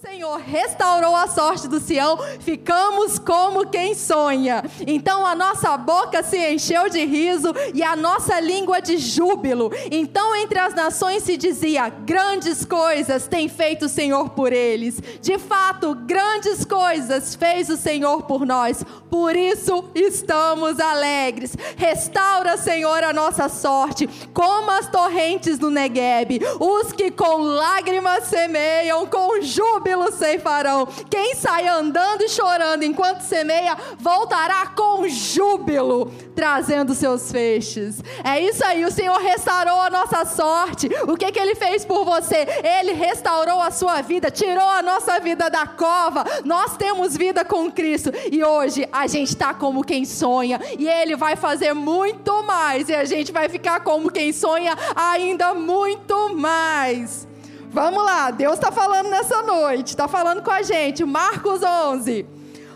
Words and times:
Você 0.00 0.09
Senhor 0.20 0.36
restaurou 0.36 1.16
a 1.16 1.26
sorte 1.28 1.66
do 1.66 1.80
Sião, 1.80 2.18
ficamos 2.40 3.18
como 3.18 3.70
quem 3.70 3.94
sonha. 3.94 4.62
Então 4.86 5.24
a 5.24 5.34
nossa 5.34 5.74
boca 5.78 6.22
se 6.22 6.36
encheu 6.36 6.90
de 6.90 7.02
riso 7.06 7.54
e 7.72 7.82
a 7.82 7.96
nossa 7.96 8.38
língua 8.38 8.82
de 8.82 8.98
júbilo. 8.98 9.72
Então 9.90 10.36
entre 10.36 10.58
as 10.58 10.74
nações 10.74 11.22
se 11.22 11.38
dizia: 11.38 11.88
grandes 11.88 12.66
coisas 12.66 13.26
tem 13.26 13.48
feito 13.48 13.86
o 13.86 13.88
Senhor 13.88 14.28
por 14.28 14.52
eles. 14.52 15.00
De 15.22 15.38
fato, 15.38 15.94
grandes 15.94 16.66
coisas 16.66 17.34
fez 17.34 17.70
o 17.70 17.78
Senhor 17.78 18.24
por 18.24 18.44
nós. 18.44 18.84
Por 19.08 19.34
isso 19.34 19.90
estamos 19.94 20.78
alegres. 20.78 21.56
Restaura, 21.78 22.58
Senhor, 22.58 23.02
a 23.02 23.14
nossa 23.14 23.48
sorte, 23.48 24.06
como 24.34 24.70
as 24.70 24.86
torrentes 24.86 25.58
do 25.58 25.70
Negueb. 25.70 26.42
Os 26.60 26.92
que 26.92 27.10
com 27.10 27.38
lágrimas 27.38 28.24
semeiam, 28.24 29.06
com 29.06 29.40
júbilo 29.40 30.09
júbilo 30.10 30.12
ceifarão. 30.12 30.86
Quem 31.08 31.34
sai 31.34 31.66
andando 31.68 32.22
e 32.22 32.28
chorando 32.28 32.82
enquanto 32.82 33.20
semeia, 33.20 33.76
voltará 33.98 34.66
com 34.66 35.08
júbilo, 35.08 36.12
trazendo 36.34 36.94
seus 36.94 37.30
feixes. 37.30 38.02
É 38.24 38.40
isso 38.40 38.64
aí, 38.64 38.84
o 38.84 38.90
Senhor 38.90 39.18
restaurou 39.18 39.80
a 39.80 39.90
nossa 39.90 40.24
sorte. 40.24 40.88
O 41.08 41.16
que, 41.16 41.30
que 41.32 41.38
Ele 41.38 41.54
fez 41.54 41.84
por 41.84 42.04
você? 42.04 42.46
Ele 42.62 42.92
restaurou 42.92 43.60
a 43.60 43.70
sua 43.70 44.02
vida, 44.02 44.30
tirou 44.30 44.68
a 44.68 44.82
nossa 44.82 45.18
vida 45.20 45.48
da 45.48 45.66
cova. 45.66 46.24
Nós 46.44 46.76
temos 46.76 47.16
vida 47.16 47.44
com 47.44 47.70
Cristo 47.70 48.10
e 48.30 48.44
hoje 48.44 48.88
a 48.92 49.06
gente 49.06 49.28
está 49.28 49.54
como 49.54 49.84
quem 49.84 50.04
sonha 50.04 50.60
e 50.78 50.88
Ele 50.88 51.16
vai 51.16 51.36
fazer 51.36 51.72
muito 51.72 52.42
mais 52.42 52.88
e 52.88 52.94
a 52.94 53.04
gente 53.04 53.32
vai 53.32 53.48
ficar 53.48 53.80
como 53.80 54.10
quem 54.10 54.32
sonha 54.32 54.76
ainda 54.94 55.54
muito 55.54 56.34
mais. 56.34 57.29
Vamos 57.72 58.02
lá, 58.02 58.32
Deus 58.32 58.54
está 58.54 58.72
falando 58.72 59.08
nessa 59.08 59.42
noite, 59.42 59.90
está 59.90 60.08
falando 60.08 60.42
com 60.42 60.50
a 60.50 60.60
gente. 60.60 61.04
Marcos 61.04 61.62
11, 61.62 62.26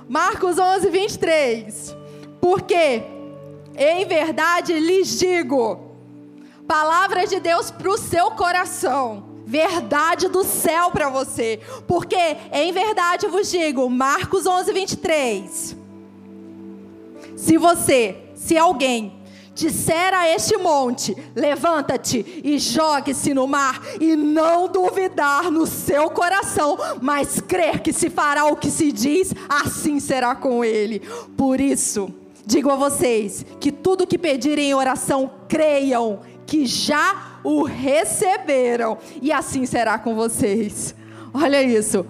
Marcos 0.08 0.56
11, 0.56 0.88
23. 0.88 1.96
Porque, 2.40 3.02
em 3.76 4.06
verdade 4.06 4.72
lhes 4.74 5.18
digo, 5.18 5.80
palavra 6.68 7.26
de 7.26 7.40
Deus 7.40 7.72
para 7.72 7.90
o 7.90 7.98
seu 7.98 8.30
coração, 8.30 9.24
verdade 9.44 10.28
do 10.28 10.44
céu 10.44 10.92
para 10.92 11.08
você. 11.08 11.58
Porque, 11.88 12.36
em 12.52 12.70
verdade 12.70 13.26
vos 13.26 13.50
digo, 13.50 13.90
Marcos 13.90 14.46
11, 14.46 14.72
23. 14.72 15.76
Se 17.36 17.58
você, 17.58 18.16
se 18.36 18.56
alguém 18.56 19.23
disser 19.54 20.12
a 20.12 20.28
este 20.28 20.56
monte: 20.56 21.16
levanta-te 21.34 22.42
e 22.44 22.58
jogue-se 22.58 23.32
no 23.32 23.46
mar, 23.46 23.80
e 24.00 24.16
não 24.16 24.68
duvidar 24.68 25.50
no 25.50 25.66
seu 25.66 26.10
coração, 26.10 26.76
mas 27.00 27.40
crer 27.40 27.80
que 27.80 27.92
se 27.92 28.10
fará 28.10 28.46
o 28.46 28.56
que 28.56 28.70
se 28.70 28.90
diz, 28.90 29.32
assim 29.48 30.00
será 30.00 30.34
com 30.34 30.64
ele. 30.64 31.00
Por 31.36 31.60
isso, 31.60 32.12
digo 32.44 32.70
a 32.70 32.76
vocês 32.76 33.46
que 33.60 33.70
tudo 33.70 34.06
que 34.06 34.18
pedirem 34.18 34.70
em 34.70 34.74
oração, 34.74 35.30
creiam 35.48 36.20
que 36.46 36.66
já 36.66 37.38
o 37.42 37.62
receberam, 37.62 38.98
e 39.20 39.32
assim 39.32 39.66
será 39.66 39.98
com 39.98 40.14
vocês. 40.14 40.94
Olha 41.32 41.62
isso. 41.62 42.06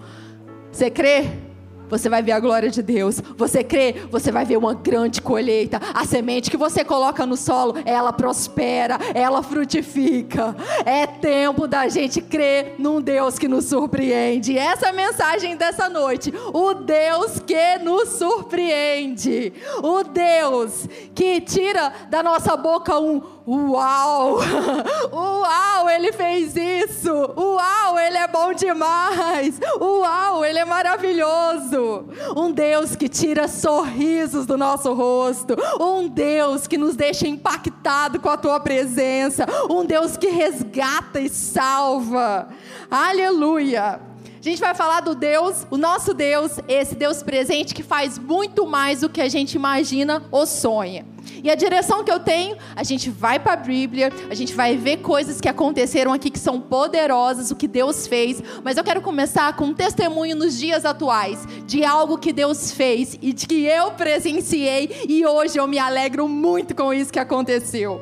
Você 0.70 0.91
crê? 0.91 1.44
Você 1.88 2.08
vai 2.08 2.22
ver 2.22 2.32
a 2.32 2.40
glória 2.40 2.70
de 2.70 2.82
Deus. 2.82 3.20
Você 3.36 3.62
crê, 3.62 3.94
você 4.10 4.30
vai 4.30 4.44
ver 4.44 4.56
uma 4.56 4.74
grande 4.74 5.20
colheita. 5.20 5.80
A 5.92 6.04
semente 6.04 6.50
que 6.50 6.56
você 6.56 6.84
coloca 6.84 7.26
no 7.26 7.36
solo, 7.36 7.74
ela 7.84 8.12
prospera, 8.12 8.98
ela 9.14 9.42
frutifica. 9.42 10.54
É 10.84 11.06
tempo 11.06 11.66
da 11.66 11.88
gente 11.88 12.20
crer 12.20 12.74
num 12.78 13.00
Deus 13.00 13.38
que 13.38 13.48
nos 13.48 13.66
surpreende. 13.66 14.58
Essa 14.58 14.86
é 14.86 14.91
a 14.91 14.92
mensagem 14.92 15.56
dessa 15.56 15.88
noite. 15.88 16.32
O 16.52 16.74
Deus 16.74 17.38
que 17.41 17.78
nos 17.78 18.10
surpreende. 18.10 19.52
O 19.82 20.02
Deus 20.04 20.88
que 21.14 21.41
tira 21.41 21.92
da 22.08 22.22
nossa 22.22 22.56
boca 22.56 22.98
um 22.98 23.34
Uau! 23.47 24.38
Uau, 25.12 25.91
ele 25.91 26.12
fez 26.12 26.56
isso! 26.56 27.12
Uau, 27.37 27.99
ele 27.99 28.16
é 28.16 28.27
bom 28.27 28.55
demais! 28.55 29.60
Uau, 29.78 30.43
ele 30.43 30.59
é 30.59 30.65
maravilhoso! 30.65 32.09
Um 32.34 32.50
Deus 32.50 32.97
que 32.97 33.06
tira 33.06 33.47
sorrisos 33.47 34.47
do 34.47 34.56
nosso 34.56 34.94
rosto, 34.94 35.56
um 35.78 36.09
Deus 36.09 36.66
que 36.66 36.78
nos 36.78 36.97
deixa 36.97 37.28
impactado 37.28 38.19
com 38.19 38.31
a 38.31 38.38
tua 38.38 38.59
presença, 38.60 39.47
um 39.69 39.84
Deus 39.84 40.16
que 40.16 40.28
resgata 40.28 41.21
e 41.21 41.28
salva. 41.28 42.49
Aleluia! 42.91 44.13
Gente 44.44 44.60
vai 44.60 44.75
falar 44.75 45.00
do 45.00 45.15
Deus, 45.15 45.66
o 45.71 45.78
nosso 45.78 46.12
Deus, 46.12 46.60
esse 46.69 46.94
Deus 46.94 47.22
presente 47.22 47.75
que 47.75 47.82
faz 47.82 48.19
muito 48.19 48.66
mais 48.66 49.00
do 49.00 49.09
que 49.09 49.22
a 49.22 49.28
gente 49.31 49.55
imagina 49.55 50.22
ou 50.31 50.44
sonha. 50.44 51.06
E 51.43 51.50
a 51.50 51.55
direção 51.55 52.05
que 52.05 52.12
eu 52.12 52.21
tenho, 52.21 52.54
a 52.77 52.84
gente 52.84 53.09
vai 53.09 53.38
para 53.38 53.54
a 53.54 53.56
Bíblia, 53.56 54.12
a 54.28 54.34
gente 54.34 54.53
vai 54.53 54.77
ver 54.77 54.99
coisas 54.99 55.41
que 55.41 55.49
aconteceram 55.49 56.12
aqui 56.12 56.28
que 56.28 56.38
são 56.38 56.60
poderosas, 56.60 57.50
o 57.50 57.56
que 57.56 57.66
Deus 57.66 58.06
fez. 58.06 58.43
Mas 58.62 58.77
eu 58.77 58.84
quero 58.84 59.00
começar 59.00 59.56
com 59.56 59.65
um 59.65 59.72
testemunho 59.72 60.37
nos 60.37 60.59
dias 60.59 60.84
atuais 60.84 61.49
de 61.66 61.83
algo 61.83 62.19
que 62.19 62.31
Deus 62.31 62.71
fez 62.71 63.19
e 63.22 63.33
de 63.33 63.47
que 63.47 63.65
eu 63.65 63.93
presenciei 63.93 65.06
e 65.09 65.25
hoje 65.25 65.56
eu 65.56 65.66
me 65.66 65.78
alegro 65.78 66.28
muito 66.28 66.75
com 66.75 66.93
isso 66.93 67.10
que 67.10 67.19
aconteceu. 67.19 67.99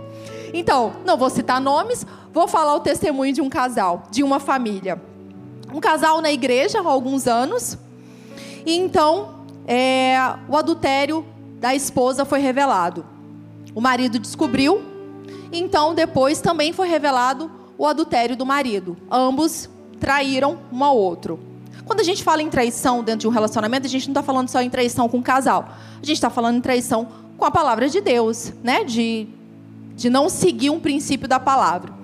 Então, 0.52 0.94
não 1.06 1.16
vou 1.16 1.30
citar 1.30 1.60
nomes, 1.60 2.04
vou 2.32 2.48
falar 2.48 2.74
o 2.74 2.80
testemunho 2.80 3.32
de 3.32 3.40
um 3.40 3.48
casal, 3.48 4.02
de 4.10 4.24
uma 4.24 4.40
família. 4.40 5.11
Um 5.72 5.80
casal 5.80 6.20
na 6.20 6.30
igreja 6.30 6.80
há 6.80 6.86
alguns 6.86 7.26
anos. 7.26 7.78
E 8.66 8.76
então, 8.76 9.46
é, 9.66 10.16
o 10.48 10.56
adultério 10.56 11.24
da 11.58 11.74
esposa 11.74 12.24
foi 12.24 12.40
revelado. 12.40 13.04
O 13.74 13.80
marido 13.80 14.18
descobriu, 14.18 14.82
então 15.50 15.94
depois 15.94 16.40
também 16.40 16.72
foi 16.72 16.88
revelado 16.88 17.50
o 17.78 17.86
adultério 17.86 18.36
do 18.36 18.44
marido. 18.44 18.96
Ambos 19.10 19.68
traíram 19.98 20.58
um 20.70 20.84
ao 20.84 20.96
outro. 20.96 21.40
Quando 21.86 22.00
a 22.00 22.04
gente 22.04 22.22
fala 22.22 22.42
em 22.42 22.50
traição 22.50 23.02
dentro 23.02 23.20
de 23.20 23.28
um 23.28 23.30
relacionamento, 23.30 23.86
a 23.86 23.90
gente 23.90 24.06
não 24.08 24.12
está 24.12 24.22
falando 24.22 24.48
só 24.48 24.60
em 24.60 24.68
traição 24.68 25.08
com 25.08 25.18
o 25.18 25.22
casal. 25.22 25.68
A 25.94 26.04
gente 26.04 26.16
está 26.16 26.28
falando 26.28 26.56
em 26.56 26.60
traição 26.60 27.08
com 27.36 27.44
a 27.44 27.50
palavra 27.50 27.88
de 27.88 28.00
Deus, 28.00 28.52
né? 28.62 28.84
De, 28.84 29.26
de 29.96 30.10
não 30.10 30.28
seguir 30.28 30.70
um 30.70 30.78
princípio 30.78 31.26
da 31.26 31.40
palavra. 31.40 32.01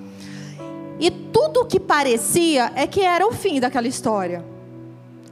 E 1.00 1.10
tudo 1.10 1.60
o 1.60 1.64
que 1.66 1.78
parecia 1.78 2.72
é 2.74 2.86
que 2.86 3.00
era 3.00 3.26
o 3.26 3.32
fim 3.32 3.60
daquela 3.60 3.86
história. 3.86 4.44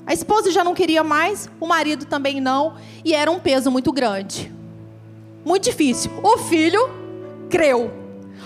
A 0.06 0.12
esposa 0.12 0.50
já 0.50 0.62
não 0.62 0.74
queria 0.74 1.02
mais, 1.02 1.50
o 1.60 1.66
marido 1.66 2.04
também 2.04 2.40
não, 2.40 2.74
e 3.04 3.12
era 3.12 3.30
um 3.30 3.40
peso 3.40 3.70
muito 3.70 3.92
grande 3.92 4.56
muito 5.46 5.62
difícil. 5.62 6.10
O 6.24 6.38
filho 6.38 6.90
creu. 7.48 7.92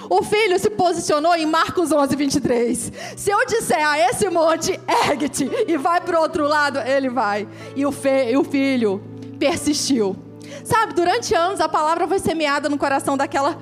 O 0.08 0.22
filho 0.22 0.58
se 0.58 0.68
posicionou 0.68 1.34
em 1.34 1.46
Marcos 1.46 1.90
11, 1.90 2.14
23. 2.14 2.92
Se 3.16 3.30
eu 3.30 3.46
disser 3.46 3.88
a 3.88 3.98
esse 3.98 4.28
monte, 4.28 4.78
ergue-te 5.06 5.50
e 5.66 5.78
vai 5.78 6.00
para 6.00 6.18
o 6.18 6.22
outro 6.22 6.46
lado, 6.46 6.78
ele 6.78 7.08
vai. 7.08 7.48
E 7.74 7.86
o, 7.86 7.94
e 8.28 8.36
o 8.36 8.44
filho 8.44 9.02
persistiu. 9.38 10.14
Sabe, 10.62 10.92
durante 10.92 11.34
anos 11.34 11.60
a 11.60 11.68
palavra 11.68 12.06
foi 12.06 12.18
semeada 12.18 12.68
no 12.68 12.76
coração 12.76 13.16
daquela, 13.16 13.58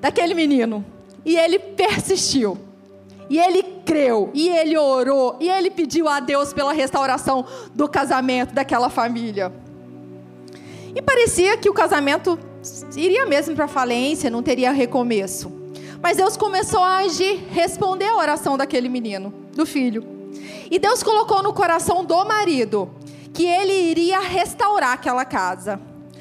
daquele 0.00 0.34
menino. 0.34 0.84
E 1.24 1.36
ele 1.36 1.58
persistiu. 1.58 2.58
E 3.28 3.38
ele 3.38 3.62
creu, 3.84 4.30
e 4.32 4.48
ele 4.48 4.76
orou, 4.76 5.36
e 5.40 5.48
ele 5.48 5.70
pediu 5.70 6.08
a 6.08 6.20
Deus 6.20 6.52
pela 6.52 6.72
restauração 6.72 7.44
do 7.74 7.88
casamento 7.88 8.54
daquela 8.54 8.88
família. 8.88 9.52
E 10.94 11.02
parecia 11.02 11.56
que 11.56 11.68
o 11.68 11.74
casamento 11.74 12.38
iria 12.96 13.26
mesmo 13.26 13.54
para 13.54 13.68
falência, 13.68 14.30
não 14.30 14.42
teria 14.42 14.72
recomeço. 14.72 15.52
Mas 16.00 16.16
Deus 16.16 16.36
começou 16.36 16.82
a 16.82 16.98
agir, 16.98 17.44
responder 17.50 18.06
a 18.06 18.16
oração 18.16 18.56
daquele 18.56 18.88
menino, 18.88 19.32
do 19.54 19.66
filho. 19.66 20.04
E 20.70 20.78
Deus 20.78 21.02
colocou 21.02 21.42
no 21.42 21.52
coração 21.52 22.04
do 22.04 22.24
marido 22.24 22.90
que 23.32 23.44
ele 23.44 23.72
iria 23.72 24.20
restaurar 24.20 24.92
aquela 24.92 25.24
casa. 25.24 25.80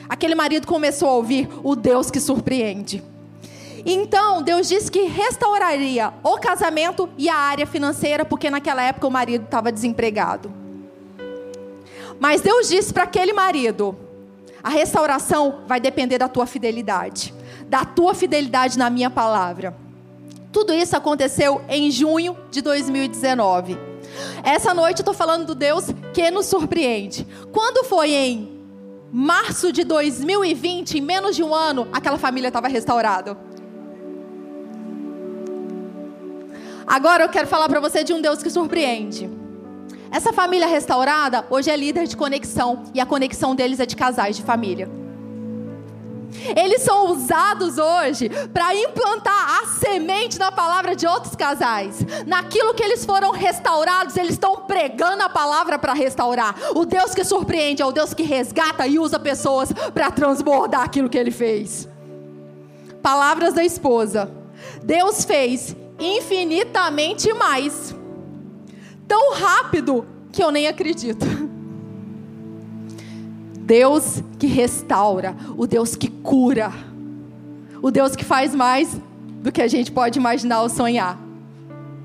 Aquele 0.09 0.35
marido 0.35 0.67
começou 0.67 1.09
a 1.09 1.13
ouvir 1.13 1.47
o 1.63 1.75
Deus 1.75 2.11
que 2.11 2.19
surpreende. 2.19 3.01
Então, 3.85 4.41
Deus 4.41 4.67
disse 4.67 4.91
que 4.91 5.03
restauraria 5.03 6.11
o 6.23 6.37
casamento 6.37 7.07
e 7.17 7.29
a 7.29 7.35
área 7.35 7.67
financeira, 7.67 8.25
porque 8.25 8.49
naquela 8.49 8.81
época 8.81 9.05
o 9.05 9.11
marido 9.11 9.45
estava 9.45 9.71
desempregado. 9.71 10.51
Mas 12.19 12.41
Deus 12.41 12.67
disse 12.67 12.91
para 12.91 13.03
aquele 13.03 13.31
marido: 13.31 13.95
a 14.63 14.69
restauração 14.69 15.59
vai 15.67 15.79
depender 15.79 16.17
da 16.17 16.27
tua 16.27 16.47
fidelidade, 16.47 17.31
da 17.67 17.85
tua 17.85 18.15
fidelidade 18.15 18.79
na 18.79 18.89
minha 18.89 19.11
palavra. 19.11 19.77
Tudo 20.51 20.73
isso 20.73 20.95
aconteceu 20.97 21.61
em 21.69 21.91
junho 21.91 22.35
de 22.49 22.61
2019. 22.61 23.77
Essa 24.43 24.73
noite 24.73 24.99
eu 24.99 25.01
estou 25.01 25.13
falando 25.13 25.45
do 25.45 25.53
Deus 25.53 25.85
que 26.13 26.31
nos 26.31 26.47
surpreende. 26.47 27.27
Quando 27.51 27.85
foi 27.85 28.13
em 28.13 28.55
março 29.11 29.71
de 29.71 29.83
2020, 29.83 30.97
em 30.97 31.01
menos 31.01 31.35
de 31.35 31.43
um 31.43 31.53
ano, 31.53 31.87
aquela 31.91 32.17
família 32.17 32.47
estava 32.47 32.67
restaurada. 32.67 33.37
Agora 36.87 37.23
eu 37.23 37.29
quero 37.29 37.47
falar 37.47 37.67
para 37.67 37.79
você 37.79 38.03
de 38.03 38.13
um 38.13 38.21
Deus 38.21 38.43
que 38.43 38.49
surpreende. 38.49 39.29
Essa 40.11 40.31
família 40.31 40.67
restaurada 40.67 41.45
hoje 41.49 41.69
é 41.69 41.75
líder 41.75 42.07
de 42.07 42.15
conexão 42.15 42.83
e 42.93 43.01
a 43.01 43.05
conexão 43.05 43.55
deles 43.55 43.79
é 43.79 43.85
de 43.85 43.95
casais 43.95 44.35
de 44.35 44.43
família. 44.43 44.89
Eles 46.55 46.81
são 46.81 47.11
usados 47.11 47.77
hoje 47.77 48.29
para 48.53 48.75
implantar 48.75 49.61
a 49.61 49.67
semente 49.67 50.37
na 50.37 50.51
palavra 50.51 50.95
de 50.95 51.07
outros 51.07 51.35
casais. 51.35 51.99
Naquilo 52.25 52.73
que 52.73 52.83
eles 52.83 53.05
foram 53.05 53.31
restaurados, 53.31 54.15
eles 54.17 54.33
estão 54.33 54.57
pregando 54.61 55.23
a 55.23 55.29
palavra 55.29 55.79
para 55.79 55.93
restaurar. 55.93 56.55
O 56.75 56.85
Deus 56.85 57.15
que 57.15 57.23
surpreende 57.23 57.81
é 57.81 57.85
o 57.85 57.91
Deus 57.91 58.13
que 58.13 58.23
resgata 58.23 58.85
e 58.85 58.99
usa 58.99 59.19
pessoas 59.19 59.71
para 59.93 60.11
transbordar 60.11 60.81
aquilo 60.81 61.09
que 61.09 61.17
ele 61.17 61.31
fez. 61.31 61.87
Palavras 63.01 63.53
da 63.53 63.63
esposa. 63.63 64.29
Deus 64.83 65.23
fez 65.25 65.75
infinitamente 65.99 67.31
mais. 67.33 67.95
Tão 69.07 69.33
rápido 69.33 70.05
que 70.31 70.43
eu 70.43 70.51
nem 70.51 70.67
acredito. 70.67 71.25
Deus 73.59 74.21
que 74.37 74.47
restaura, 74.47 75.35
o 75.57 75.65
Deus 75.65 75.95
que 75.95 76.07
cura, 76.07 76.71
o 77.81 77.89
Deus 77.89 78.15
que 78.15 78.23
faz 78.23 78.53
mais 78.53 78.99
do 79.41 79.51
que 79.51 79.61
a 79.61 79.67
gente 79.67 79.91
pode 79.91 80.19
imaginar 80.19 80.61
ou 80.61 80.69
sonhar. 80.69 81.19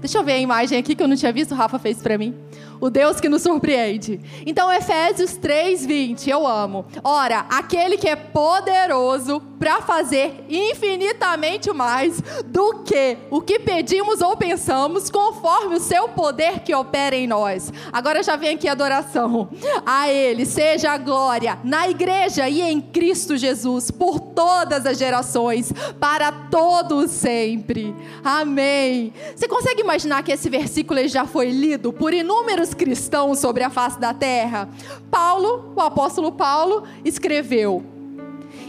Deixa 0.01 0.19
eu 0.19 0.25
ver 0.25 0.33
a 0.33 0.39
imagem 0.39 0.79
aqui 0.79 0.95
que 0.95 1.03
eu 1.03 1.09
não 1.09 1.17
tinha 1.17 1.33
visto, 1.33 1.53
o 1.53 1.55
Rafa 1.55 1.79
fez 1.79 1.99
para 1.99 2.17
mim 2.17 2.35
o 2.81 2.91
Deus 2.91 3.21
que 3.21 3.29
nos 3.29 3.43
surpreende. 3.43 4.21
Então, 4.47 4.73
Efésios 4.73 5.37
3:20, 5.37 6.29
eu 6.29 6.47
amo. 6.47 6.87
Ora, 7.05 7.47
aquele 7.51 7.97
que 7.97 8.09
é 8.09 8.17
poderoso 8.17 9.43
para 9.61 9.83
fazer 9.83 10.43
infinitamente 10.49 11.71
mais 11.71 12.19
do 12.47 12.83
que 12.83 13.19
o 13.31 13.43
que 13.43 13.59
pedimos 13.59 14.23
ou 14.23 14.35
pensamos, 14.35 15.11
conforme 15.11 15.77
o 15.77 15.81
seu 15.81 16.09
poder 16.09 16.61
que 16.61 16.75
opera 16.75 17.15
em 17.15 17.27
nós. 17.27 17.71
Agora 17.93 18.23
já 18.23 18.37
vem 18.37 18.55
aqui 18.55 18.67
a 18.67 18.73
adoração. 18.73 19.51
A 19.85 20.09
ele 20.11 20.47
seja 20.47 20.93
a 20.93 20.99
glória 20.99 21.59
na 21.63 21.87
igreja 21.89 22.49
e 22.49 22.63
em 22.63 22.81
Cristo 22.81 23.37
Jesus 23.37 23.91
por 23.91 24.19
todas 24.19 24.87
as 24.87 24.97
gerações, 24.97 25.71
para 26.01 26.33
todos 26.33 27.11
sempre. 27.11 27.95
Amém. 28.25 29.13
Você 29.37 29.47
consegue 29.47 29.83
imaginar 29.83 30.23
que 30.23 30.33
esse 30.33 30.49
versículo 30.49 31.07
já 31.07 31.27
foi 31.27 31.51
lido 31.51 31.93
por 31.93 32.15
inúmeros 32.15 32.70
cristãos 32.75 33.39
sobre 33.39 33.63
a 33.63 33.71
face 33.71 33.99
da 33.99 34.13
terra? 34.15 34.69
Paulo, 35.11 35.73
o 35.77 35.81
apóstolo 35.81 36.33
Paulo, 36.33 36.85
escreveu 37.05 38.00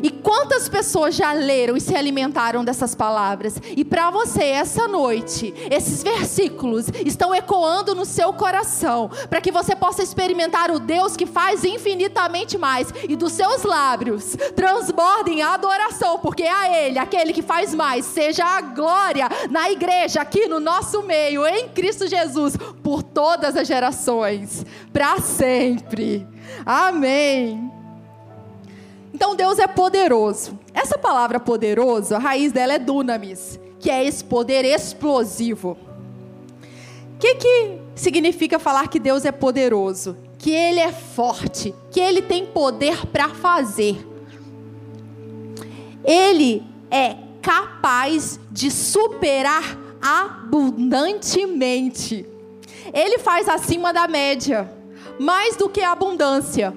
e 0.02 0.10
quantas 0.10 0.68
pessoas 0.68 1.16
já 1.16 1.34
leram 1.34 1.76
e 1.76 1.82
se 1.82 1.96
alimentaram 1.96 2.64
dessas 2.64 2.96
palavras? 2.96 3.56
E 3.76 3.84
para 3.84 4.10
você, 4.10 4.44
essa 4.44 4.88
noite, 4.88 5.54
esses 5.70 6.04
versículos 6.04 6.88
estão 7.06 7.34
ecoando 7.34 7.96
no 7.96 8.06
seu 8.06 8.34
coração, 8.34 9.10
para 9.30 9.42
que 9.42 9.52
você 9.52 9.76
possa 9.76 10.04
experimentar 10.04 10.72
o 10.72 10.80
Deus 10.80 11.16
que 11.16 11.26
faz 11.26 11.64
infinitamente 11.64 12.58
mais, 12.58 12.94
e 13.08 13.16
dos 13.16 13.34
seus 13.34 13.64
lábios 13.64 14.36
transbordem 14.56 15.42
a 15.42 15.54
adoração, 15.54 16.20
porque 16.20 16.44
é 16.44 16.52
a 16.52 16.86
Ele, 16.86 17.00
aquele 17.00 17.34
que 17.34 17.42
faz 17.42 17.74
mais, 17.74 18.06
seja 18.06 18.46
a 18.46 18.62
glória 18.62 19.28
na 19.50 19.70
igreja, 19.70 20.22
aqui 20.22 20.48
no 20.48 20.60
nosso 20.60 21.04
meio, 21.04 21.46
em 21.46 21.70
Cristo 21.70 22.08
Jesus, 22.08 22.58
por 22.84 23.04
todas 23.04 23.56
as 23.56 23.68
gerações, 23.68 24.66
para 24.92 25.20
sempre. 25.20 26.28
Amém. 26.66 27.71
Então 29.14 29.36
Deus 29.36 29.60
é 29.60 29.68
poderoso. 29.68 30.58
Essa 30.74 30.98
palavra 30.98 31.40
poderoso, 31.40 32.16
a 32.16 32.20
raiz 32.20 32.52
dela 32.52 32.74
é 32.74 32.80
dunamis, 32.80 33.60
que 33.80 33.90
é 33.90 34.04
esse 34.04 34.24
poder 34.24 34.66
explosivo. 34.66 35.78
O 37.16 37.20
que, 37.20 37.36
que 37.36 37.78
significa 37.94 38.58
falar 38.58 38.88
que 38.88 39.00
Deus 39.00 39.26
é 39.26 39.32
poderoso? 39.32 40.18
Que 40.38 40.52
Ele 40.52 40.80
é 40.80 40.92
forte, 40.92 41.76
que 41.92 42.00
Ele 42.00 42.22
tem 42.22 42.46
poder 42.46 43.06
para 43.08 43.30
fazer. 43.30 44.08
Ele 46.04 46.64
é 46.90 47.16
capaz 47.42 48.40
de 48.50 48.72
superar 48.72 49.78
abundantemente. 50.02 52.26
Ele 52.92 53.20
faz 53.20 53.48
acima 53.48 53.94
da 53.94 54.08
média, 54.08 54.74
mais 55.20 55.56
do 55.56 55.70
que 55.70 55.82
a 55.82 55.92
abundância. 55.92 56.74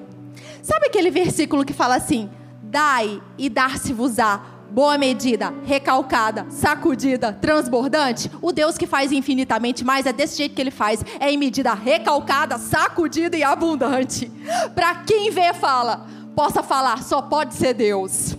Sabe 0.64 0.86
aquele 0.86 1.10
versículo 1.10 1.62
que 1.62 1.74
fala 1.74 1.94
assim: 1.94 2.30
Dai 2.62 3.22
e 3.36 3.50
dar-se-vos-á 3.50 4.40
boa 4.70 4.96
medida, 4.96 5.52
recalcada, 5.64 6.46
sacudida, 6.48 7.34
transbordante, 7.34 8.30
o 8.40 8.50
Deus 8.50 8.78
que 8.78 8.86
faz 8.86 9.12
infinitamente 9.12 9.84
mais 9.84 10.06
é 10.06 10.12
desse 10.12 10.38
jeito 10.38 10.54
que 10.54 10.60
ele 10.60 10.70
faz, 10.70 11.04
é 11.20 11.30
em 11.30 11.36
medida 11.36 11.74
recalcada, 11.74 12.58
sacudida 12.58 13.36
e 13.36 13.44
abundante. 13.44 14.32
Para 14.74 14.96
quem 14.96 15.30
vê, 15.30 15.52
fala, 15.52 16.06
possa 16.34 16.62
falar, 16.62 17.02
só 17.04 17.20
pode 17.20 17.54
ser 17.54 17.74
Deus. 17.74 18.34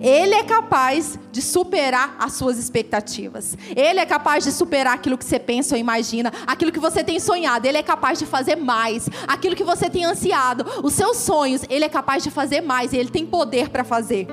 Ele 0.00 0.34
é 0.34 0.44
capaz 0.44 1.18
de 1.32 1.42
superar 1.42 2.16
as 2.18 2.34
suas 2.34 2.58
expectativas. 2.58 3.56
Ele 3.74 3.98
é 3.98 4.06
capaz 4.06 4.44
de 4.44 4.52
superar 4.52 4.94
aquilo 4.94 5.18
que 5.18 5.24
você 5.24 5.38
pensa 5.38 5.74
ou 5.74 5.80
imagina, 5.80 6.32
aquilo 6.46 6.70
que 6.70 6.78
você 6.78 7.02
tem 7.02 7.18
sonhado. 7.18 7.66
Ele 7.66 7.78
é 7.78 7.82
capaz 7.82 8.18
de 8.18 8.26
fazer 8.26 8.56
mais. 8.56 9.08
Aquilo 9.26 9.56
que 9.56 9.64
você 9.64 9.90
tem 9.90 10.04
ansiado, 10.04 10.64
os 10.84 10.92
seus 10.92 11.16
sonhos, 11.16 11.62
ele 11.68 11.84
é 11.84 11.88
capaz 11.88 12.22
de 12.22 12.30
fazer 12.30 12.60
mais. 12.60 12.92
Ele 12.92 13.08
tem 13.08 13.26
poder 13.26 13.70
para 13.70 13.82
fazer. 13.82 14.28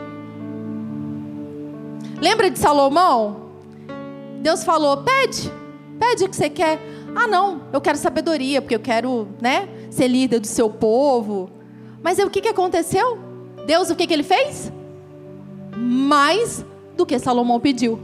Lembra 2.21 2.49
de 2.49 2.59
Salomão? 2.59 3.49
Deus 4.41 4.63
falou: 4.63 4.97
pede, 4.97 5.51
pede 5.99 6.25
o 6.25 6.29
que 6.29 6.35
você 6.35 6.49
quer. 6.49 6.79
Ah, 7.15 7.27
não, 7.27 7.63
eu 7.73 7.81
quero 7.81 7.97
sabedoria, 7.97 8.61
porque 8.61 8.75
eu 8.75 8.79
quero, 8.79 9.27
né, 9.41 9.67
ser 9.89 10.07
líder 10.07 10.39
do 10.39 10.47
seu 10.47 10.69
povo. 10.69 11.49
Mas 12.03 12.19
o 12.19 12.29
que, 12.29 12.41
que 12.41 12.49
aconteceu? 12.49 13.17
Deus, 13.65 13.89
o 13.89 13.95
que, 13.95 14.05
que 14.05 14.13
ele 14.13 14.21
fez? 14.21 14.71
Mais 15.75 16.65
do 16.95 17.05
que 17.05 17.19
Salomão 17.19 17.59
pediu. 17.59 17.99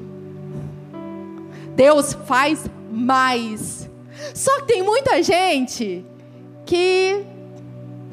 Deus 1.76 2.14
faz 2.26 2.66
mais. 2.92 3.90
Só 4.34 4.60
que 4.60 4.68
tem 4.68 4.84
muita 4.84 5.24
gente 5.24 6.06
que 6.66 7.26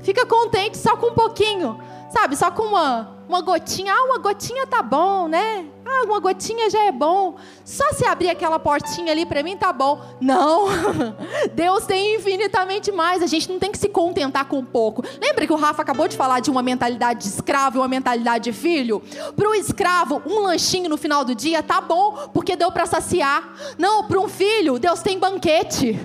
fica 0.02 0.24
contente 0.24 0.78
só 0.78 0.96
com 0.96 1.08
um 1.08 1.14
pouquinho, 1.14 1.78
sabe? 2.10 2.36
Só 2.36 2.50
com 2.50 2.62
uma 2.62 3.17
uma 3.28 3.42
gotinha, 3.42 3.92
ah, 3.92 4.04
uma 4.04 4.18
gotinha 4.18 4.66
tá 4.66 4.82
bom, 4.82 5.28
né? 5.28 5.66
Ah, 5.84 6.04
uma 6.04 6.18
gotinha 6.18 6.70
já 6.70 6.84
é 6.84 6.92
bom. 6.92 7.36
Só 7.62 7.84
se 7.92 8.06
abrir 8.06 8.30
aquela 8.30 8.58
portinha 8.58 9.12
ali 9.12 9.26
para 9.26 9.42
mim 9.42 9.56
tá 9.56 9.70
bom. 9.70 10.00
Não. 10.18 10.66
Deus 11.52 11.84
tem 11.84 12.16
infinitamente 12.16 12.90
mais. 12.90 13.22
A 13.22 13.26
gente 13.26 13.50
não 13.50 13.58
tem 13.58 13.70
que 13.70 13.78
se 13.78 13.88
contentar 13.88 14.46
com 14.46 14.64
pouco. 14.64 15.04
Lembra 15.20 15.46
que 15.46 15.52
o 15.52 15.56
Rafa 15.56 15.82
acabou 15.82 16.08
de 16.08 16.16
falar 16.16 16.40
de 16.40 16.50
uma 16.50 16.62
mentalidade 16.62 17.20
de 17.20 17.28
escravo 17.28 17.76
e 17.76 17.80
uma 17.80 17.88
mentalidade 17.88 18.44
de 18.44 18.52
filho? 18.52 19.02
Para 19.36 19.48
o 19.48 19.54
escravo, 19.54 20.22
um 20.24 20.40
lanchinho 20.40 20.88
no 20.88 20.96
final 20.96 21.22
do 21.22 21.34
dia 21.34 21.62
tá 21.62 21.82
bom, 21.82 22.30
porque 22.32 22.56
deu 22.56 22.72
para 22.72 22.86
saciar. 22.86 23.54
Não, 23.76 24.04
para 24.04 24.18
um 24.18 24.28
filho, 24.28 24.78
Deus 24.78 25.02
tem 25.02 25.18
banquete. 25.18 25.98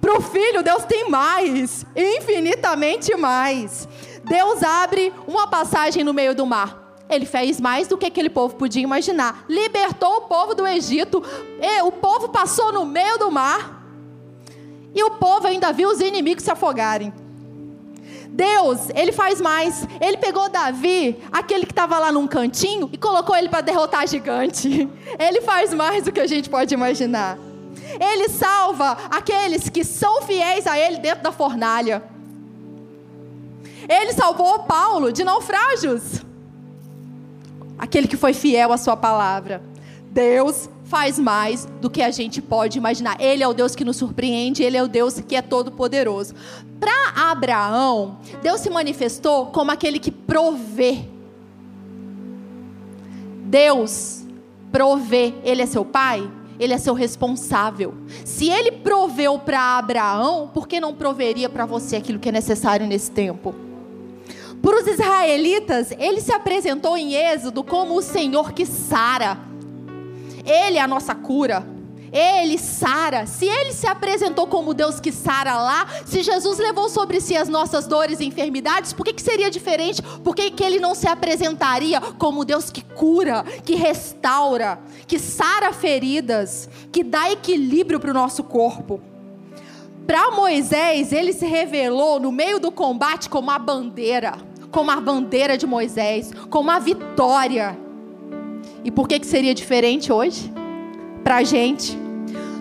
Para 0.00 0.16
o 0.16 0.22
filho, 0.22 0.62
Deus 0.62 0.84
tem 0.84 1.10
mais, 1.10 1.84
infinitamente 1.94 3.14
mais. 3.16 3.86
Deus 4.24 4.62
abre 4.62 5.12
uma 5.26 5.46
passagem 5.46 6.02
no 6.02 6.14
meio 6.14 6.34
do 6.34 6.46
mar. 6.46 6.82
Ele 7.08 7.26
fez 7.26 7.60
mais 7.60 7.86
do 7.86 7.98
que 7.98 8.06
aquele 8.06 8.30
povo 8.30 8.56
podia 8.56 8.82
imaginar. 8.82 9.44
Libertou 9.48 10.16
o 10.16 10.20
povo 10.22 10.54
do 10.54 10.66
Egito. 10.66 11.22
o 11.84 11.92
povo 11.92 12.30
passou 12.30 12.72
no 12.72 12.84
meio 12.84 13.18
do 13.18 13.30
mar. 13.30 13.84
E 14.94 15.02
o 15.02 15.10
povo 15.12 15.46
ainda 15.46 15.72
viu 15.72 15.90
os 15.90 16.00
inimigos 16.00 16.44
se 16.44 16.50
afogarem. 16.50 17.12
Deus, 18.28 18.88
ele 18.94 19.12
faz 19.12 19.40
mais. 19.40 19.86
Ele 20.00 20.16
pegou 20.16 20.48
Davi, 20.48 21.22
aquele 21.30 21.66
que 21.66 21.72
estava 21.72 21.98
lá 21.98 22.10
num 22.10 22.26
cantinho, 22.26 22.90
e 22.92 22.98
colocou 22.98 23.36
ele 23.36 23.48
para 23.48 23.60
derrotar 23.60 24.08
gigante. 24.08 24.88
Ele 25.18 25.40
faz 25.42 25.72
mais 25.72 26.04
do 26.04 26.10
que 26.10 26.18
a 26.18 26.26
gente 26.26 26.50
pode 26.50 26.74
imaginar. 26.74 27.38
Ele 28.00 28.28
salva 28.28 28.98
aqueles 29.08 29.68
que 29.68 29.84
são 29.84 30.22
fiéis 30.22 30.66
a 30.66 30.76
ele 30.76 30.98
dentro 30.98 31.22
da 31.22 31.30
fornalha. 31.30 32.02
Ele 33.88 34.12
salvou 34.12 34.60
Paulo 34.60 35.12
de 35.12 35.24
naufrágios. 35.24 36.24
Aquele 37.78 38.06
que 38.06 38.16
foi 38.16 38.32
fiel 38.32 38.72
à 38.72 38.76
sua 38.76 38.96
palavra. 38.96 39.62
Deus 40.10 40.68
faz 40.84 41.18
mais 41.18 41.66
do 41.80 41.90
que 41.90 42.02
a 42.02 42.10
gente 42.10 42.40
pode 42.40 42.78
imaginar. 42.78 43.20
Ele 43.20 43.42
é 43.42 43.48
o 43.48 43.52
Deus 43.52 43.74
que 43.74 43.84
nos 43.84 43.96
surpreende, 43.96 44.62
ele 44.62 44.76
é 44.76 44.82
o 44.82 44.88
Deus 44.88 45.20
que 45.20 45.34
é 45.34 45.42
todo 45.42 45.72
poderoso. 45.72 46.34
Para 46.78 47.30
Abraão, 47.30 48.18
Deus 48.42 48.60
se 48.60 48.70
manifestou 48.70 49.46
como 49.46 49.70
aquele 49.70 49.98
que 49.98 50.10
provê. 50.10 51.04
Deus 53.44 54.22
provê, 54.70 55.34
ele 55.42 55.62
é 55.62 55.66
seu 55.66 55.84
pai, 55.84 56.30
ele 56.58 56.72
é 56.72 56.78
seu 56.78 56.94
responsável. 56.94 57.94
Se 58.24 58.48
ele 58.48 58.70
proveu 58.70 59.38
para 59.38 59.78
Abraão, 59.78 60.50
por 60.52 60.68
que 60.68 60.80
não 60.80 60.94
proveria 60.94 61.48
para 61.48 61.66
você 61.66 61.96
aquilo 61.96 62.18
que 62.18 62.28
é 62.28 62.32
necessário 62.32 62.86
nesse 62.86 63.10
tempo? 63.10 63.54
Para 64.64 64.80
os 64.80 64.86
israelitas, 64.86 65.90
ele 65.98 66.22
se 66.22 66.32
apresentou 66.32 66.96
em 66.96 67.12
Êxodo 67.14 67.62
como 67.62 67.98
o 67.98 68.00
Senhor 68.00 68.50
que 68.52 68.64
sara. 68.64 69.38
Ele 70.42 70.78
é 70.78 70.80
a 70.80 70.88
nossa 70.88 71.14
cura. 71.14 71.66
Ele 72.10 72.56
sara. 72.56 73.26
Se 73.26 73.44
ele 73.44 73.74
se 73.74 73.86
apresentou 73.86 74.46
como 74.46 74.72
Deus 74.72 74.98
que 75.00 75.12
sara 75.12 75.58
lá, 75.58 75.86
se 76.06 76.22
Jesus 76.22 76.58
levou 76.58 76.88
sobre 76.88 77.20
si 77.20 77.36
as 77.36 77.46
nossas 77.46 77.86
dores 77.86 78.20
e 78.20 78.24
enfermidades, 78.24 78.94
por 78.94 79.04
que, 79.04 79.12
que 79.12 79.20
seria 79.20 79.50
diferente? 79.50 80.00
Por 80.00 80.34
que, 80.34 80.50
que 80.50 80.64
ele 80.64 80.80
não 80.80 80.94
se 80.94 81.06
apresentaria 81.06 82.00
como 82.00 82.42
Deus 82.42 82.70
que 82.70 82.80
cura, 82.82 83.44
que 83.66 83.74
restaura, 83.74 84.78
que 85.06 85.18
sara 85.18 85.74
feridas, 85.74 86.70
que 86.90 87.04
dá 87.04 87.30
equilíbrio 87.30 88.00
para 88.00 88.12
o 88.12 88.14
nosso 88.14 88.42
corpo? 88.42 88.98
Para 90.06 90.30
Moisés, 90.30 91.12
ele 91.12 91.34
se 91.34 91.44
revelou 91.44 92.18
no 92.18 92.32
meio 92.32 92.58
do 92.58 92.70
combate 92.70 93.28
como 93.28 93.50
a 93.50 93.58
bandeira, 93.58 94.53
como 94.74 94.90
a 94.90 95.00
bandeira 95.00 95.56
de 95.56 95.68
Moisés, 95.68 96.32
como 96.50 96.68
a 96.68 96.80
vitória. 96.80 97.78
E 98.82 98.90
por 98.90 99.06
que, 99.06 99.20
que 99.20 99.26
seria 99.26 99.54
diferente 99.54 100.12
hoje? 100.12 100.52
Para 101.22 101.36
a 101.36 101.42
gente. 101.44 101.96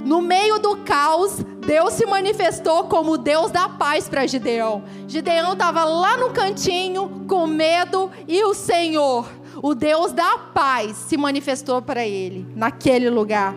No 0.06 0.22
meio 0.22 0.60
do 0.60 0.78
caos, 0.78 1.40
Deus 1.66 1.94
se 1.94 2.06
manifestou 2.06 2.84
como 2.84 3.18
Deus 3.18 3.50
da 3.50 3.68
paz 3.68 4.08
para 4.08 4.28
Gideão. 4.28 4.84
Gideão 5.08 5.54
estava 5.54 5.84
lá 5.84 6.16
no 6.16 6.30
cantinho, 6.30 7.26
com 7.28 7.48
medo, 7.48 8.12
e 8.28 8.44
o 8.44 8.54
Senhor, 8.54 9.28
o 9.60 9.74
Deus 9.74 10.12
da 10.12 10.38
paz, 10.38 10.96
se 10.96 11.18
manifestou 11.18 11.82
para 11.82 12.06
ele, 12.06 12.46
naquele 12.56 13.10
lugar. 13.10 13.56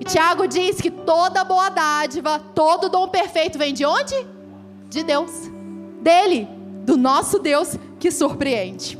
E 0.00 0.04
Tiago 0.04 0.46
diz 0.46 0.80
que 0.80 0.90
toda 0.90 1.44
boa 1.44 1.68
dádiva, 1.68 2.38
todo 2.54 2.88
dom 2.88 3.08
perfeito 3.08 3.58
vem 3.58 3.74
de 3.74 3.84
onde? 3.84 4.14
De 4.88 5.02
Deus. 5.02 5.50
Dele, 6.00 6.48
do 6.86 6.96
nosso 6.96 7.38
Deus 7.38 7.76
que 8.00 8.10
surpreende. 8.10 8.98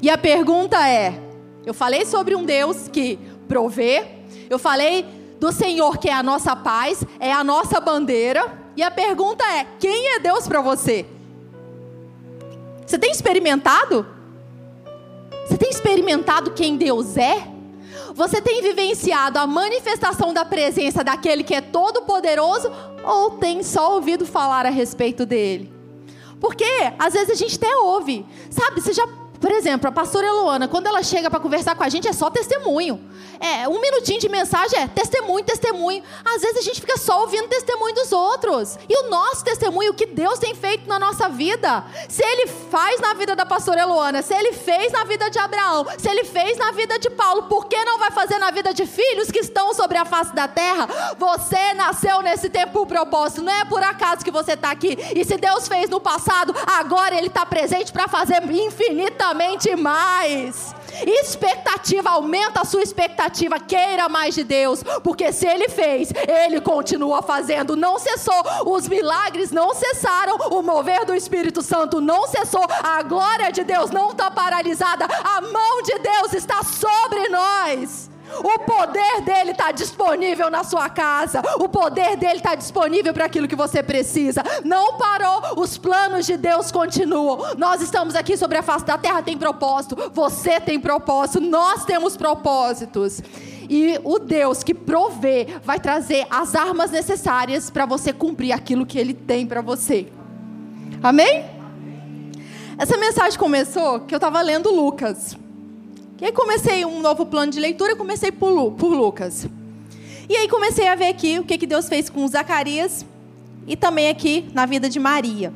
E 0.00 0.08
a 0.08 0.16
pergunta 0.16 0.88
é: 0.88 1.20
eu 1.66 1.74
falei 1.74 2.06
sobre 2.06 2.34
um 2.34 2.44
Deus 2.44 2.88
que 2.88 3.18
provê, 3.48 4.06
eu 4.48 4.58
falei 4.58 5.04
do 5.40 5.52
Senhor 5.52 5.98
que 5.98 6.08
é 6.08 6.14
a 6.14 6.22
nossa 6.22 6.54
paz, 6.56 7.04
é 7.20 7.32
a 7.32 7.44
nossa 7.44 7.80
bandeira, 7.80 8.46
e 8.76 8.82
a 8.82 8.90
pergunta 8.90 9.44
é: 9.44 9.66
quem 9.78 10.14
é 10.14 10.20
Deus 10.20 10.46
para 10.46 10.60
você? 10.60 11.04
Você 12.86 12.98
tem 12.98 13.10
experimentado? 13.10 14.06
Você 15.46 15.58
tem 15.58 15.68
experimentado 15.68 16.52
quem 16.52 16.76
Deus 16.76 17.16
é? 17.16 17.57
Você 18.18 18.42
tem 18.42 18.60
vivenciado 18.60 19.38
a 19.38 19.46
manifestação 19.46 20.34
da 20.34 20.44
presença 20.44 21.04
daquele 21.04 21.44
que 21.44 21.54
é 21.54 21.60
todo 21.60 22.02
poderoso 22.02 22.68
ou 23.04 23.30
tem 23.38 23.62
só 23.62 23.94
ouvido 23.94 24.26
falar 24.26 24.66
a 24.66 24.70
respeito 24.70 25.24
dele? 25.24 25.72
Porque 26.40 26.64
às 26.98 27.14
vezes 27.14 27.30
a 27.30 27.34
gente 27.36 27.54
até 27.54 27.76
ouve. 27.76 28.26
Sabe, 28.50 28.80
você 28.80 28.92
já 28.92 29.06
por 29.40 29.52
exemplo, 29.52 29.88
a 29.88 29.92
pastora 29.92 30.26
Eloana, 30.26 30.66
quando 30.66 30.86
ela 30.86 31.02
chega 31.02 31.30
para 31.30 31.38
conversar 31.40 31.74
com 31.74 31.84
a 31.84 31.88
gente, 31.88 32.08
é 32.08 32.12
só 32.12 32.28
testemunho. 32.30 33.00
É, 33.40 33.68
um 33.68 33.80
minutinho 33.80 34.18
de 34.18 34.28
mensagem 34.28 34.80
é 34.80 34.88
testemunho, 34.88 35.44
testemunho. 35.44 36.02
Às 36.24 36.42
vezes 36.42 36.58
a 36.58 36.62
gente 36.62 36.80
fica 36.80 36.96
só 36.96 37.20
ouvindo 37.20 37.46
testemunho 37.48 37.94
dos 37.94 38.10
outros. 38.12 38.76
E 38.88 39.04
o 39.04 39.10
nosso 39.10 39.44
testemunho, 39.44 39.92
o 39.92 39.94
que 39.94 40.06
Deus 40.06 40.38
tem 40.38 40.54
feito 40.54 40.88
na 40.88 40.98
nossa 40.98 41.28
vida. 41.28 41.84
Se 42.08 42.24
Ele 42.24 42.48
faz 42.48 43.00
na 43.00 43.14
vida 43.14 43.36
da 43.36 43.46
pastora 43.46 43.82
Eloana, 43.82 44.22
se 44.22 44.34
Ele 44.34 44.52
fez 44.52 44.92
na 44.92 45.04
vida 45.04 45.30
de 45.30 45.38
Abraão, 45.38 45.86
se 45.96 46.08
Ele 46.08 46.24
fez 46.24 46.58
na 46.58 46.72
vida 46.72 46.98
de 46.98 47.10
Paulo, 47.10 47.44
por 47.44 47.66
que 47.66 47.84
não 47.84 47.98
vai 47.98 48.10
fazer 48.10 48.38
na 48.38 48.50
vida 48.50 48.74
de 48.74 48.86
filhos 48.86 49.30
que 49.30 49.38
estão 49.38 49.72
sobre 49.72 49.98
a 49.98 50.04
face 50.04 50.34
da 50.34 50.48
terra? 50.48 51.14
Você 51.16 51.74
nasceu 51.74 52.20
nesse 52.22 52.48
tempo 52.48 52.72
por 52.72 52.86
propósito. 52.86 53.42
Não 53.42 53.52
é 53.52 53.64
por 53.64 53.82
acaso 53.82 54.24
que 54.24 54.30
você 54.32 54.54
está 54.54 54.72
aqui. 54.72 54.98
E 55.14 55.24
se 55.24 55.36
Deus 55.36 55.68
fez 55.68 55.88
no 55.88 56.00
passado, 56.00 56.54
agora 56.66 57.16
Ele 57.16 57.28
está 57.28 57.46
presente 57.46 57.92
para 57.92 58.08
fazer 58.08 58.40
infinitamente 59.28 59.76
mais. 59.76 60.74
Expectativa, 61.06 62.10
aumenta 62.10 62.62
a 62.62 62.64
sua 62.64 62.82
expectativa, 62.82 63.60
queira 63.60 64.08
mais 64.08 64.34
de 64.34 64.42
Deus, 64.42 64.82
porque 65.02 65.32
se 65.32 65.46
Ele 65.46 65.68
fez, 65.68 66.10
Ele 66.26 66.60
continua 66.60 67.22
fazendo, 67.22 67.76
não 67.76 67.98
cessou, 67.98 68.42
os 68.66 68.88
milagres 68.88 69.50
não 69.50 69.74
cessaram, 69.74 70.36
o 70.50 70.62
mover 70.62 71.04
do 71.04 71.14
Espírito 71.14 71.62
Santo 71.62 72.00
não 72.00 72.26
cessou, 72.26 72.66
a 72.82 73.02
glória 73.02 73.52
de 73.52 73.62
Deus 73.64 73.90
não 73.90 74.10
está 74.10 74.30
paralisada, 74.30 75.04
a 75.04 75.40
mão 75.40 75.82
de 75.82 75.98
Deus 75.98 76.32
está 76.32 76.62
sobre 76.62 77.28
nós. 77.28 78.10
O 78.38 78.58
poder 78.60 79.22
dele 79.22 79.50
está 79.52 79.72
disponível 79.72 80.50
na 80.50 80.62
sua 80.62 80.88
casa. 80.88 81.42
O 81.58 81.68
poder 81.68 82.16
dele 82.16 82.36
está 82.36 82.54
disponível 82.54 83.12
para 83.12 83.24
aquilo 83.24 83.48
que 83.48 83.56
você 83.56 83.82
precisa. 83.82 84.42
Não 84.64 84.96
parou. 84.96 85.60
Os 85.60 85.76
planos 85.78 86.26
de 86.26 86.36
Deus 86.36 86.70
continuam. 86.70 87.54
Nós 87.56 87.80
estamos 87.80 88.14
aqui 88.14 88.36
sobre 88.36 88.58
a 88.58 88.62
face 88.62 88.84
da 88.84 88.98
terra, 88.98 89.22
tem 89.22 89.36
propósito. 89.36 90.10
Você 90.12 90.60
tem 90.60 90.78
propósito. 90.78 91.40
Nós 91.40 91.84
temos 91.84 92.16
propósitos. 92.16 93.20
E 93.68 94.00
o 94.04 94.18
Deus 94.18 94.62
que 94.62 94.72
provê 94.72 95.46
vai 95.62 95.78
trazer 95.78 96.26
as 96.30 96.54
armas 96.54 96.90
necessárias 96.90 97.68
para 97.68 97.84
você 97.84 98.12
cumprir 98.12 98.52
aquilo 98.52 98.86
que 98.86 98.98
ele 98.98 99.12
tem 99.12 99.46
para 99.46 99.60
você. 99.60 100.06
Amém? 101.02 101.44
Essa 102.78 102.96
mensagem 102.96 103.38
começou 103.38 104.00
que 104.00 104.14
eu 104.14 104.18
estava 104.18 104.40
lendo 104.40 104.70
Lucas. 104.70 105.36
E 106.20 106.24
aí 106.24 106.32
comecei 106.32 106.84
um 106.84 107.00
novo 107.00 107.24
plano 107.26 107.52
de 107.52 107.60
leitura, 107.60 107.94
comecei 107.94 108.32
por, 108.32 108.50
Lu, 108.50 108.72
por 108.72 108.92
Lucas. 108.92 109.46
E 110.28 110.36
aí 110.36 110.48
comecei 110.48 110.88
a 110.88 110.96
ver 110.96 111.06
aqui 111.06 111.38
o 111.38 111.44
que, 111.44 111.56
que 111.56 111.66
Deus 111.66 111.88
fez 111.88 112.10
com 112.10 112.26
Zacarias 112.26 113.06
e 113.68 113.76
também 113.76 114.08
aqui 114.08 114.48
na 114.52 114.66
vida 114.66 114.88
de 114.88 114.98
Maria. 114.98 115.52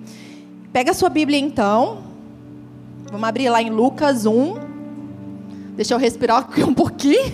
Pega 0.73 0.93
a 0.93 0.95
sua 0.95 1.09
Bíblia 1.09 1.39
então. 1.39 2.05
Vamos 3.11 3.29
abrir 3.29 3.51
lá 3.51 3.61
em 3.61 3.71
Lucas 3.71 4.25
1. 4.25 4.55
Deixa 5.75 5.95
eu 5.95 5.99
respirar 5.99 6.49
um 6.67 6.73
pouquinho. 6.73 7.33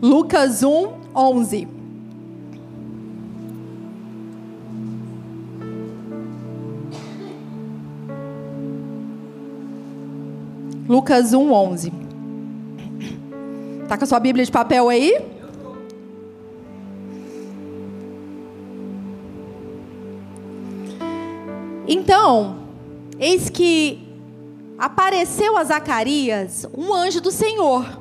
Lucas 0.00 0.62
1, 0.62 0.92
11. 1.14 1.75
Lucas 10.88 11.32
1, 11.32 11.52
11. 11.52 11.92
Tá 13.88 13.98
com 13.98 14.04
a 14.04 14.06
sua 14.06 14.20
Bíblia 14.20 14.44
de 14.44 14.52
papel 14.52 14.88
aí? 14.88 15.16
Então, 21.88 22.58
eis 23.18 23.50
que 23.50 24.06
apareceu 24.78 25.56
a 25.56 25.64
Zacarias 25.64 26.66
um 26.76 26.94
anjo 26.94 27.20
do 27.20 27.30
Senhor, 27.30 28.00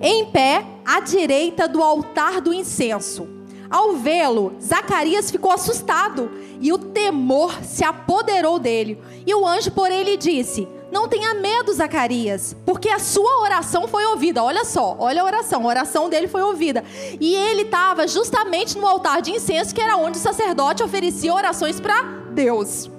em 0.00 0.26
pé 0.26 0.64
à 0.84 1.00
direita 1.00 1.66
do 1.66 1.82
altar 1.82 2.40
do 2.40 2.54
incenso. 2.54 3.28
Ao 3.68 3.94
vê-lo, 3.94 4.54
Zacarias 4.60 5.30
ficou 5.30 5.52
assustado 5.52 6.30
e 6.60 6.72
o 6.72 6.78
temor 6.78 7.64
se 7.64 7.84
apoderou 7.84 8.58
dele. 8.58 8.98
E 9.24 9.32
o 9.34 9.46
anjo, 9.46 9.70
por 9.70 9.90
ele, 9.92 10.16
disse: 10.16 10.66
não 10.90 11.08
tenha 11.08 11.34
medo, 11.34 11.72
Zacarias, 11.72 12.54
porque 12.66 12.88
a 12.88 12.98
sua 12.98 13.42
oração 13.42 13.86
foi 13.86 14.04
ouvida. 14.06 14.42
Olha 14.42 14.64
só, 14.64 14.96
olha 14.98 15.22
a 15.22 15.24
oração, 15.24 15.64
a 15.64 15.68
oração 15.68 16.08
dele 16.08 16.26
foi 16.26 16.42
ouvida. 16.42 16.84
E 17.20 17.34
ele 17.34 17.62
estava 17.62 18.08
justamente 18.08 18.76
no 18.76 18.86
altar 18.86 19.22
de 19.22 19.30
incenso, 19.30 19.74
que 19.74 19.80
era 19.80 19.96
onde 19.96 20.18
o 20.18 20.20
sacerdote 20.20 20.82
oferecia 20.82 21.32
orações 21.32 21.78
para 21.78 22.02
Deus. 22.32 22.90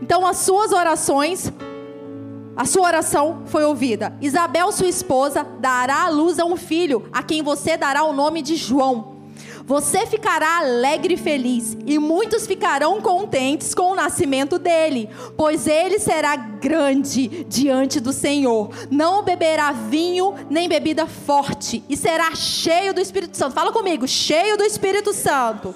Então, 0.00 0.26
as 0.26 0.38
suas 0.38 0.72
orações, 0.72 1.52
a 2.56 2.64
sua 2.64 2.86
oração 2.86 3.42
foi 3.46 3.64
ouvida. 3.64 4.16
Isabel, 4.20 4.70
sua 4.72 4.88
esposa, 4.88 5.46
dará 5.58 6.04
à 6.04 6.08
luz 6.08 6.38
a 6.38 6.44
um 6.44 6.56
filho, 6.56 7.08
a 7.12 7.22
quem 7.22 7.42
você 7.42 7.76
dará 7.76 8.04
o 8.04 8.12
nome 8.12 8.40
de 8.40 8.56
João. 8.56 9.09
Você 9.70 10.04
ficará 10.04 10.58
alegre 10.58 11.14
e 11.14 11.16
feliz, 11.16 11.78
e 11.86 11.96
muitos 11.96 12.44
ficarão 12.44 13.00
contentes 13.00 13.72
com 13.72 13.92
o 13.92 13.94
nascimento 13.94 14.58
dele, 14.58 15.08
pois 15.36 15.68
ele 15.68 16.00
será 16.00 16.34
grande 16.34 17.46
diante 17.48 18.00
do 18.00 18.12
Senhor. 18.12 18.70
Não 18.90 19.22
beberá 19.22 19.70
vinho 19.70 20.34
nem 20.50 20.68
bebida 20.68 21.06
forte, 21.06 21.84
e 21.88 21.96
será 21.96 22.34
cheio 22.34 22.92
do 22.92 23.00
Espírito 23.00 23.36
Santo. 23.36 23.54
Fala 23.54 23.70
comigo, 23.70 24.08
cheio 24.08 24.56
do 24.56 24.64
Espírito 24.64 25.12
Santo 25.12 25.72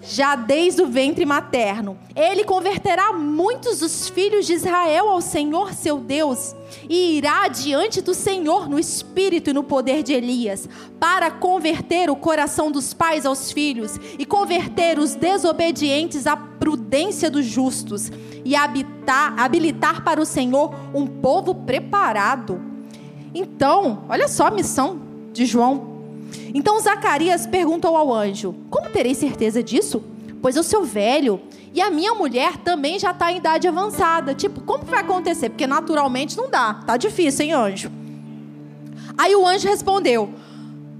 já 0.00 0.36
desde 0.36 0.82
o 0.82 0.86
ventre 0.86 1.24
materno. 1.24 1.98
Ele 2.14 2.44
converterá 2.44 3.12
muitos 3.12 3.80
dos 3.80 4.08
filhos 4.08 4.46
de 4.46 4.54
Israel 4.54 5.08
ao 5.08 5.20
Senhor 5.20 5.74
seu 5.74 5.98
Deus, 5.98 6.54
e 6.88 7.16
irá 7.16 7.48
diante 7.48 8.00
do 8.00 8.14
Senhor 8.14 8.68
no 8.68 8.78
espírito 8.78 9.50
e 9.50 9.52
no 9.52 9.64
poder 9.64 10.02
de 10.02 10.12
Elias, 10.12 10.68
para 11.00 11.30
converter 11.30 12.10
o 12.10 12.16
coração 12.16 12.70
dos 12.70 12.94
pais 12.94 13.26
aos 13.26 13.50
filhos, 13.52 13.98
e 14.18 14.24
converter 14.24 14.98
os 14.98 15.14
desobedientes 15.14 16.26
à 16.26 16.36
prudência 16.36 17.30
dos 17.30 17.44
justos, 17.44 18.10
e 18.44 18.54
habitar, 18.54 19.38
habilitar 19.38 20.04
para 20.04 20.20
o 20.20 20.26
Senhor 20.26 20.74
um 20.94 21.06
povo 21.06 21.54
preparado. 21.54 22.60
Então, 23.34 24.04
olha 24.08 24.28
só 24.28 24.46
a 24.46 24.50
missão 24.50 25.00
de 25.32 25.44
João 25.44 25.97
então 26.54 26.80
Zacarias 26.80 27.46
perguntou 27.46 27.96
ao 27.96 28.12
anjo: 28.12 28.54
Como 28.70 28.88
terei 28.90 29.14
certeza 29.14 29.62
disso? 29.62 30.02
Pois 30.40 30.56
eu 30.56 30.62
sou 30.62 30.84
velho 30.84 31.40
e 31.74 31.80
a 31.80 31.90
minha 31.90 32.14
mulher 32.14 32.56
também 32.58 32.98
já 32.98 33.10
está 33.10 33.32
em 33.32 33.38
idade 33.38 33.68
avançada. 33.68 34.34
Tipo, 34.34 34.60
como 34.62 34.84
vai 34.84 35.00
acontecer? 35.00 35.50
Porque 35.50 35.66
naturalmente 35.66 36.36
não 36.36 36.50
dá. 36.50 36.74
Tá 36.74 36.96
difícil, 36.96 37.46
hein, 37.46 37.52
anjo? 37.52 37.90
Aí 39.16 39.34
o 39.34 39.46
anjo 39.46 39.68
respondeu: 39.68 40.32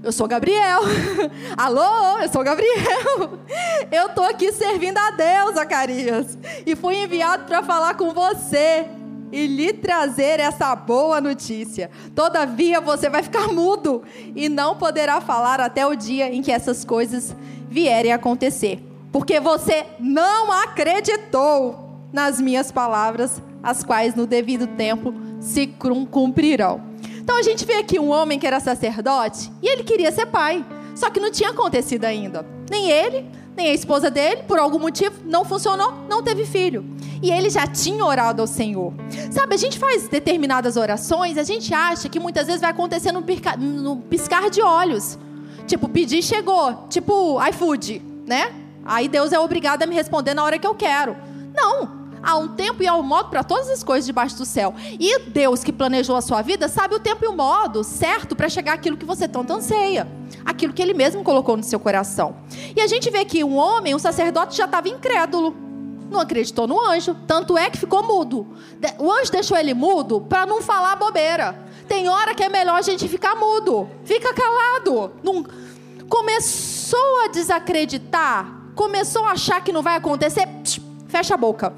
Eu 0.03 0.11
sou 0.11 0.27
Gabriel. 0.27 0.81
Alô, 1.57 2.19
eu 2.21 2.29
sou 2.29 2.43
Gabriel. 2.43 3.39
Eu 3.91 4.09
tô 4.09 4.21
aqui 4.21 4.51
servindo 4.51 4.97
a 4.97 5.11
Deus, 5.11 5.55
Zacarias. 5.55 6.37
E 6.65 6.75
fui 6.75 6.95
enviado 6.95 7.45
para 7.45 7.63
falar 7.63 7.95
com 7.95 8.13
você 8.13 8.85
e 9.31 9.47
lhe 9.47 9.73
trazer 9.73 10.39
essa 10.39 10.75
boa 10.75 11.21
notícia. 11.21 11.89
Todavia 12.15 12.81
você 12.81 13.09
vai 13.09 13.23
ficar 13.23 13.47
mudo 13.47 14.03
e 14.35 14.49
não 14.49 14.75
poderá 14.75 15.21
falar 15.21 15.59
até 15.59 15.85
o 15.85 15.95
dia 15.95 16.33
em 16.33 16.41
que 16.41 16.51
essas 16.51 16.83
coisas 16.83 17.35
vierem 17.69 18.11
a 18.11 18.15
acontecer, 18.15 18.79
porque 19.11 19.39
você 19.39 19.85
não 19.99 20.51
acreditou 20.51 21.87
nas 22.11 22.41
minhas 22.41 22.71
palavras, 22.71 23.41
as 23.61 23.83
quais 23.83 24.15
no 24.15 24.25
devido 24.25 24.65
tempo 24.65 25.13
se 25.39 25.67
cumprirão. 25.67 26.81
Então 27.17 27.37
a 27.37 27.43
gente 27.43 27.63
vê 27.65 27.75
aqui 27.75 27.99
um 27.99 28.09
homem 28.09 28.39
que 28.39 28.47
era 28.47 28.59
sacerdote 28.59 29.51
e 29.61 29.67
ele 29.67 29.83
queria 29.83 30.11
ser 30.11 30.25
pai, 30.25 30.65
só 30.95 31.09
que 31.09 31.19
não 31.19 31.31
tinha 31.31 31.51
acontecido 31.51 32.05
ainda. 32.05 32.45
Nem 32.69 32.89
ele, 32.89 33.25
nem 33.55 33.69
a 33.69 33.73
esposa 33.73 34.09
dele, 34.09 34.43
por 34.47 34.57
algum 34.57 34.79
motivo, 34.79 35.15
não 35.25 35.45
funcionou, 35.45 35.93
não 36.09 36.23
teve 36.23 36.45
filho. 36.45 36.83
E 37.21 37.31
ele 37.31 37.49
já 37.49 37.67
tinha 37.67 38.03
orado 38.05 38.41
ao 38.41 38.47
Senhor. 38.47 38.93
Sabe, 39.31 39.55
a 39.55 39.57
gente 39.57 39.77
faz 39.77 40.07
determinadas 40.07 40.77
orações, 40.77 41.37
a 41.37 41.43
gente 41.43 41.73
acha 41.73 42.07
que 42.07 42.19
muitas 42.19 42.47
vezes 42.47 42.61
vai 42.61 42.69
acontecer 42.69 43.11
no, 43.11 43.21
no 43.59 43.97
piscar 43.97 44.49
de 44.49 44.61
olhos. 44.61 45.17
Tipo, 45.67 45.87
pedir 45.89 46.23
chegou. 46.23 46.87
Tipo, 46.89 47.37
iFood, 47.49 48.01
né? 48.25 48.53
Aí 48.85 49.07
Deus 49.07 49.31
é 49.31 49.39
obrigado 49.39 49.83
a 49.83 49.85
me 49.85 49.93
responder 49.93 50.33
na 50.33 50.43
hora 50.43 50.57
que 50.57 50.65
eu 50.65 50.73
quero. 50.73 51.15
Não. 51.53 51.99
Há 52.21 52.35
um 52.35 52.49
tempo 52.49 52.83
e 52.83 52.87
há 52.87 52.95
um 52.95 53.03
modo 53.03 53.29
para 53.29 53.43
todas 53.43 53.69
as 53.69 53.83
coisas 53.83 54.05
debaixo 54.05 54.37
do 54.37 54.45
céu. 54.45 54.73
E 54.99 55.19
Deus 55.19 55.63
que 55.63 55.71
planejou 55.71 56.15
a 56.15 56.21
sua 56.21 56.41
vida 56.41 56.67
sabe 56.67 56.95
o 56.95 56.99
tempo 56.99 57.23
e 57.23 57.27
o 57.27 57.33
modo 57.33 57.83
certo 57.83 58.35
para 58.35 58.49
chegar 58.49 58.73
aquilo 58.73 58.97
que 58.97 59.05
você 59.05 59.27
tanto 59.27 59.53
anseia. 59.53 60.07
Aquilo 60.43 60.73
que 60.73 60.81
ele 60.81 60.93
mesmo 60.93 61.23
colocou 61.23 61.55
no 61.55 61.63
seu 61.63 61.79
coração. 61.79 62.35
E 62.75 62.81
a 62.81 62.87
gente 62.87 63.09
vê 63.09 63.23
que 63.23 63.43
um 63.43 63.55
homem, 63.55 63.95
um 63.95 63.99
sacerdote, 63.99 64.57
já 64.57 64.65
estava 64.65 64.89
incrédulo. 64.89 65.68
Não 66.09 66.19
acreditou 66.19 66.67
no 66.67 66.79
anjo. 66.79 67.15
Tanto 67.27 67.57
é 67.57 67.69
que 67.69 67.77
ficou 67.77 68.03
mudo. 68.03 68.47
O 68.97 69.11
anjo 69.11 69.31
deixou 69.31 69.57
ele 69.57 69.73
mudo 69.73 70.21
para 70.21 70.45
não 70.45 70.61
falar 70.61 70.95
bobeira. 70.95 71.67
Tem 71.87 72.07
hora 72.07 72.33
que 72.33 72.43
é 72.43 72.49
melhor 72.49 72.77
a 72.77 72.81
gente 72.81 73.07
ficar 73.07 73.35
mudo. 73.35 73.89
Fica 74.03 74.33
calado. 74.33 75.11
Não... 75.23 75.45
Começou 76.07 77.23
a 77.25 77.27
desacreditar. 77.27 78.71
Começou 78.75 79.25
a 79.25 79.31
achar 79.31 79.63
que 79.63 79.71
não 79.71 79.81
vai 79.81 79.95
acontecer. 79.95 80.47
Psh, 80.47 80.81
fecha 81.07 81.35
a 81.35 81.37
boca. 81.37 81.73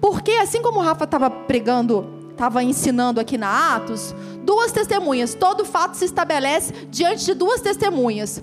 Porque 0.00 0.32
assim 0.32 0.62
como 0.62 0.78
o 0.78 0.82
Rafa 0.82 1.04
estava 1.04 1.28
pregando, 1.28 2.30
estava 2.30 2.62
ensinando 2.62 3.20
aqui 3.20 3.36
na 3.36 3.74
Atos, 3.74 4.14
duas 4.42 4.70
testemunhas, 4.70 5.34
todo 5.34 5.64
fato 5.64 5.94
se 5.96 6.04
estabelece 6.04 6.72
diante 6.90 7.24
de 7.24 7.34
duas 7.34 7.60
testemunhas. 7.60 8.42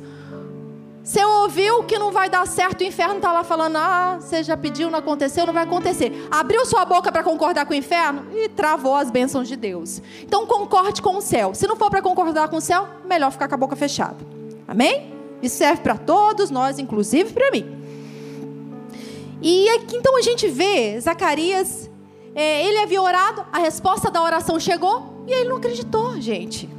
Você 1.03 1.24
ouviu 1.24 1.83
que 1.83 2.00
não 2.00 2.13
vai 2.13 2.29
dar 2.29 2.48
certo, 2.48 2.79
o 2.79 2.83
inferno 2.86 3.17
está 3.17 3.33
lá 3.33 3.43
falando: 3.43 3.75
ah, 3.75 4.17
você 4.22 4.41
já 4.41 4.55
pediu, 4.55 4.89
não 4.89 5.00
aconteceu, 5.00 5.45
não 5.45 5.53
vai 5.53 5.63
acontecer. 5.63 6.27
Abriu 6.31 6.65
sua 6.65 6.86
boca 6.86 7.12
para 7.12 7.22
concordar 7.22 7.65
com 7.65 7.74
o 7.74 7.75
inferno 7.75 8.25
e 8.33 8.48
travou 8.48 8.95
as 8.95 9.12
bênçãos 9.12 9.50
de 9.50 9.57
Deus. 9.57 10.01
Então 10.22 10.48
concorde 10.48 11.01
com 11.01 11.17
o 11.17 11.22
céu. 11.22 11.53
Se 11.53 11.67
não 11.67 11.75
for 11.75 11.89
para 11.89 12.01
concordar 12.01 12.48
com 12.48 12.55
o 12.55 12.62
céu, 12.62 12.88
melhor 13.03 13.31
ficar 13.31 13.50
com 13.50 13.55
a 13.55 13.57
boca 13.57 13.75
fechada. 13.75 14.15
Amém? 14.65 15.13
Isso 15.41 15.57
serve 15.57 15.81
para 15.81 15.98
todos 15.98 16.50
nós, 16.50 16.79
inclusive 16.79 17.33
para 17.33 17.51
mim. 17.51 17.65
E 19.41 19.67
aqui 19.72 19.98
então 19.98 20.17
a 20.17 20.22
gente 20.22 20.48
vê 20.48 20.98
Zacarias, 21.01 21.91
é, 22.33 22.65
ele 22.65 22.77
havia 22.77 23.01
orado, 23.01 23.45
a 23.51 23.60
resposta 23.60 24.10
da 24.10 24.24
oração 24.24 24.57
chegou 24.57 25.25
e 25.27 25.33
ele 25.33 25.50
não 25.50 25.57
acreditou, 25.57 26.19
gente. 26.22 26.69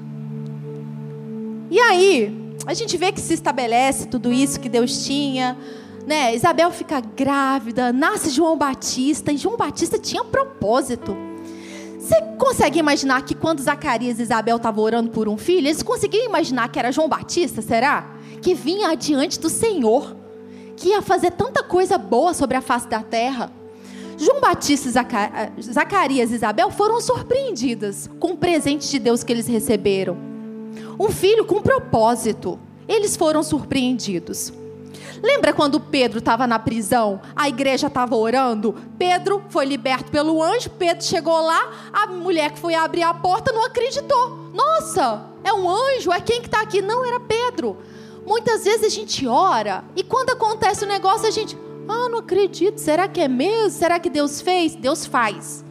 E 1.70 1.78
aí, 1.78 2.43
a 2.66 2.74
gente 2.74 2.96
vê 2.96 3.12
que 3.12 3.20
se 3.20 3.34
estabelece 3.34 4.06
tudo 4.06 4.32
isso 4.32 4.60
que 4.60 4.68
Deus 4.68 5.04
tinha, 5.04 5.56
né? 6.06 6.34
Isabel 6.34 6.70
fica 6.70 7.00
grávida, 7.00 7.92
nasce 7.92 8.30
João 8.30 8.56
Batista, 8.56 9.32
e 9.32 9.36
João 9.36 9.56
Batista 9.56 9.98
tinha 9.98 10.24
propósito. 10.24 11.16
Você 11.98 12.20
consegue 12.38 12.78
imaginar 12.78 13.22
que 13.22 13.34
quando 13.34 13.62
Zacarias 13.62 14.18
e 14.18 14.22
Isabel 14.22 14.56
estavam 14.56 14.84
orando 14.84 15.10
por 15.10 15.28
um 15.28 15.38
filho, 15.38 15.66
eles 15.66 15.82
conseguiam 15.82 16.26
imaginar 16.26 16.68
que 16.68 16.78
era 16.78 16.92
João 16.92 17.08
Batista, 17.08 17.62
será? 17.62 18.16
Que 18.42 18.54
vinha 18.54 18.90
adiante 18.90 19.40
do 19.40 19.48
Senhor 19.48 20.14
que 20.76 20.88
ia 20.88 21.00
fazer 21.00 21.30
tanta 21.30 21.62
coisa 21.62 21.96
boa 21.96 22.34
sobre 22.34 22.56
a 22.56 22.60
face 22.60 22.88
da 22.88 23.00
terra. 23.02 23.50
João 24.18 24.40
Batista, 24.40 24.90
Zacarias 25.60 26.30
e 26.30 26.34
Isabel 26.34 26.70
foram 26.70 27.00
surpreendidas 27.00 28.08
com 28.20 28.32
o 28.32 28.36
presente 28.36 28.88
de 28.90 28.98
Deus 28.98 29.24
que 29.24 29.32
eles 29.32 29.46
receberam. 29.46 30.33
Um 30.98 31.10
filho 31.10 31.44
com 31.44 31.62
propósito. 31.62 32.58
Eles 32.86 33.16
foram 33.16 33.42
surpreendidos. 33.42 34.52
Lembra 35.22 35.54
quando 35.54 35.80
Pedro 35.80 36.18
estava 36.18 36.46
na 36.46 36.58
prisão, 36.58 37.20
a 37.34 37.48
igreja 37.48 37.86
estava 37.86 38.14
orando? 38.14 38.74
Pedro 38.98 39.42
foi 39.48 39.64
liberto 39.64 40.10
pelo 40.10 40.42
anjo, 40.42 40.68
Pedro 40.70 41.02
chegou 41.02 41.40
lá, 41.40 41.90
a 41.92 42.06
mulher 42.08 42.50
que 42.50 42.58
foi 42.58 42.74
abrir 42.74 43.02
a 43.02 43.14
porta 43.14 43.50
não 43.50 43.64
acreditou. 43.64 44.50
Nossa, 44.52 45.24
é 45.42 45.52
um 45.52 45.68
anjo, 45.68 46.12
é 46.12 46.20
quem 46.20 46.40
que 46.40 46.46
está 46.48 46.60
aqui? 46.60 46.82
Não, 46.82 47.04
era 47.06 47.18
Pedro. 47.20 47.78
Muitas 48.26 48.64
vezes 48.64 48.84
a 48.84 48.88
gente 48.88 49.26
ora 49.26 49.82
e 49.96 50.02
quando 50.02 50.30
acontece 50.30 50.84
o 50.84 50.86
um 50.86 50.90
negócio 50.90 51.26
a 51.26 51.30
gente, 51.30 51.56
ah, 51.88 52.08
não 52.10 52.18
acredito, 52.18 52.78
será 52.78 53.08
que 53.08 53.20
é 53.20 53.28
mesmo? 53.28 53.70
Será 53.70 53.98
que 53.98 54.10
Deus 54.10 54.40
fez? 54.40 54.74
Deus 54.74 55.06
faz. 55.06 55.64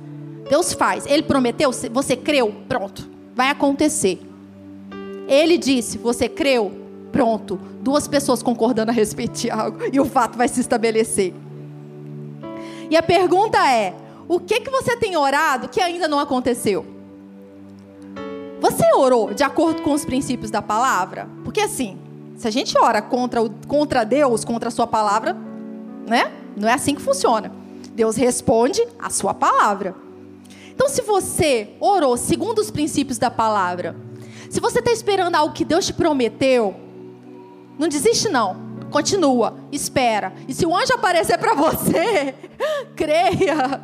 Deus 0.50 0.74
faz. 0.74 1.06
Ele 1.06 1.24
prometeu, 1.24 1.72
você 1.92 2.16
creu, 2.16 2.54
pronto, 2.68 3.10
vai 3.36 3.50
acontecer. 3.50 4.20
Ele 5.28 5.58
disse, 5.58 5.98
você 5.98 6.28
creu, 6.28 6.72
pronto. 7.12 7.60
Duas 7.82 8.08
pessoas 8.08 8.42
concordando 8.42 8.92
a 8.92 8.94
respeito 8.94 9.40
de 9.40 9.50
algo 9.50 9.80
e 9.92 10.00
o 10.00 10.06
fato 10.06 10.38
vai 10.38 10.48
se 10.48 10.60
estabelecer. 10.60 11.34
E 12.90 12.96
a 12.96 13.04
pergunta 13.04 13.58
é: 13.70 13.94
o 14.28 14.40
que 14.40 14.62
que 14.62 14.70
você 14.70 14.96
tem 14.96 15.18
orado 15.18 15.68
que 15.68 15.82
ainda 15.82 16.08
não 16.08 16.20
aconteceu? 16.20 16.86
Você 18.60 18.86
orou 18.96 19.34
de 19.34 19.44
acordo 19.44 19.82
com 19.82 19.92
os 19.92 20.06
princípios 20.06 20.50
da 20.50 20.62
palavra? 20.62 21.28
Porque 21.44 21.60
assim, 21.60 21.98
se 22.38 22.48
a 22.48 22.52
gente 22.52 22.78
ora 22.78 23.02
contra, 23.02 23.42
contra 23.68 24.04
Deus, 24.04 24.46
contra 24.46 24.70
a 24.70 24.72
sua 24.72 24.88
palavra, 24.88 25.36
né? 26.08 26.32
Não 26.56 26.70
é 26.70 26.74
assim 26.74 26.96
que 26.96 27.02
funciona. 27.02 27.52
Deus 27.94 28.16
responde 28.16 28.82
a 28.98 29.10
sua 29.10 29.34
palavra. 29.34 29.96
Então, 30.74 30.90
se 30.90 31.02
você 31.02 31.70
orou 31.80 32.18
segundo 32.18 32.60
os 32.60 32.72
princípios 32.72 33.18
da 33.18 33.30
palavra, 33.30 33.96
se 34.54 34.60
você 34.60 34.78
está 34.78 34.92
esperando 34.92 35.34
algo 35.34 35.52
que 35.52 35.66
Deus 35.66 35.84
te 35.84 35.94
prometeu, 35.94 36.76
não 37.80 37.88
desiste 37.88 38.30
não. 38.30 38.56
Continua, 38.92 39.58
espera. 39.72 40.32
E 40.48 40.54
se 40.54 40.64
o 40.64 40.78
anjo 40.78 40.94
aparecer 40.94 41.40
para 41.40 41.56
você, 41.56 42.36
creia. 42.96 43.82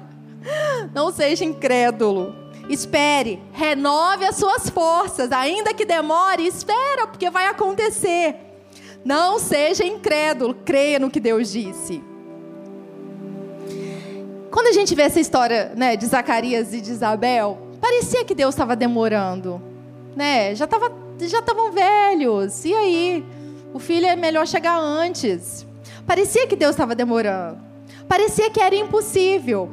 Não 0.94 1.12
seja 1.12 1.44
incrédulo. 1.44 2.36
Espere, 2.70 3.42
renove 3.52 4.26
as 4.26 4.36
suas 4.36 4.70
forças, 4.70 5.32
ainda 5.32 5.74
que 5.74 5.86
demore, 5.86 6.46
espera, 6.46 7.08
porque 7.08 7.32
vai 7.32 7.48
acontecer. 7.48 8.36
Não 9.04 9.40
seja 9.40 9.84
incrédulo, 9.84 10.54
creia 10.54 11.00
no 11.00 11.10
que 11.10 11.20
Deus 11.20 11.52
disse. 11.52 12.00
Quando 14.52 14.68
a 14.68 14.72
gente 14.72 14.94
vê 14.94 15.02
essa 15.02 15.20
história 15.20 15.74
né, 15.76 15.96
de 15.96 16.06
Zacarias 16.06 16.76
e 16.76 16.80
de 16.80 16.92
Isabel, 16.92 17.58
parecia 17.82 18.24
que 18.24 18.36
Deus 18.36 18.54
estava 18.54 18.76
demorando. 18.76 19.69
Né? 20.20 20.54
Já 20.54 20.66
estavam 20.66 20.92
já 21.22 21.42
velhos. 21.72 22.66
E 22.66 22.74
aí? 22.74 23.26
O 23.74 23.80
filho 23.80 24.06
é 24.06 24.18
melhor 24.18 24.46
chegar 24.46 24.78
antes. 24.78 25.66
Parecia 26.06 26.46
que 26.46 26.58
Deus 26.58 26.72
estava 26.72 26.94
demorando. 26.94 27.58
Parecia 28.06 28.50
que 28.50 28.60
era 28.60 28.76
impossível. 28.76 29.72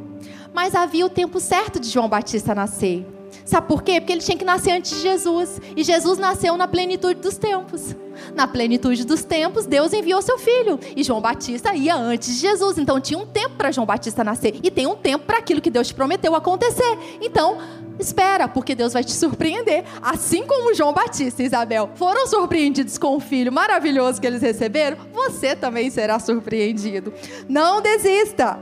Mas 0.54 0.76
havia 0.76 1.04
o 1.04 1.10
tempo 1.10 1.40
certo 1.40 1.80
de 1.80 1.88
João 1.88 2.08
Batista 2.08 2.54
nascer. 2.54 3.04
Sabe 3.44 3.66
por 3.66 3.82
quê? 3.82 4.00
Porque 4.00 4.12
ele 4.12 4.20
tinha 4.20 4.38
que 4.38 4.44
nascer 4.44 4.70
antes 4.70 4.92
de 4.92 5.00
Jesus. 5.00 5.60
E 5.76 5.82
Jesus 5.82 6.16
nasceu 6.16 6.56
na 6.56 6.68
plenitude 6.68 7.20
dos 7.20 7.36
tempos. 7.36 7.96
Na 8.34 8.46
plenitude 8.46 9.04
dos 9.04 9.22
tempos, 9.22 9.66
Deus 9.66 9.92
enviou 9.92 10.20
seu 10.22 10.38
filho. 10.38 10.78
E 10.96 11.02
João 11.02 11.20
Batista 11.20 11.74
ia 11.74 11.94
antes 11.94 12.34
de 12.34 12.40
Jesus. 12.40 12.78
Então 12.78 13.00
tinha 13.00 13.18
um 13.18 13.26
tempo 13.26 13.56
para 13.56 13.70
João 13.70 13.86
Batista 13.86 14.24
nascer. 14.24 14.58
E 14.62 14.70
tem 14.70 14.86
um 14.86 14.96
tempo 14.96 15.24
para 15.26 15.38
aquilo 15.38 15.60
que 15.60 15.70
Deus 15.70 15.88
te 15.88 15.94
prometeu 15.94 16.34
acontecer. 16.34 16.98
Então, 17.20 17.58
espera, 17.98 18.48
porque 18.48 18.74
Deus 18.74 18.92
vai 18.92 19.04
te 19.04 19.12
surpreender. 19.12 19.84
Assim 20.02 20.46
como 20.46 20.74
João 20.74 20.92
Batista 20.92 21.42
e 21.42 21.46
Isabel 21.46 21.90
foram 21.94 22.26
surpreendidos 22.26 22.98
com 22.98 23.16
o 23.16 23.20
filho 23.20 23.52
maravilhoso 23.52 24.20
que 24.20 24.26
eles 24.26 24.42
receberam, 24.42 24.96
você 25.12 25.54
também 25.56 25.90
será 25.90 26.18
surpreendido. 26.18 27.12
Não 27.48 27.80
desista. 27.80 28.58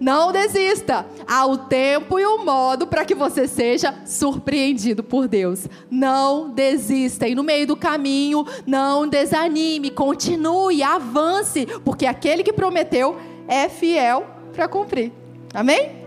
Não 0.00 0.32
desista. 0.32 1.04
Há 1.28 1.44
o 1.44 1.58
tempo 1.58 2.18
e 2.18 2.24
o 2.24 2.42
modo 2.42 2.86
para 2.86 3.04
que 3.04 3.14
você 3.14 3.46
seja 3.46 3.94
surpreendido 4.06 5.04
por 5.04 5.28
Deus. 5.28 5.66
Não 5.90 6.48
desista. 6.48 7.28
E 7.28 7.34
no 7.34 7.44
meio 7.44 7.66
do 7.66 7.76
caminho, 7.76 8.46
não 8.66 9.06
desanime. 9.06 9.90
Continue, 9.90 10.82
avance. 10.82 11.66
Porque 11.84 12.06
aquele 12.06 12.42
que 12.42 12.52
prometeu 12.52 13.18
é 13.46 13.68
fiel 13.68 14.26
para 14.54 14.66
cumprir. 14.66 15.12
Amém? 15.52 15.99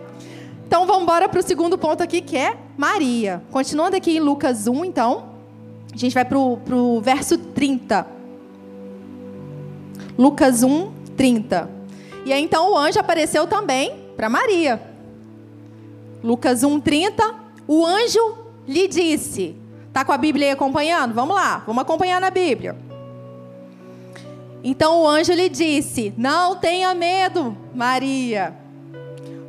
Então 0.73 0.87
vamos 0.87 1.03
embora 1.03 1.29
para 1.29 1.39
o 1.39 1.43
segundo 1.43 1.77
ponto 1.77 2.01
aqui, 2.01 2.19
que 2.19 2.35
é 2.35 2.57
Maria. 2.75 3.43
Continuando 3.51 3.95
aqui 3.95 4.17
em 4.17 4.19
Lucas 4.19 4.65
1, 4.65 4.83
então. 4.85 5.29
A 5.93 5.95
gente 5.95 6.15
vai 6.15 6.25
para 6.25 6.35
o 6.35 6.99
verso 6.99 7.37
30. 7.37 8.07
Lucas 10.17 10.63
1, 10.63 10.91
30. 11.15 11.69
E 12.25 12.33
aí 12.33 12.43
então 12.43 12.71
o 12.71 12.75
anjo 12.75 12.99
apareceu 12.99 13.45
também 13.45 14.07
para 14.15 14.27
Maria. 14.29 14.81
Lucas 16.23 16.63
1, 16.63 16.79
30. 16.79 17.35
O 17.67 17.85
anjo 17.85 18.39
lhe 18.67 18.87
disse. 18.87 19.55
Tá 19.93 20.03
com 20.03 20.11
a 20.11 20.17
Bíblia 20.17 20.47
aí 20.47 20.53
acompanhando? 20.53 21.13
Vamos 21.13 21.35
lá, 21.35 21.61
vamos 21.67 21.83
acompanhar 21.83 22.19
na 22.19 22.31
Bíblia. 22.31 22.75
Então 24.63 25.03
o 25.03 25.07
anjo 25.07 25.33
lhe 25.33 25.49
disse: 25.49 26.15
Não 26.17 26.55
tenha 26.55 26.95
medo, 26.95 27.55
Maria, 27.75 28.62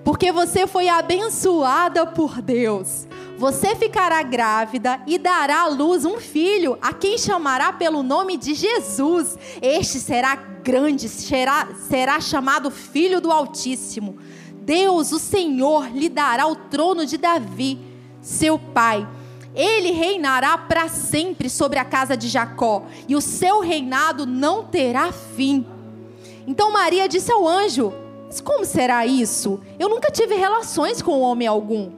porque 0.05 0.31
você 0.31 0.67
foi 0.67 0.89
abençoada 0.89 2.07
por 2.07 2.43
Deus. 2.43 3.09
Você 3.39 3.75
ficará 3.75 4.23
grávida 4.23 5.01
e 5.07 5.19
dará 5.19 5.63
à 5.63 5.67
luz 5.67 6.05
um 6.05 6.21
filho, 6.21 6.79
a 6.81 6.93
quem 6.93 7.19
chamará 7.19 7.73
pelo 7.73 8.03
nome 8.03 8.37
de 8.37 8.55
Jesus. 8.55 9.37
Este 9.61 9.99
será 9.99 10.37
grande, 10.37 11.09
será, 11.09 11.69
será 11.89 12.21
chamado 12.21 12.71
Filho 12.71 13.21
do 13.21 13.33
Altíssimo. 13.33 14.19
Deus, 14.53 15.11
o 15.11 15.19
Senhor, 15.19 15.89
lhe 15.89 16.09
dará 16.09 16.47
o 16.47 16.55
trono 16.55 17.05
de 17.05 17.17
Davi, 17.17 17.79
seu 18.21 18.59
pai. 18.59 19.07
Ele 19.55 19.91
reinará 19.91 20.57
para 20.59 20.89
sempre 20.89 21.49
sobre 21.49 21.79
a 21.79 21.85
casa 21.85 22.17
de 22.17 22.29
Jacó, 22.29 22.85
e 23.09 23.17
o 23.17 23.21
seu 23.21 23.61
reinado 23.61 24.27
não 24.27 24.65
terá 24.65 25.13
fim. 25.13 25.67
Então 26.47 26.73
Maria 26.73 27.09
disse 27.09 27.33
ao 27.33 27.47
anjo: 27.47 27.93
como 28.41 28.65
será 28.65 29.07
isso? 29.07 29.61
Eu 29.79 29.89
nunca 29.89 30.11
tive 30.11 30.35
relações 30.35 31.03
com 31.03 31.21
homem 31.21 31.47
algum. 31.47 31.91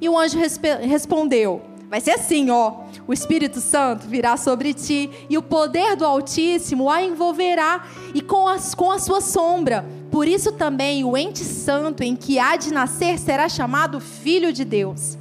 E 0.00 0.08
o 0.08 0.18
anjo 0.18 0.38
respondeu: 0.82 1.62
Vai 1.88 2.00
ser 2.00 2.12
assim, 2.12 2.50
ó. 2.50 2.84
O 3.06 3.12
Espírito 3.12 3.60
Santo 3.60 4.08
virá 4.08 4.36
sobre 4.36 4.72
ti 4.74 5.10
e 5.28 5.36
o 5.36 5.42
poder 5.42 5.94
do 5.94 6.04
Altíssimo 6.04 6.90
a 6.90 7.02
envolverá 7.02 7.84
e 8.14 8.20
com, 8.20 8.48
as, 8.48 8.74
com 8.74 8.90
a 8.90 8.98
sua 8.98 9.20
sombra. 9.20 9.84
Por 10.10 10.26
isso 10.26 10.52
também 10.52 11.04
o 11.04 11.16
ente 11.16 11.44
santo 11.44 12.02
em 12.02 12.16
que 12.16 12.38
há 12.38 12.56
de 12.56 12.72
nascer 12.72 13.18
será 13.18 13.48
chamado 13.48 14.00
Filho 14.00 14.52
de 14.52 14.64
Deus. 14.64 15.18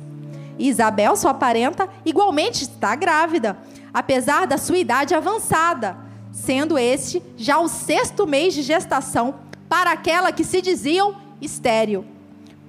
E 0.58 0.70
Isabel, 0.70 1.16
sua 1.16 1.34
parenta, 1.34 1.90
igualmente 2.06 2.64
está 2.64 2.96
grávida, 2.96 3.58
apesar 3.94 4.48
da 4.48 4.58
sua 4.58 4.78
idade 4.78 5.14
avançada, 5.14 5.98
sendo 6.32 6.78
este 6.78 7.22
já 7.36 7.60
o 7.60 7.68
sexto 7.68 8.26
mês 8.26 8.54
de 8.54 8.62
gestação 8.62 9.36
para 9.74 9.92
aquela 9.92 10.32
que 10.32 10.44
se 10.44 10.62
diziam 10.62 11.16
estéril. 11.42 12.06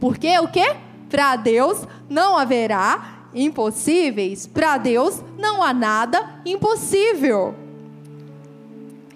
Porque 0.01 0.39
o 0.39 0.49
quê? 0.49 0.75
Para 1.11 1.37
Deus 1.37 1.87
não 2.09 2.35
haverá 2.35 3.27
impossíveis. 3.35 4.47
Para 4.47 4.79
Deus 4.79 5.23
não 5.39 5.63
há 5.63 5.75
nada 5.75 6.41
impossível. 6.47 7.55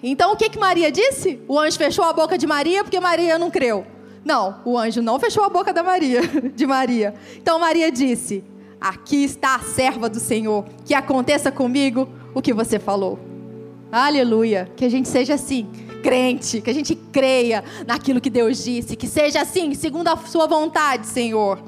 Então 0.03 0.33
o 0.33 0.37
que, 0.37 0.51
que 0.51 0.59
Maria 0.59 0.91
disse? 0.91 1.41
O 1.47 1.57
anjo 1.57 1.79
fechou 1.79 2.05
a 2.05 2.13
boca 2.13 2.37
de 2.37 2.45
Maria 2.45 2.83
porque 2.83 2.99
Maria 2.99 3.39
não 3.39 3.49
creu. 3.49 3.87
Não, 4.23 4.61
o 4.65 4.77
anjo 4.77 5.01
não 5.01 5.19
fechou 5.19 5.43
a 5.43 5.49
boca 5.49 5.73
da 5.73 5.81
Maria, 5.81 6.21
de 6.55 6.67
Maria. 6.67 7.15
Então 7.37 7.57
Maria 7.57 7.91
disse: 7.91 8.43
Aqui 8.79 9.23
está 9.23 9.55
a 9.55 9.61
serva 9.61 10.07
do 10.07 10.19
Senhor, 10.19 10.63
que 10.85 10.93
aconteça 10.93 11.51
comigo 11.51 12.07
o 12.35 12.41
que 12.41 12.53
você 12.53 12.77
falou. 12.77 13.17
Aleluia, 13.91 14.71
que 14.75 14.85
a 14.85 14.89
gente 14.89 15.09
seja 15.09 15.33
assim 15.33 15.67
crente, 16.01 16.61
que 16.61 16.69
a 16.69 16.73
gente 16.73 16.95
creia 16.95 17.63
naquilo 17.85 18.21
que 18.21 18.29
Deus 18.29 18.63
disse, 18.63 18.95
que 18.95 19.07
seja 19.07 19.41
assim, 19.41 19.73
segundo 19.75 20.07
a 20.07 20.17
sua 20.17 20.47
vontade, 20.47 21.07
Senhor. 21.07 21.59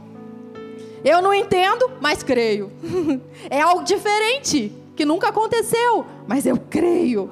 Eu 1.04 1.22
não 1.22 1.34
entendo, 1.34 1.92
mas 2.00 2.24
creio. 2.24 2.72
É 3.50 3.60
algo 3.62 3.84
diferente, 3.84 4.72
que 4.96 5.04
nunca 5.04 5.30
aconteceu, 5.30 6.06
mas 6.28 6.46
eu 6.46 6.58
creio. 6.58 7.30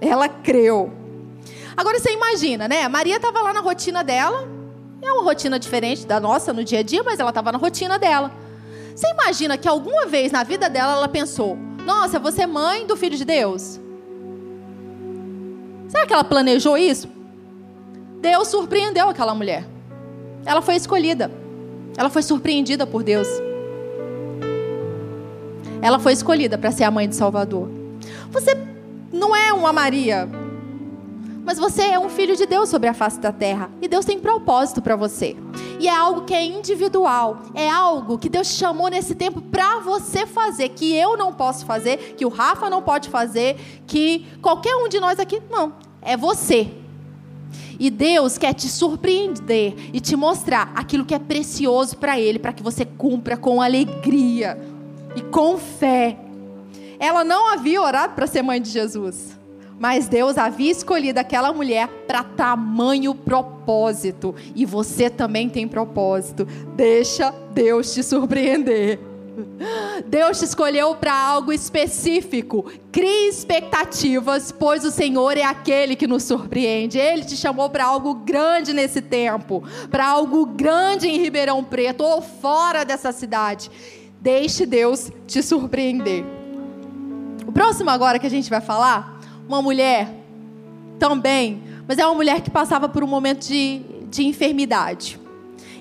Ela 0.00 0.28
creu. 0.28 0.90
Agora 1.76 1.98
você 1.98 2.12
imagina, 2.12 2.66
né? 2.66 2.88
Maria 2.88 3.16
estava 3.16 3.40
lá 3.40 3.52
na 3.52 3.60
rotina 3.60 4.02
dela. 4.02 4.48
É 5.00 5.12
uma 5.12 5.22
rotina 5.22 5.58
diferente 5.58 6.06
da 6.06 6.18
nossa 6.18 6.52
no 6.52 6.64
dia 6.64 6.78
a 6.78 6.82
dia, 6.82 7.02
mas 7.02 7.20
ela 7.20 7.30
estava 7.30 7.52
na 7.52 7.58
rotina 7.58 7.98
dela. 7.98 8.32
Você 8.94 9.08
imagina 9.10 9.58
que 9.58 9.68
alguma 9.68 10.06
vez 10.06 10.32
na 10.32 10.42
vida 10.42 10.68
dela 10.68 10.92
ela 10.92 11.08
pensou: 11.08 11.56
Nossa, 11.84 12.18
você 12.18 12.42
é 12.42 12.46
mãe 12.46 12.86
do 12.86 12.96
filho 12.96 13.16
de 13.16 13.24
Deus? 13.24 13.80
Será 15.92 16.06
que 16.06 16.12
ela 16.14 16.24
planejou 16.24 16.78
isso? 16.78 17.06
Deus 18.22 18.48
surpreendeu 18.48 19.10
aquela 19.10 19.34
mulher. 19.34 19.62
Ela 20.46 20.62
foi 20.62 20.74
escolhida. 20.74 21.30
Ela 21.98 22.08
foi 22.08 22.22
surpreendida 22.22 22.86
por 22.86 23.02
Deus. 23.02 23.28
Ela 25.82 25.98
foi 25.98 26.14
escolhida 26.14 26.56
para 26.56 26.70
ser 26.70 26.84
a 26.84 26.90
mãe 26.90 27.06
de 27.06 27.14
Salvador. 27.14 27.68
Você 28.30 28.56
não 29.12 29.36
é 29.36 29.52
uma 29.52 29.70
Maria, 29.70 30.26
mas 31.44 31.58
você 31.58 31.82
é 31.82 31.98
um 31.98 32.08
filho 32.08 32.36
de 32.36 32.46
Deus 32.46 32.68
sobre 32.68 32.88
a 32.88 32.94
face 32.94 33.18
da 33.18 33.32
terra. 33.32 33.70
E 33.80 33.88
Deus 33.88 34.04
tem 34.04 34.18
propósito 34.18 34.80
para 34.80 34.94
você. 34.94 35.36
E 35.80 35.88
é 35.88 35.94
algo 35.94 36.22
que 36.22 36.32
é 36.32 36.44
individual. 36.44 37.38
É 37.54 37.68
algo 37.68 38.16
que 38.16 38.28
Deus 38.28 38.48
chamou 38.48 38.88
nesse 38.88 39.14
tempo 39.14 39.40
para 39.40 39.80
você 39.80 40.24
fazer. 40.24 40.68
Que 40.70 40.94
eu 40.94 41.16
não 41.16 41.32
posso 41.32 41.66
fazer, 41.66 42.14
que 42.16 42.24
o 42.24 42.28
Rafa 42.28 42.70
não 42.70 42.80
pode 42.80 43.08
fazer, 43.08 43.56
que 43.86 44.26
qualquer 44.40 44.76
um 44.76 44.88
de 44.88 45.00
nós 45.00 45.18
aqui. 45.18 45.42
Não. 45.50 45.72
É 46.00 46.16
você. 46.16 46.70
E 47.78 47.90
Deus 47.90 48.38
quer 48.38 48.54
te 48.54 48.68
surpreender 48.68 49.74
e 49.92 50.00
te 50.00 50.14
mostrar 50.14 50.70
aquilo 50.76 51.04
que 51.04 51.14
é 51.14 51.18
precioso 51.18 51.96
para 51.96 52.18
Ele, 52.20 52.38
para 52.38 52.52
que 52.52 52.62
você 52.62 52.84
cumpra 52.84 53.36
com 53.36 53.60
alegria 53.60 54.56
e 55.16 55.22
com 55.22 55.58
fé. 55.58 56.16
Ela 57.00 57.24
não 57.24 57.52
havia 57.52 57.82
orado 57.82 58.14
para 58.14 58.28
ser 58.28 58.42
mãe 58.42 58.62
de 58.62 58.70
Jesus, 58.70 59.36
mas 59.82 60.06
Deus 60.06 60.38
havia 60.38 60.70
escolhido 60.70 61.18
aquela 61.18 61.52
mulher 61.52 61.88
para 62.06 62.22
tamanho 62.22 63.16
propósito. 63.16 64.32
E 64.54 64.64
você 64.64 65.10
também 65.10 65.48
tem 65.48 65.66
propósito. 65.66 66.46
Deixa 66.76 67.34
Deus 67.52 67.92
te 67.92 68.00
surpreender. 68.00 69.00
Deus 70.06 70.38
te 70.38 70.44
escolheu 70.44 70.94
para 70.94 71.12
algo 71.12 71.52
específico. 71.52 72.70
Crie 72.92 73.28
expectativas, 73.28 74.52
pois 74.52 74.84
o 74.84 74.92
Senhor 74.92 75.36
é 75.36 75.42
aquele 75.42 75.96
que 75.96 76.06
nos 76.06 76.22
surpreende. 76.22 76.96
Ele 76.96 77.24
te 77.24 77.36
chamou 77.36 77.68
para 77.68 77.84
algo 77.84 78.14
grande 78.14 78.72
nesse 78.72 79.02
tempo, 79.02 79.64
para 79.90 80.06
algo 80.06 80.46
grande 80.46 81.08
em 81.08 81.18
Ribeirão 81.18 81.64
Preto 81.64 82.04
ou 82.04 82.22
fora 82.22 82.84
dessa 82.84 83.10
cidade. 83.10 83.68
Deixe 84.20 84.64
Deus 84.64 85.10
te 85.26 85.42
surpreender. 85.42 86.24
O 87.44 87.50
próximo 87.50 87.90
agora 87.90 88.20
que 88.20 88.26
a 88.28 88.30
gente 88.30 88.48
vai 88.48 88.60
falar, 88.60 89.20
uma 89.48 89.62
mulher 89.62 90.08
também, 90.98 91.62
mas 91.86 91.98
é 91.98 92.06
uma 92.06 92.14
mulher 92.14 92.40
que 92.40 92.50
passava 92.50 92.88
por 92.88 93.02
um 93.02 93.06
momento 93.06 93.46
de, 93.46 93.82
de 94.08 94.24
enfermidade. 94.24 95.20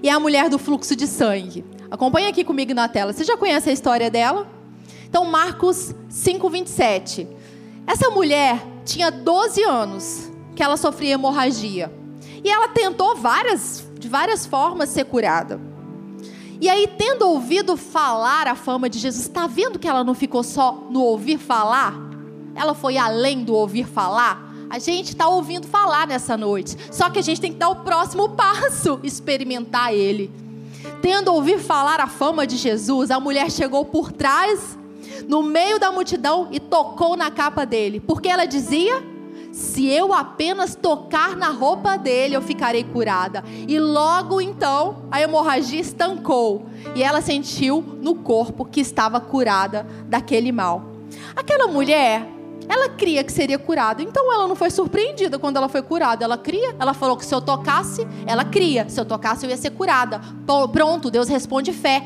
E 0.02 0.10
é 0.10 0.12
a 0.12 0.20
mulher 0.20 0.50
do 0.50 0.58
fluxo 0.58 0.96
de 0.96 1.06
sangue. 1.06 1.64
Acompanha 1.90 2.30
aqui 2.30 2.44
comigo 2.44 2.74
na 2.74 2.88
tela. 2.88 3.14
Você 3.14 3.24
já 3.24 3.38
conhece 3.38 3.70
a 3.70 3.74
história 3.74 4.10
dela? 4.10 4.48
Então, 5.08 5.26
Marcos 5.26 5.94
5:27. 6.10 7.28
Essa 7.86 8.10
mulher 8.10 8.66
tinha 8.86 9.12
12 9.12 9.64
anos 9.64 10.32
que 10.56 10.64
ela 10.64 10.78
sofria 10.78 11.14
hemorragia. 11.14 11.92
E 12.44 12.50
ela 12.50 12.70
tentou 12.70 13.16
várias, 13.16 13.88
de 14.00 14.08
várias 14.08 14.46
formas 14.46 14.90
ser 14.90 15.06
curada. 15.06 15.60
E 16.60 16.70
aí, 16.70 16.88
tendo 16.88 17.28
ouvido 17.28 17.76
falar 17.76 18.48
a 18.48 18.56
fama 18.56 18.90
de 18.90 19.00
Jesus, 19.00 19.26
está 19.26 19.48
vendo 19.48 19.80
que 19.80 19.88
ela 19.88 20.04
não 20.04 20.14
ficou 20.14 20.44
só 20.44 20.88
no 20.90 21.02
ouvir 21.02 21.38
falar? 21.38 22.11
Ela 22.56 22.74
foi 22.74 22.98
além 22.98 23.44
do 23.44 23.54
ouvir 23.54 23.86
falar? 23.86 24.52
A 24.72 24.80
gente 24.80 25.10
está 25.10 25.28
ouvindo 25.28 25.68
falar 25.68 26.08
nessa 26.08 26.38
noite. 26.38 26.78
Só 26.90 27.10
que 27.10 27.20
a 27.20 27.22
gente 27.22 27.42
tem 27.42 27.52
que 27.52 27.60
dar 27.60 27.68
o 27.70 27.78
próximo 27.78 28.30
passo, 28.36 29.02
experimentar 29.04 29.94
Ele. 29.94 30.32
Tendo 31.02 31.34
ouvido 31.34 31.60
falar 31.60 32.00
a 32.00 32.08
fama 32.08 32.48
de 32.48 32.56
Jesus, 32.56 33.12
a 33.12 33.20
mulher 33.20 33.52
chegou 33.52 33.84
por 33.84 34.14
trás, 34.14 34.80
no 35.28 35.44
meio 35.44 35.78
da 35.78 35.92
multidão, 35.92 36.48
e 36.52 36.60
tocou 36.60 37.18
na 37.18 37.30
capa 37.30 37.66
dele. 37.66 38.00
Porque 38.00 38.30
ela 38.30 38.46
dizia: 38.46 39.04
Se 39.52 39.88
eu 39.88 40.14
apenas 40.14 40.74
tocar 40.74 41.36
na 41.36 41.50
roupa 41.50 41.98
dele, 41.98 42.36
eu 42.36 42.42
ficarei 42.42 42.84
curada. 42.86 43.44
E 43.68 43.78
logo 43.78 44.40
então, 44.40 45.04
a 45.12 45.22
hemorragia 45.22 45.82
estancou. 45.82 46.66
E 46.96 47.04
ela 47.04 47.22
sentiu 47.22 47.84
no 48.02 48.16
corpo 48.16 48.64
que 48.64 48.80
estava 48.80 49.20
curada 49.20 49.86
daquele 50.08 50.52
mal. 50.54 50.86
Aquela 51.36 51.68
mulher, 51.68 52.26
ela 52.72 52.88
cria 52.88 53.22
que 53.22 53.34
seria 53.34 53.60
curada. 53.60 54.02
Então 54.02 54.34
ela 54.34 54.48
não 54.48 54.56
foi 54.56 54.72
surpreendida 54.72 55.38
quando 55.38 55.58
ela 55.58 55.68
foi 55.68 55.82
curada. 55.82 56.24
Ela 56.24 56.38
cria, 56.38 56.74
ela 56.80 56.94
falou 56.94 57.18
que 57.18 57.26
se 57.26 57.36
eu 57.36 57.42
tocasse, 57.42 58.08
ela 58.26 58.46
cria. 58.46 58.88
Se 58.88 58.98
eu 58.98 59.04
tocasse, 59.04 59.46
eu 59.46 59.50
ia 59.50 59.58
ser 59.58 59.72
curada. 59.72 60.22
Pronto, 60.72 61.12
Deus 61.12 61.28
responde 61.28 61.74
fé. 61.74 62.02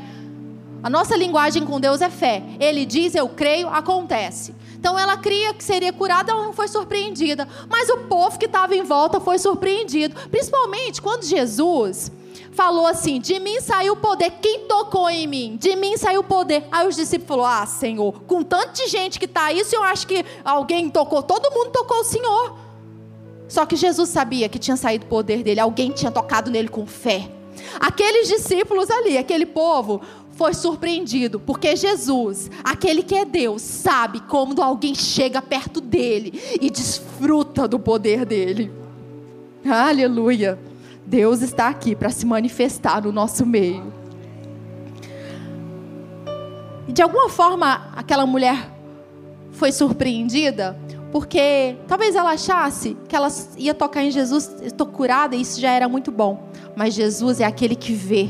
A 0.82 0.90
nossa 0.90 1.16
linguagem 1.16 1.64
com 1.64 1.80
Deus 1.80 2.02
é 2.02 2.10
fé. 2.10 2.44
Ele 2.60 2.84
diz, 2.84 3.14
eu 3.14 3.30
creio, 3.30 3.68
acontece. 3.68 4.56
Então 4.74 4.98
ela 4.98 5.18
cria 5.18 5.54
que 5.54 5.64
seria 5.64 5.94
curada, 5.94 6.32
ela 6.32 6.44
não 6.44 6.54
foi 6.54 6.68
surpreendida. 6.68 7.48
Mas 7.70 7.88
o 7.90 8.00
povo 8.00 8.40
que 8.40 8.46
estava 8.48 8.76
em 8.76 8.84
volta 8.84 9.20
foi 9.20 9.38
surpreendido. 9.38 10.16
Principalmente 10.32 11.00
quando 11.00 11.26
Jesus 11.26 12.12
falou 12.56 12.88
assim: 12.88 13.20
De 13.20 13.40
mim 13.40 13.60
saiu 13.62 13.94
o 13.94 13.98
poder. 13.98 14.32
Quem 14.42 14.62
tocou 14.62 15.10
em 15.10 15.28
mim? 15.28 15.58
De 15.60 15.76
mim 15.76 15.98
saiu 15.98 16.22
o 16.22 16.24
poder. 16.24 16.66
Aí 16.72 16.88
os 16.88 16.96
discípulos 16.96 17.28
falaram: 17.28 17.64
Ah, 17.64 17.66
Senhor, 17.66 18.22
com 18.22 18.42
tanta 18.42 18.88
gente 18.88 19.20
que 19.20 19.26
está 19.26 19.46
aí, 19.46 19.62
eu 19.72 19.84
acho 19.84 20.08
que 20.08 20.26
alguém 20.44 20.90
tocou. 20.90 21.22
Todo 21.22 21.54
mundo 21.54 21.72
tocou 21.72 22.00
o 22.00 22.04
Senhor. 22.04 22.58
Só 23.48 23.66
que 23.66 23.76
Jesus 23.76 24.10
sabia 24.10 24.50
que 24.50 24.58
tinha 24.58 24.76
saído 24.76 25.06
o 25.06 25.10
poder 25.10 25.44
dele. 25.44 25.60
Alguém 25.60 25.92
tinha 25.92 26.12
tocado 26.12 26.50
nele 26.50 26.68
com 26.68 26.88
fé. 26.88 27.30
Aqueles 27.80 28.28
discípulos 28.28 28.90
ali, 28.90 29.18
aquele 29.18 29.46
povo, 29.46 30.02
foi 30.32 30.54
surpreendido, 30.54 31.40
porque 31.40 31.76
Jesus, 31.76 32.52
aquele 32.64 33.02
que 33.02 33.16
é 33.16 33.24
Deus, 33.24 33.62
sabe 33.62 34.20
quando 34.22 34.62
alguém 34.62 34.94
chega 34.94 35.42
perto 35.42 35.80
dele 35.80 36.58
e 36.60 36.70
desfruta 36.70 37.68
do 37.68 37.80
poder 37.80 38.26
dele. 38.26 38.72
Aleluia. 39.66 40.60
Deus 41.06 41.42
está 41.42 41.68
aqui 41.70 41.96
para 41.96 42.10
se 42.10 42.26
manifestar 42.26 43.02
no 43.02 43.12
nosso 43.12 43.46
meio. 43.46 43.94
E 46.88 46.92
de 46.92 47.02
alguma 47.02 47.30
forma 47.30 47.90
aquela 47.96 48.26
mulher 48.26 48.72
foi 49.52 49.72
surpreendida, 49.72 50.78
porque 51.12 51.78
talvez 51.88 52.16
ela 52.16 52.32
achasse 52.32 52.98
que 53.08 53.16
ela 53.16 53.30
ia 53.58 53.74
tocar 53.74 54.04
em 54.04 54.12
Jesus, 54.12 54.56
estou 54.62 54.88
curada, 54.88 55.36
e 55.36 55.42
isso 55.42 55.62
já 55.62 55.72
era 55.72 55.88
muito 55.88 56.12
bom. 56.12 56.50
Mas 56.76 56.94
Jesus 56.94 57.40
é 57.40 57.46
aquele 57.46 57.76
que 57.76 57.94
vê. 57.94 58.28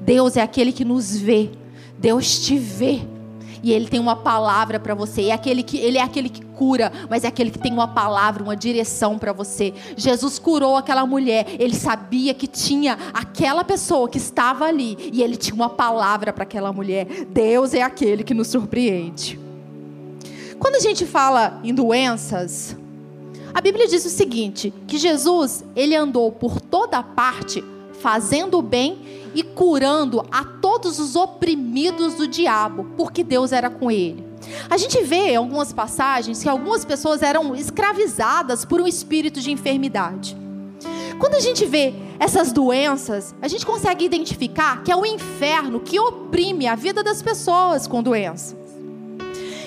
Deus 0.00 0.36
é 0.36 0.42
aquele 0.42 0.72
que 0.72 0.84
nos 0.84 1.16
vê. 1.16 1.50
Deus 1.98 2.40
te 2.40 2.58
vê. 2.58 3.02
E 3.62 3.72
ele 3.72 3.88
tem 3.88 4.00
uma 4.00 4.16
palavra 4.16 4.78
para 4.78 4.94
você. 4.94 5.26
É 5.26 5.32
aquele 5.32 5.62
que, 5.62 5.78
ele 5.78 5.98
é 5.98 6.02
aquele 6.02 6.28
que 6.28 6.44
cura, 6.44 6.92
mas 7.08 7.24
é 7.24 7.28
aquele 7.28 7.50
que 7.50 7.58
tem 7.58 7.72
uma 7.72 7.88
palavra, 7.88 8.42
uma 8.42 8.56
direção 8.56 9.18
para 9.18 9.32
você. 9.32 9.72
Jesus 9.96 10.38
curou 10.38 10.76
aquela 10.76 11.06
mulher. 11.06 11.46
Ele 11.58 11.74
sabia 11.74 12.34
que 12.34 12.46
tinha 12.46 12.98
aquela 13.12 13.64
pessoa 13.64 14.08
que 14.08 14.18
estava 14.18 14.66
ali 14.66 15.10
e 15.12 15.22
ele 15.22 15.36
tinha 15.36 15.54
uma 15.54 15.70
palavra 15.70 16.32
para 16.32 16.42
aquela 16.42 16.72
mulher. 16.72 17.06
Deus 17.28 17.74
é 17.74 17.82
aquele 17.82 18.24
que 18.24 18.34
nos 18.34 18.48
surpreende. 18.48 19.38
Quando 20.58 20.74
a 20.74 20.80
gente 20.80 21.06
fala 21.06 21.60
em 21.62 21.72
doenças, 21.72 22.76
a 23.54 23.60
Bíblia 23.60 23.86
diz 23.86 24.04
o 24.04 24.10
seguinte, 24.10 24.72
que 24.86 24.98
Jesus, 24.98 25.64
ele 25.74 25.94
andou 25.94 26.30
por 26.32 26.60
toda 26.60 27.02
parte 27.02 27.62
fazendo 28.00 28.58
o 28.58 28.62
bem 28.62 29.30
e 29.34 29.42
curando 29.42 30.24
a 30.30 30.44
todos 30.44 30.98
os 30.98 31.16
oprimidos 31.16 32.14
do 32.14 32.26
diabo, 32.26 32.86
porque 32.96 33.22
Deus 33.22 33.52
era 33.52 33.68
com 33.68 33.90
ele. 33.90 34.26
A 34.70 34.76
gente 34.76 35.02
vê 35.02 35.30
em 35.30 35.36
algumas 35.36 35.72
passagens 35.72 36.42
que 36.42 36.48
algumas 36.48 36.84
pessoas 36.84 37.22
eram 37.22 37.54
escravizadas 37.54 38.64
por 38.64 38.80
um 38.80 38.86
espírito 38.86 39.40
de 39.40 39.50
enfermidade. 39.50 40.36
Quando 41.18 41.34
a 41.34 41.40
gente 41.40 41.64
vê 41.66 41.92
essas 42.20 42.52
doenças, 42.52 43.34
a 43.42 43.48
gente 43.48 43.66
consegue 43.66 44.04
identificar 44.04 44.82
que 44.82 44.92
é 44.92 44.96
o 44.96 45.04
inferno 45.04 45.80
que 45.80 45.98
oprime 45.98 46.66
a 46.66 46.76
vida 46.76 47.02
das 47.02 47.20
pessoas 47.20 47.86
com 47.86 48.02
doenças. 48.02 48.56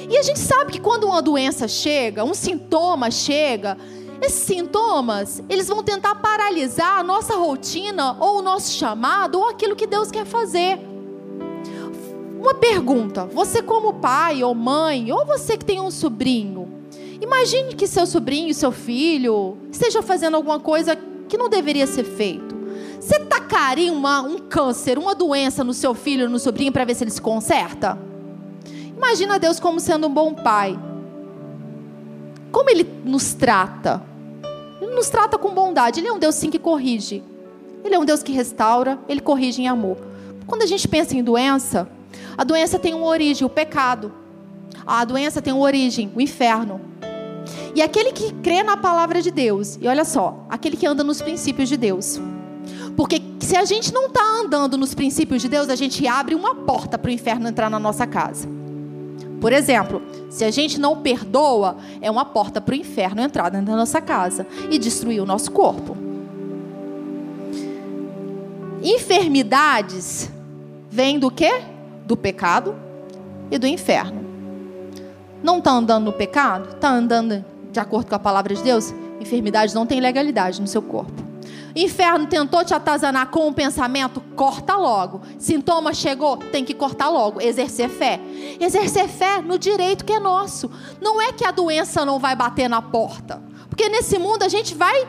E 0.10 0.18
a 0.18 0.24
gente 0.24 0.40
sabe 0.40 0.74
que 0.74 0.80
quando 0.80 1.06
uma 1.06 1.22
doença 1.22 1.68
chega, 1.68 2.24
um 2.24 2.34
sintoma 2.34 3.10
chega, 3.10 3.78
esses 4.22 4.44
sintomas, 4.44 5.42
eles 5.50 5.68
vão 5.68 5.82
tentar 5.82 6.14
paralisar 6.16 7.00
a 7.00 7.04
nossa 7.04 7.36
rotina, 7.36 8.16
ou 8.20 8.38
o 8.38 8.42
nosso 8.44 8.72
chamado, 8.72 9.40
ou 9.40 9.50
aquilo 9.50 9.76
que 9.76 9.88
Deus 9.88 10.12
quer 10.12 10.26
fazer. 10.26 10.80
Uma 12.40 12.54
pergunta: 12.54 13.26
você, 13.26 13.64
como 13.64 13.96
pai 13.96 14.44
ou 14.44 14.54
mãe, 14.54 15.12
ou 15.12 15.26
você 15.26 15.58
que 15.58 15.66
tem 15.66 15.82
um 15.82 15.90
sobrinho, 15.90 16.72
imagine 17.20 17.74
que 17.74 17.88
seu 17.88 18.06
sobrinho, 18.06 18.54
seu 18.54 18.72
filho, 18.72 19.58
esteja 19.72 20.04
fazendo 20.04 20.36
alguma 20.36 20.60
coisa 20.60 20.96
que 21.28 21.38
não 21.38 21.50
deveria 21.50 21.88
ser 21.88 22.04
feito. 22.04 22.56
Você 23.00 23.20
tacaria 23.22 23.92
uma, 23.92 24.22
um 24.22 24.38
câncer, 24.38 25.00
uma 25.00 25.16
doença 25.16 25.64
no 25.64 25.74
seu 25.74 25.96
filho, 25.96 26.30
no 26.30 26.38
sobrinho, 26.38 26.72
para 26.72 26.86
ver 26.86 26.94
se 26.94 27.04
ele 27.04 27.10
se 27.10 27.22
conserta? 27.22 27.98
Imagina 28.96 29.40
Deus 29.40 29.60
como 29.60 29.80
sendo 29.80 30.06
um 30.06 30.14
bom 30.14 30.32
pai. 30.36 30.80
Como 32.52 32.70
ele 32.70 32.88
nos 33.04 33.34
trata? 33.34 34.11
Nos 34.94 35.10
trata 35.10 35.38
com 35.38 35.54
bondade. 35.54 36.00
Ele 36.00 36.08
é 36.08 36.14
um 36.14 36.20
Deus 36.20 36.36
sim 36.36 36.50
que 36.50 36.60
corrige. 36.60 37.24
Ele 37.84 37.96
é 37.96 38.00
um 38.00 38.06
Deus 38.06 38.22
que 38.22 38.32
restaura, 38.32 39.00
ele 39.08 39.22
corrige 39.22 39.62
em 39.62 39.68
amor. 39.68 39.98
Quando 40.46 40.62
a 40.62 40.68
gente 40.68 40.88
pensa 40.88 41.16
em 41.16 41.24
doença, 41.24 41.90
a 42.38 42.44
doença 42.44 42.78
tem 42.78 42.94
uma 42.94 43.08
origem, 43.08 43.46
o 43.46 43.50
pecado. 43.50 44.12
A 44.86 45.04
doença 45.04 45.42
tem 45.42 45.54
uma 45.54 45.64
origem, 45.64 46.12
o 46.16 46.22
inferno. 46.22 46.80
E 47.74 47.82
aquele 47.82 48.12
que 48.12 48.34
crê 48.36 48.62
na 48.62 48.78
palavra 48.78 49.22
de 49.22 49.32
Deus, 49.32 49.78
e 49.82 49.88
olha 49.88 50.04
só, 50.04 50.46
aquele 50.50 50.76
que 50.76 50.86
anda 50.86 51.04
nos 51.04 51.22
princípios 51.22 51.70
de 51.70 51.78
Deus. 51.78 52.20
Porque 52.96 53.22
se 53.40 53.56
a 53.56 53.66
gente 53.66 53.94
não 53.94 54.08
está 54.08 54.24
andando 54.44 54.78
nos 54.78 54.94
princípios 54.94 55.42
de 55.42 55.50
Deus, 55.50 55.70
a 55.70 55.76
gente 55.76 56.06
abre 56.06 56.36
uma 56.36 56.54
porta 56.54 56.98
para 56.98 57.10
o 57.10 57.12
inferno 57.12 57.48
entrar 57.48 57.70
na 57.70 57.80
nossa 57.80 58.06
casa. 58.06 58.48
Por 59.42 59.52
exemplo, 59.52 60.04
se 60.30 60.46
a 60.46 60.52
gente 60.52 60.80
não 60.80 61.02
perdoa, 61.02 61.78
é 62.00 62.12
uma 62.12 62.24
porta 62.24 62.62
para 62.62 62.74
o 62.74 62.78
inferno 62.78 63.20
entrar 63.22 63.50
dentro 63.50 63.66
da 63.66 63.76
nossa 63.76 64.00
casa 64.00 64.46
e 64.70 64.78
destruir 64.78 65.20
o 65.20 65.26
nosso 65.26 65.52
corpo. 65.52 65.98
Enfermidades 68.84 70.32
vêm 70.92 71.18
do 71.18 71.32
quê? 71.32 71.64
Do 72.06 72.16
pecado 72.16 72.76
e 73.50 73.58
do 73.58 73.66
inferno. 73.66 74.22
Não 75.42 75.58
está 75.58 75.72
andando 75.72 76.06
no 76.06 76.14
pecado? 76.14 76.76
Está 76.76 76.92
andando 76.92 77.44
de 77.72 77.80
acordo 77.80 78.10
com 78.10 78.16
a 78.16 78.20
palavra 78.20 78.54
de 78.54 78.62
Deus? 78.62 78.94
Enfermidade 79.20 79.74
não 79.74 79.88
tem 79.88 80.00
legalidade 80.00 80.62
no 80.62 80.68
seu 80.68 80.84
corpo. 80.84 81.21
Inferno 81.76 82.28
tentou 82.28 82.64
te 82.66 82.74
atazanar 82.74 83.28
com 83.28 83.48
um 83.48 83.54
pensamento, 83.54 84.22
corta 84.36 84.76
logo. 84.76 85.22
Sintoma 85.38 85.94
chegou, 85.94 86.38
tem 86.38 86.66
que 86.66 86.74
cortar 86.74 87.10
logo. 87.10 87.42
Exercer 87.42 87.90
fé. 87.90 88.20
Exercer 88.60 89.08
fé 89.08 89.42
no 89.42 89.58
direito 89.58 90.04
que 90.04 90.14
é 90.14 90.20
nosso. 90.20 90.70
Não 91.00 91.22
é 91.22 91.32
que 91.32 91.46
a 91.46 91.52
doença 91.52 92.06
não 92.06 92.20
vai 92.20 92.36
bater 92.36 92.70
na 92.70 92.82
porta. 92.82 93.42
Porque 93.70 93.88
nesse 93.88 94.20
mundo 94.20 94.44
a 94.44 94.50
gente 94.50 94.76
vai 94.76 95.08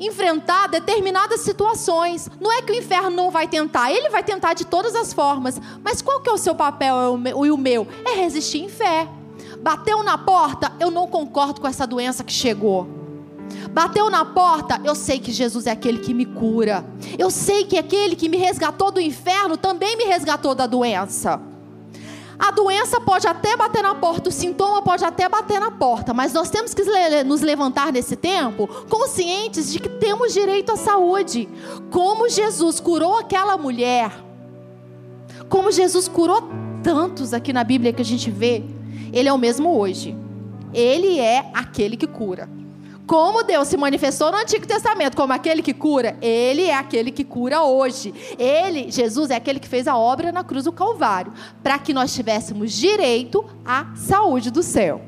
enfrentar 0.00 0.66
determinadas 0.66 1.40
situações. 1.40 2.28
Não 2.40 2.50
é 2.50 2.62
que 2.62 2.72
o 2.72 2.74
inferno 2.74 3.10
não 3.10 3.30
vai 3.30 3.46
tentar, 3.46 3.92
ele 3.92 4.08
vai 4.08 4.24
tentar 4.24 4.54
de 4.54 4.64
todas 4.64 4.94
as 4.94 5.12
formas. 5.12 5.60
Mas 5.84 6.02
qual 6.02 6.20
que 6.20 6.30
é 6.30 6.32
o 6.32 6.38
seu 6.38 6.54
papel 6.54 7.20
e 7.44 7.50
o 7.50 7.56
meu? 7.56 7.86
É 8.04 8.14
resistir 8.14 8.64
em 8.64 8.68
fé. 8.68 9.06
Bateu 9.60 10.02
na 10.02 10.16
porta, 10.16 10.72
eu 10.80 10.90
não 10.90 11.06
concordo 11.06 11.60
com 11.60 11.68
essa 11.68 11.86
doença 11.86 12.24
que 12.24 12.32
chegou. 12.32 12.99
Bateu 13.72 14.10
na 14.10 14.24
porta, 14.24 14.80
eu 14.84 14.94
sei 14.94 15.18
que 15.18 15.30
Jesus 15.30 15.66
é 15.66 15.70
aquele 15.70 15.98
que 15.98 16.12
me 16.12 16.26
cura. 16.26 16.84
Eu 17.18 17.30
sei 17.30 17.64
que 17.64 17.78
aquele 17.78 18.16
que 18.16 18.28
me 18.28 18.36
resgatou 18.36 18.90
do 18.90 19.00
inferno 19.00 19.56
também 19.56 19.96
me 19.96 20.04
resgatou 20.04 20.54
da 20.54 20.66
doença. 20.66 21.40
A 22.38 22.50
doença 22.50 22.98
pode 23.00 23.26
até 23.26 23.54
bater 23.54 23.82
na 23.82 23.94
porta, 23.94 24.30
o 24.30 24.32
sintoma 24.32 24.80
pode 24.80 25.04
até 25.04 25.28
bater 25.28 25.60
na 25.60 25.70
porta, 25.70 26.14
mas 26.14 26.32
nós 26.32 26.48
temos 26.48 26.72
que 26.72 26.82
nos 27.22 27.42
levantar 27.42 27.92
nesse 27.92 28.16
tempo 28.16 28.66
conscientes 28.88 29.70
de 29.70 29.78
que 29.78 29.90
temos 29.90 30.32
direito 30.32 30.72
à 30.72 30.76
saúde. 30.76 31.46
Como 31.90 32.30
Jesus 32.30 32.80
curou 32.80 33.18
aquela 33.18 33.58
mulher, 33.58 34.10
como 35.50 35.70
Jesus 35.70 36.08
curou 36.08 36.48
tantos 36.82 37.34
aqui 37.34 37.52
na 37.52 37.62
Bíblia 37.62 37.92
que 37.92 38.00
a 38.00 38.04
gente 38.04 38.30
vê, 38.30 38.64
Ele 39.12 39.28
é 39.28 39.32
o 39.32 39.38
mesmo 39.38 39.76
hoje. 39.78 40.16
Ele 40.72 41.18
é 41.18 41.50
aquele 41.52 41.94
que 41.96 42.06
cura. 42.06 42.48
Como 43.10 43.42
Deus 43.42 43.66
se 43.66 43.76
manifestou 43.76 44.30
no 44.30 44.38
Antigo 44.38 44.64
Testamento 44.64 45.16
como 45.16 45.32
aquele 45.32 45.62
que 45.62 45.74
cura, 45.74 46.16
Ele 46.22 46.66
é 46.66 46.74
aquele 46.76 47.10
que 47.10 47.24
cura 47.24 47.60
hoje. 47.60 48.14
Ele, 48.38 48.88
Jesus, 48.88 49.30
é 49.30 49.34
aquele 49.34 49.58
que 49.58 49.66
fez 49.66 49.88
a 49.88 49.96
obra 49.96 50.30
na 50.30 50.44
cruz 50.44 50.62
do 50.62 50.70
Calvário, 50.70 51.32
para 51.60 51.76
que 51.76 51.92
nós 51.92 52.14
tivéssemos 52.14 52.70
direito 52.70 53.44
à 53.66 53.86
saúde 53.96 54.52
do 54.52 54.62
céu. 54.62 55.00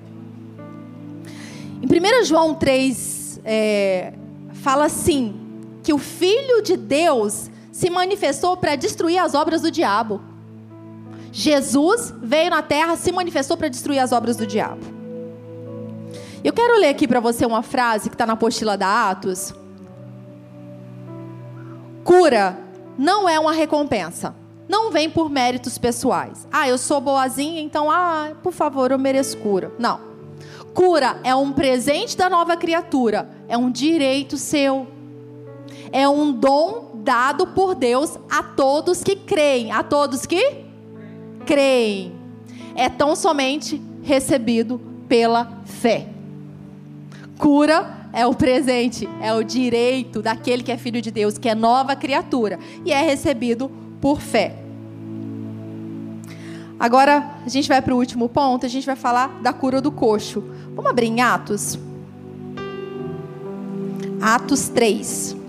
Em 1.81 1.87
1 1.87 2.25
João 2.25 2.57
3, 2.57 3.41
é, 3.45 4.15
fala 4.55 4.87
assim: 4.87 5.37
que 5.85 5.93
o 5.93 5.99
Filho 5.99 6.61
de 6.61 6.77
Deus 6.77 7.53
se 7.71 7.89
manifestou 7.89 8.57
para 8.57 8.75
destruir 8.75 9.19
as 9.19 9.33
obras 9.33 9.63
do 9.63 9.71
diabo. 9.71 10.21
Jesus 11.31 12.13
veio 12.21 12.51
na 12.51 12.63
terra, 12.63 12.97
se 12.97 13.13
manifestou 13.13 13.57
para 13.57 13.69
destruir 13.69 14.01
as 14.01 14.11
obras 14.11 14.37
do 14.37 14.45
diabo. 14.45 14.92
Eu 16.45 16.53
quero 16.53 16.81
ler 16.81 16.89
aqui 16.89 17.07
para 17.07 17.21
você 17.21 17.47
uma 17.47 17.63
frase 17.63 18.09
que 18.09 18.17
está 18.17 18.27
na 18.27 18.33
apostila 18.33 18.77
da 18.77 19.11
Atos. 19.11 19.55
Cura 22.03 22.59
não 22.99 23.29
é 23.29 23.39
uma 23.39 23.53
recompensa. 23.53 24.35
Não 24.69 24.91
vem 24.91 25.09
por 25.09 25.31
méritos 25.31 25.79
pessoais. 25.79 26.49
Ah, 26.51 26.69
eu 26.69 26.79
sou 26.79 27.01
boazinha, 27.01 27.61
então, 27.61 27.91
ah, 27.91 28.33
por 28.43 28.53
favor, 28.53 28.91
eu 28.91 28.99
mereço 28.99 29.37
cura. 29.39 29.73
Não. 29.79 30.01
Cura 30.75 31.21
é 31.23 31.35
um 31.35 31.53
presente 31.53 32.17
da 32.17 32.29
nova 32.29 32.57
criatura, 32.57 33.31
é 33.47 33.57
um 33.57 33.71
direito 33.71 34.37
seu. 34.37 34.89
É 35.93 36.09
um 36.09 36.33
dom 36.33 36.93
dado 36.97 37.49
por 37.49 37.75
Deus 37.75 38.19
a 38.31 38.43
todos 38.43 39.03
que 39.03 39.15
creem, 39.15 39.71
a 39.71 39.83
todos 39.83 40.27
que 40.27 40.65
creem. 41.47 42.15
É 42.75 42.89
tão 42.89 43.15
somente 43.15 43.81
recebido 44.03 44.81
pela 45.07 45.61
fé. 45.65 46.12
Cura 47.43 48.07
é 48.13 48.25
o 48.25 48.33
presente, 48.33 49.09
é 49.21 49.35
o 49.35 49.43
direito 49.43 50.23
daquele 50.23 50.63
que 50.63 50.71
é 50.71 50.79
filho 50.79 51.03
de 51.03 51.11
Deus, 51.11 51.37
que 51.39 51.49
é 51.49 51.57
nova 51.57 51.97
criatura 51.97 52.57
e 52.85 52.93
é 52.93 53.03
recebido 53.03 53.69
por 54.01 54.21
fé. 54.21 54.55
Agora 56.79 57.39
a 57.45 57.49
gente 57.49 57.67
vai 57.67 57.83
para 57.83 57.93
o 57.93 57.99
último 57.99 58.29
ponto, 58.29 58.65
a 58.65 58.69
gente 58.69 58.87
vai 58.87 58.95
falar 58.95 59.41
da 59.43 59.53
cura 59.53 59.81
do 59.81 59.91
coxo. 59.91 60.41
Vamos 60.73 60.89
abrir 60.89 61.09
em 61.09 61.21
Atos? 61.21 61.77
Atos 64.21 64.69
3. 64.69 65.42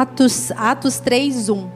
Atos, 0.00 0.50
Atos 0.52 0.98
3, 0.98 1.50
1. 1.50 1.70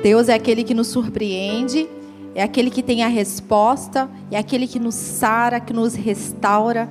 Deus 0.00 0.28
é 0.28 0.34
aquele 0.34 0.62
que 0.62 0.72
nos 0.72 0.86
surpreende, 0.86 1.88
é 2.36 2.42
aquele 2.44 2.70
que 2.70 2.80
tem 2.80 3.02
a 3.02 3.08
resposta, 3.08 4.08
é 4.30 4.38
aquele 4.38 4.68
que 4.68 4.78
nos 4.78 4.94
sara, 4.94 5.58
que 5.58 5.72
nos 5.72 5.94
restaura. 5.94 6.88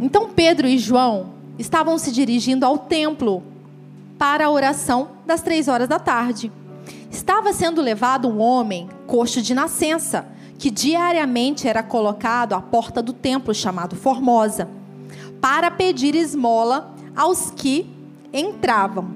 Então 0.00 0.30
Pedro 0.30 0.66
e 0.66 0.76
João 0.76 1.34
estavam 1.56 1.96
se 1.96 2.10
dirigindo 2.10 2.66
ao 2.66 2.76
templo 2.78 3.44
para 4.18 4.46
a 4.46 4.50
oração 4.50 5.10
das 5.24 5.40
três 5.40 5.68
horas 5.68 5.86
da 5.86 6.00
tarde. 6.00 6.50
Estava 7.08 7.52
sendo 7.52 7.80
levado 7.80 8.26
um 8.26 8.40
homem 8.40 8.88
coxo 9.06 9.40
de 9.40 9.54
nascença, 9.54 10.26
que 10.62 10.70
diariamente 10.70 11.66
era 11.66 11.82
colocado 11.82 12.52
à 12.52 12.60
porta 12.60 13.02
do 13.02 13.12
templo 13.12 13.52
chamado 13.52 13.96
Formosa, 13.96 14.68
para 15.40 15.72
pedir 15.72 16.14
esmola 16.14 16.94
aos 17.16 17.50
que 17.50 17.92
entravam. 18.32 19.08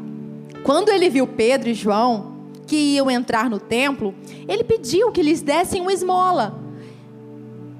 Quando 0.64 0.88
ele 0.88 1.08
viu 1.08 1.24
Pedro 1.24 1.68
e 1.68 1.74
João, 1.74 2.50
que 2.66 2.74
iam 2.96 3.08
entrar 3.08 3.48
no 3.48 3.60
templo, 3.60 4.12
ele 4.48 4.64
pediu 4.64 5.12
que 5.12 5.22
lhes 5.22 5.40
dessem 5.40 5.80
uma 5.80 5.92
esmola. 5.92 6.58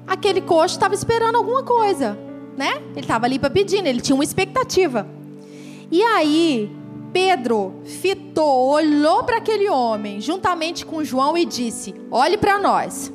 Aquele 0.07 0.39
coxo 0.39 0.75
estava 0.75 0.95
esperando 0.95 1.35
alguma 1.35 1.61
coisa, 1.61 2.17
né? 2.55 2.81
Ele 2.91 3.01
estava 3.01 3.25
ali 3.25 3.37
para 3.37 3.49
pedir, 3.49 3.85
ele 3.85 3.99
tinha 3.99 4.15
uma 4.15 4.23
expectativa. 4.23 5.05
E 5.91 6.01
aí, 6.01 6.71
Pedro 7.11 7.81
fitou, 7.83 8.69
olhou 8.69 9.25
para 9.25 9.39
aquele 9.39 9.67
homem, 9.69 10.21
juntamente 10.21 10.85
com 10.85 11.03
João, 11.03 11.37
e 11.37 11.43
disse: 11.43 11.93
Olhe 12.09 12.37
para 12.37 12.57
nós. 12.59 13.11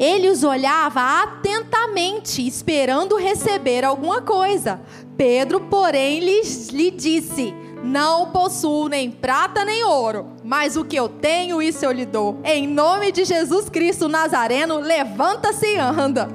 Ele 0.00 0.30
os 0.30 0.42
olhava 0.42 1.22
atentamente, 1.22 2.46
esperando 2.46 3.16
receber 3.16 3.84
alguma 3.84 4.22
coisa. 4.22 4.80
Pedro, 5.14 5.60
porém, 5.60 6.20
lhes, 6.20 6.70
lhe 6.70 6.90
disse: 6.90 7.54
não 7.82 8.30
possuo 8.30 8.88
nem 8.88 9.10
prata 9.10 9.64
nem 9.64 9.84
ouro, 9.84 10.28
mas 10.42 10.76
o 10.76 10.84
que 10.84 10.96
eu 10.96 11.08
tenho, 11.08 11.60
isso 11.60 11.84
eu 11.84 11.92
lhe 11.92 12.06
dou. 12.06 12.38
Em 12.42 12.66
nome 12.66 13.12
de 13.12 13.24
Jesus 13.24 13.68
Cristo 13.68 14.08
Nazareno, 14.08 14.78
levanta-se 14.78 15.66
e 15.66 15.78
anda. 15.78 16.28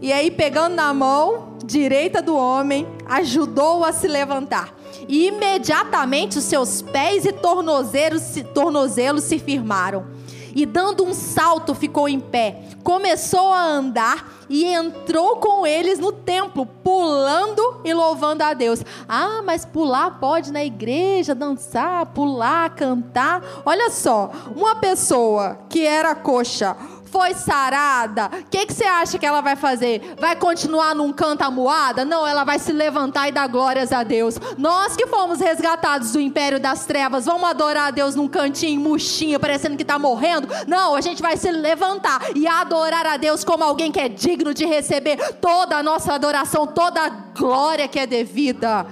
E 0.00 0.12
aí, 0.12 0.30
pegando 0.30 0.76
na 0.76 0.94
mão 0.94 1.56
direita 1.64 2.20
do 2.20 2.36
homem, 2.36 2.86
ajudou-o 3.06 3.84
a 3.84 3.92
se 3.92 4.06
levantar. 4.06 4.74
E 5.08 5.28
imediatamente 5.28 6.38
os 6.38 6.44
seus 6.44 6.82
pés 6.82 7.24
e 7.24 7.32
tornozelos, 7.32 8.22
tornozelos 8.54 9.24
se 9.24 9.38
firmaram. 9.38 10.06
E 10.54 10.66
dando 10.66 11.04
um 11.04 11.14
salto, 11.14 11.74
ficou 11.74 12.08
em 12.08 12.20
pé. 12.20 12.62
Começou 12.82 13.52
a 13.52 13.62
andar 13.62 14.42
e 14.48 14.64
entrou 14.64 15.36
com 15.36 15.66
eles 15.66 15.98
no 15.98 16.12
templo, 16.12 16.66
pulando 16.66 17.80
e 17.84 17.94
louvando 17.94 18.42
a 18.42 18.52
Deus. 18.52 18.84
Ah, 19.08 19.40
mas 19.44 19.64
pular 19.64 20.18
pode 20.20 20.52
na 20.52 20.62
igreja, 20.64 21.34
dançar, 21.34 22.06
pular, 22.06 22.70
cantar. 22.74 23.42
Olha 23.64 23.90
só, 23.90 24.30
uma 24.54 24.76
pessoa 24.76 25.58
que 25.68 25.86
era 25.86 26.14
coxa 26.14 26.76
foi 27.12 27.34
sarada, 27.34 28.30
o 28.32 28.44
que, 28.50 28.64
que 28.64 28.72
você 28.72 28.84
acha 28.84 29.18
que 29.18 29.26
ela 29.26 29.42
vai 29.42 29.54
fazer? 29.54 30.14
Vai 30.18 30.34
continuar 30.34 30.94
num 30.94 31.12
canto 31.12 31.42
amuada? 31.42 32.06
Não, 32.06 32.26
ela 32.26 32.42
vai 32.42 32.58
se 32.58 32.72
levantar 32.72 33.28
e 33.28 33.32
dar 33.32 33.46
glórias 33.48 33.92
a 33.92 34.02
Deus. 34.02 34.38
Nós 34.56 34.96
que 34.96 35.06
fomos 35.06 35.38
resgatados 35.38 36.12
do 36.12 36.20
império 36.20 36.58
das 36.58 36.86
trevas, 36.86 37.26
vamos 37.26 37.44
adorar 37.44 37.88
a 37.88 37.90
Deus 37.90 38.14
num 38.14 38.26
cantinho 38.26 38.80
murchinho, 38.80 39.38
parecendo 39.38 39.76
que 39.76 39.82
está 39.82 39.98
morrendo? 39.98 40.48
Não, 40.66 40.94
a 40.94 41.02
gente 41.02 41.20
vai 41.20 41.36
se 41.36 41.52
levantar 41.52 42.18
e 42.34 42.46
adorar 42.46 43.04
a 43.04 43.18
Deus 43.18 43.44
como 43.44 43.62
alguém 43.62 43.92
que 43.92 44.00
é 44.00 44.08
digno 44.08 44.54
de 44.54 44.64
receber 44.64 45.34
toda 45.34 45.76
a 45.76 45.82
nossa 45.82 46.14
adoração, 46.14 46.66
toda 46.66 46.98
a 46.98 47.10
glória 47.10 47.86
que 47.86 47.98
é 47.98 48.06
devida. 48.06 48.86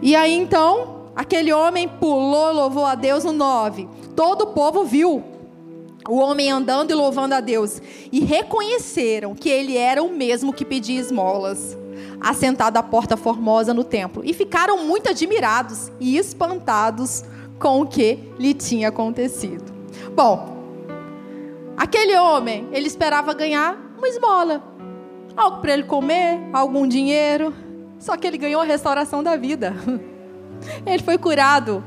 E 0.00 0.14
aí 0.14 0.32
então, 0.32 1.10
aquele 1.16 1.52
homem 1.52 1.88
pulou, 1.88 2.52
louvou 2.52 2.86
a 2.86 2.94
Deus 2.94 3.24
no 3.24 3.32
9 3.32 3.99
todo 4.14 4.42
o 4.42 4.46
povo 4.48 4.84
viu 4.84 5.22
o 6.08 6.16
homem 6.16 6.50
andando 6.50 6.90
e 6.90 6.94
louvando 6.94 7.34
a 7.34 7.40
Deus 7.40 7.80
e 8.10 8.20
reconheceram 8.20 9.34
que 9.34 9.48
ele 9.48 9.76
era 9.76 10.02
o 10.02 10.12
mesmo 10.12 10.52
que 10.52 10.64
pedia 10.64 10.98
esmolas, 10.98 11.76
assentado 12.20 12.78
à 12.78 12.82
porta 12.82 13.16
formosa 13.16 13.74
no 13.74 13.84
templo, 13.84 14.22
e 14.24 14.32
ficaram 14.32 14.84
muito 14.86 15.08
admirados 15.10 15.90
e 16.00 16.16
espantados 16.16 17.24
com 17.58 17.82
o 17.82 17.86
que 17.86 18.18
lhe 18.38 18.54
tinha 18.54 18.88
acontecido. 18.88 19.72
Bom, 20.14 20.56
aquele 21.76 22.16
homem, 22.16 22.68
ele 22.72 22.86
esperava 22.86 23.34
ganhar 23.34 23.78
uma 23.96 24.08
esmola, 24.08 24.62
algo 25.36 25.58
para 25.58 25.74
ele 25.74 25.84
comer, 25.84 26.40
algum 26.52 26.86
dinheiro, 26.86 27.54
só 27.98 28.16
que 28.16 28.26
ele 28.26 28.38
ganhou 28.38 28.62
a 28.62 28.64
restauração 28.64 29.22
da 29.22 29.36
vida. 29.36 29.74
Ele 30.84 31.02
foi 31.02 31.16
curado 31.16 31.82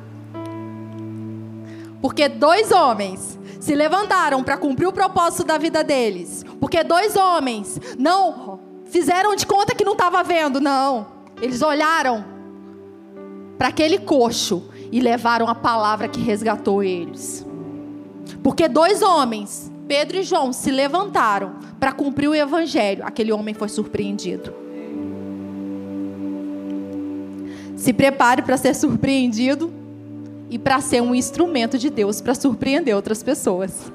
porque 2.03 2.27
dois 2.27 2.69
homens 2.69 3.39
se 3.61 3.73
levantaram 3.73 4.43
para 4.43 4.57
cumprir 4.57 4.87
o 4.87 4.91
propósito 4.91 5.45
da 5.45 5.57
vida 5.57 5.85
deles. 5.85 6.43
Porque 6.59 6.83
dois 6.83 7.15
homens 7.15 7.79
não 7.97 8.59
fizeram 8.83 9.33
de 9.37 9.45
conta 9.45 9.73
que 9.73 9.85
não 9.85 9.93
estava 9.93 10.21
vendo, 10.21 10.59
não. 10.59 11.07
Eles 11.41 11.61
olharam 11.61 12.25
para 13.57 13.69
aquele 13.69 13.99
coxo 13.99 14.69
e 14.91 14.99
levaram 14.99 15.47
a 15.47 15.55
palavra 15.55 16.09
que 16.09 16.19
resgatou 16.19 16.83
eles. 16.83 17.47
Porque 18.43 18.67
dois 18.67 19.01
homens, 19.01 19.71
Pedro 19.87 20.17
e 20.17 20.23
João, 20.23 20.51
se 20.51 20.71
levantaram 20.71 21.53
para 21.79 21.93
cumprir 21.93 22.27
o 22.27 22.35
evangelho. 22.35 23.01
Aquele 23.05 23.31
homem 23.31 23.53
foi 23.53 23.69
surpreendido. 23.69 24.53
Se 27.77 27.93
prepare 27.93 28.41
para 28.41 28.57
ser 28.57 28.75
surpreendido 28.75 29.82
e 30.53 30.59
para 30.59 30.79
ser 30.79 31.01
um 31.01 31.15
instrumento 31.15 31.79
de 31.79 31.89
Deus 31.89 32.21
para 32.21 32.35
surpreender 32.35 32.95
outras 32.95 33.23
pessoas. 33.23 33.91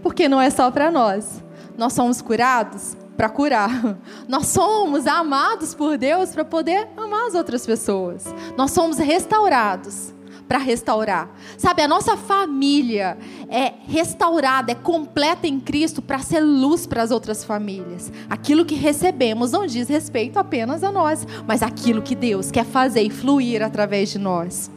Porque 0.00 0.28
não 0.28 0.40
é 0.40 0.48
só 0.48 0.70
para 0.70 0.88
nós. 0.88 1.42
Nós 1.76 1.94
somos 1.94 2.22
curados 2.22 2.96
para 3.16 3.28
curar. 3.28 3.98
Nós 4.28 4.46
somos 4.46 5.04
amados 5.08 5.74
por 5.74 5.98
Deus 5.98 6.30
para 6.30 6.44
poder 6.44 6.88
amar 6.96 7.26
as 7.26 7.34
outras 7.34 7.66
pessoas. 7.66 8.24
Nós 8.56 8.70
somos 8.70 8.98
restaurados 8.98 10.14
para 10.46 10.58
restaurar. 10.58 11.28
Sabe, 11.58 11.82
a 11.82 11.88
nossa 11.88 12.16
família 12.16 13.18
é 13.48 13.72
restaurada, 13.88 14.70
é 14.70 14.76
completa 14.76 15.48
em 15.48 15.58
Cristo 15.58 16.00
para 16.00 16.20
ser 16.20 16.38
luz 16.38 16.86
para 16.86 17.02
as 17.02 17.10
outras 17.10 17.42
famílias. 17.42 18.12
Aquilo 18.28 18.64
que 18.64 18.76
recebemos 18.76 19.50
não 19.50 19.66
diz 19.66 19.88
respeito 19.88 20.38
apenas 20.38 20.84
a 20.84 20.92
nós, 20.92 21.26
mas 21.48 21.64
aquilo 21.64 22.00
que 22.00 22.14
Deus 22.14 22.48
quer 22.48 22.64
fazer 22.64 23.02
e 23.02 23.10
fluir 23.10 23.60
através 23.60 24.10
de 24.10 24.18
nós. 24.20 24.70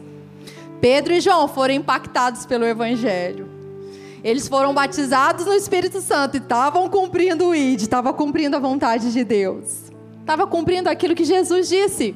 Pedro 0.84 1.14
e 1.14 1.20
João 1.22 1.48
foram 1.48 1.72
impactados 1.72 2.44
pelo 2.44 2.66
Evangelho. 2.66 3.48
Eles 4.22 4.46
foram 4.46 4.74
batizados 4.74 5.46
no 5.46 5.54
Espírito 5.54 6.02
Santo 6.02 6.34
e 6.34 6.40
estavam 6.40 6.90
cumprindo 6.90 7.46
o 7.46 7.54
ID, 7.54 7.80
estavam 7.80 8.12
cumprindo 8.12 8.54
a 8.54 8.58
vontade 8.58 9.10
de 9.10 9.24
Deus. 9.24 9.90
Estava 10.20 10.46
cumprindo 10.46 10.90
aquilo 10.90 11.14
que 11.14 11.24
Jesus 11.24 11.70
disse. 11.70 12.14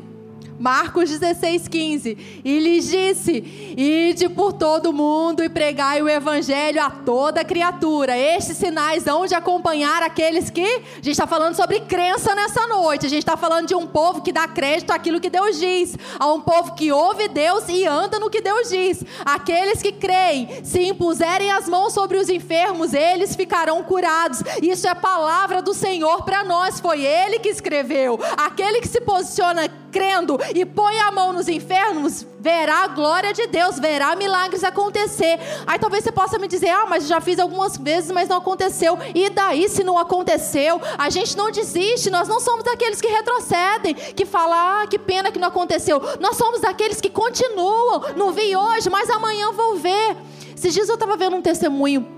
Marcos 0.58 1.08
16, 1.08 1.68
15. 1.68 2.42
E 2.44 2.58
lhes 2.58 2.88
disse: 2.88 3.74
Ide 3.76 4.28
por 4.28 4.52
todo 4.52 4.86
o 4.86 4.92
mundo 4.92 5.42
e 5.42 5.48
pregai 5.48 6.02
o 6.02 6.08
evangelho 6.08 6.82
a 6.82 6.90
toda 6.90 7.44
criatura. 7.44 8.16
Estes 8.16 8.56
sinais 8.56 9.06
hão 9.06 9.26
de 9.26 9.34
acompanhar 9.34 10.02
aqueles 10.02 10.50
que. 10.50 10.62
A 10.62 10.96
gente 10.96 11.10
está 11.10 11.26
falando 11.26 11.54
sobre 11.54 11.80
crença 11.80 12.34
nessa 12.34 12.66
noite. 12.66 13.06
A 13.06 13.08
gente 13.08 13.20
está 13.20 13.36
falando 13.36 13.68
de 13.68 13.74
um 13.74 13.86
povo 13.86 14.20
que 14.20 14.32
dá 14.32 14.48
crédito 14.48 14.90
àquilo 14.90 15.20
que 15.20 15.30
Deus 15.30 15.58
diz. 15.58 15.96
A 16.18 16.32
um 16.32 16.40
povo 16.40 16.74
que 16.74 16.90
ouve 16.90 17.28
Deus 17.28 17.68
e 17.68 17.86
anda 17.86 18.18
no 18.18 18.30
que 18.30 18.40
Deus 18.40 18.68
diz. 18.68 19.04
Aqueles 19.24 19.80
que 19.80 19.92
creem, 19.92 20.64
se 20.64 20.82
impuserem 20.82 21.52
as 21.52 21.68
mãos 21.68 21.92
sobre 21.92 22.18
os 22.18 22.28
enfermos, 22.28 22.92
eles 22.94 23.36
ficarão 23.36 23.82
curados. 23.84 24.42
Isso 24.60 24.88
é 24.88 24.94
palavra 24.94 25.62
do 25.62 25.72
Senhor 25.72 26.24
para 26.24 26.42
nós. 26.42 26.80
Foi 26.80 27.04
Ele 27.04 27.38
que 27.38 27.48
escreveu. 27.48 28.18
Aquele 28.36 28.80
que 28.80 28.88
se 28.88 29.00
posiciona 29.00 29.68
crendo 29.90 30.38
e 30.54 30.64
põe 30.64 30.98
a 31.00 31.10
mão 31.10 31.32
nos 31.32 31.48
enfermos, 31.48 32.26
verá 32.38 32.84
a 32.84 32.88
glória 32.88 33.32
de 33.32 33.46
Deus, 33.46 33.78
verá 33.78 34.14
milagres 34.16 34.64
acontecer. 34.64 35.38
Aí 35.66 35.78
talvez 35.78 36.04
você 36.04 36.12
possa 36.12 36.38
me 36.38 36.48
dizer: 36.48 36.70
ah, 36.70 36.86
mas 36.88 37.06
já 37.06 37.20
fiz 37.20 37.38
algumas 37.38 37.76
vezes, 37.76 38.10
mas 38.10 38.28
não 38.28 38.38
aconteceu. 38.38 38.98
E 39.14 39.30
daí, 39.30 39.68
se 39.68 39.82
não 39.84 39.98
aconteceu? 39.98 40.80
A 40.96 41.10
gente 41.10 41.36
não 41.36 41.50
desiste, 41.50 42.10
nós 42.10 42.28
não 42.28 42.40
somos 42.40 42.64
daqueles 42.64 43.00
que 43.00 43.08
retrocedem, 43.08 43.94
que 43.94 44.24
falam: 44.24 44.56
ah, 44.56 44.86
que 44.86 44.98
pena 44.98 45.32
que 45.32 45.38
não 45.38 45.48
aconteceu. 45.48 46.00
Nós 46.20 46.36
somos 46.36 46.60
daqueles 46.60 47.00
que 47.00 47.10
continuam. 47.10 48.14
Não 48.16 48.32
vi 48.32 48.56
hoje, 48.56 48.88
mas 48.90 49.10
amanhã 49.10 49.52
vou 49.52 49.76
ver. 49.76 50.16
Esses 50.54 50.74
dias 50.74 50.88
eu 50.88 50.94
estava 50.94 51.16
vendo 51.16 51.36
um 51.36 51.42
testemunho 51.42 52.17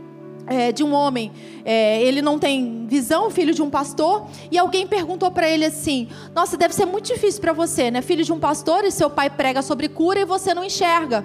é, 0.51 0.73
de 0.73 0.83
um 0.83 0.93
homem, 0.93 1.31
é, 1.65 2.03
ele 2.03 2.21
não 2.21 2.37
tem 2.37 2.85
visão, 2.89 3.31
filho 3.31 3.55
de 3.55 3.63
um 3.63 3.71
pastor, 3.71 4.27
e 4.51 4.59
alguém 4.59 4.85
perguntou 4.85 5.31
para 5.31 5.49
ele 5.49 5.65
assim: 5.65 6.09
Nossa, 6.35 6.57
deve 6.57 6.75
ser 6.75 6.87
muito 6.87 7.07
difícil 7.07 7.41
para 7.41 7.53
você, 7.53 7.89
né? 7.89 8.03
Filho 8.03 8.25
de 8.25 8.33
um 8.33 8.39
pastor 8.41 8.85
e 8.85 8.91
seu 8.91 9.09
pai 9.09 9.31
prega 9.31 9.63
sobre 9.63 9.89
cura 9.89 10.19
e 10.19 10.25
você 10.25 10.53
não 10.53 10.65
enxerga. 10.65 11.25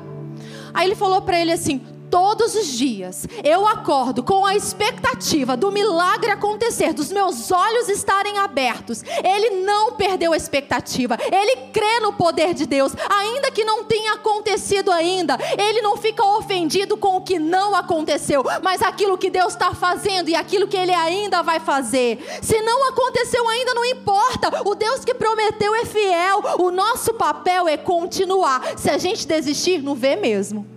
Aí 0.72 0.88
ele 0.88 0.96
falou 0.96 1.24
para 1.24 1.40
ele 1.42 1.52
assim: 1.52 1.82
todos 2.10 2.56
os 2.56 2.68
dias 2.68 3.28
eu 3.44 3.68
acordo 3.68 4.24
com 4.24 4.46
a 4.46 4.56
expectativa 4.56 5.56
do 5.56 5.72
milagre 5.72 6.32
acontecer, 6.32 6.94
dos 6.94 7.12
meus 7.12 7.52
olhos 7.52 7.90
estarem 7.90 8.38
abertos. 8.38 9.04
Ele 9.24 9.62
não 9.64 9.94
perdeu 9.94 10.34
a 10.34 10.38
expectativa, 10.38 11.18
ele 11.32 11.68
crê 11.72 12.00
no 12.02 12.14
poder 12.14 12.54
de 12.54 12.66
Deus, 12.66 12.94
ainda 13.10 13.52
que 13.52 13.64
não 13.64 13.84
tenha 13.84 14.14
acontecido 14.14 14.92
ainda. 14.92 15.38
Ele 15.58 15.82
não 15.82 15.98
fica 15.98 16.24
ofendido 16.24 16.98
com 16.98 17.18
o 17.18 17.22
que 17.22 17.40
não 17.40 17.76
aconteceu, 17.76 18.44
mas 18.62 18.82
aquilo 18.82 19.18
que 19.18 19.30
Deus 19.30 19.54
está 19.54 19.74
fazendo 19.74 20.30
e 20.30 20.36
aquilo 20.36 20.68
que 20.68 20.78
ele 20.78 20.94
ainda 20.94 21.42
vai 21.42 21.60
fazer. 21.60 22.20
Se 22.42 22.62
não 22.62 22.90
aconteceu 22.90 23.48
ainda, 23.48 23.74
não 23.74 23.86
importa, 23.86 24.62
o 24.66 24.76
Deus 24.76 25.04
que 25.04 25.14
prometeu 25.14 25.74
é 25.76 25.86
fiel, 25.86 26.44
o 26.60 26.72
nosso 26.72 27.14
papel 27.14 27.68
é 27.68 27.78
continuar. 27.78 28.78
Se 28.78 28.90
a 28.90 28.98
gente 28.98 29.28
desistir, 29.28 29.82
não 29.82 29.96
vê 29.96 30.16
mesmo. 30.16 30.75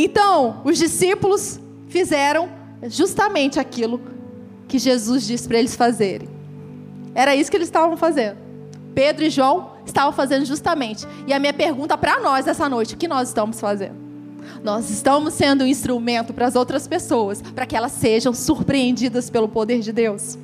Então, 0.00 0.60
os 0.62 0.78
discípulos 0.78 1.58
fizeram 1.88 2.48
justamente 2.88 3.58
aquilo 3.58 4.00
que 4.68 4.78
Jesus 4.78 5.26
disse 5.26 5.48
para 5.48 5.58
eles 5.58 5.74
fazerem. 5.74 6.28
Era 7.16 7.34
isso 7.34 7.50
que 7.50 7.56
eles 7.56 7.66
estavam 7.66 7.96
fazendo. 7.96 8.36
Pedro 8.94 9.24
e 9.24 9.30
João 9.30 9.72
estavam 9.84 10.12
fazendo 10.12 10.44
justamente. 10.44 11.04
E 11.26 11.32
a 11.32 11.40
minha 11.40 11.52
pergunta 11.52 11.98
para 11.98 12.20
nós 12.20 12.46
essa 12.46 12.68
noite: 12.68 12.94
o 12.94 12.96
que 12.96 13.08
nós 13.08 13.26
estamos 13.26 13.58
fazendo? 13.58 13.96
Nós 14.62 14.88
estamos 14.88 15.34
sendo 15.34 15.64
um 15.64 15.66
instrumento 15.66 16.32
para 16.32 16.46
as 16.46 16.54
outras 16.54 16.86
pessoas, 16.86 17.42
para 17.42 17.66
que 17.66 17.76
elas 17.76 17.90
sejam 17.90 18.32
surpreendidas 18.32 19.28
pelo 19.28 19.48
poder 19.48 19.80
de 19.80 19.92
Deus. 19.92 20.38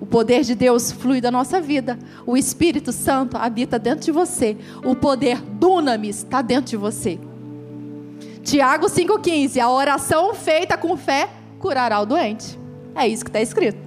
O 0.00 0.06
poder 0.06 0.42
de 0.42 0.54
Deus 0.54 0.90
flui 0.90 1.20
da 1.20 1.30
nossa 1.30 1.60
vida. 1.60 1.98
O 2.26 2.34
Espírito 2.34 2.92
Santo 2.92 3.36
habita 3.36 3.78
dentro 3.78 4.06
de 4.06 4.12
você. 4.12 4.56
O 4.82 4.96
poder 4.96 5.42
dunamis 5.42 6.18
está 6.18 6.40
dentro 6.40 6.70
de 6.70 6.76
você. 6.78 7.18
Tiago 8.44 8.86
5,15: 8.86 9.58
A 9.58 9.70
oração 9.70 10.34
feita 10.34 10.76
com 10.76 10.96
fé 10.96 11.28
curará 11.58 12.00
o 12.00 12.06
doente. 12.06 12.58
É 12.94 13.08
isso 13.08 13.24
que 13.24 13.30
está 13.30 13.40
escrito. 13.40 13.82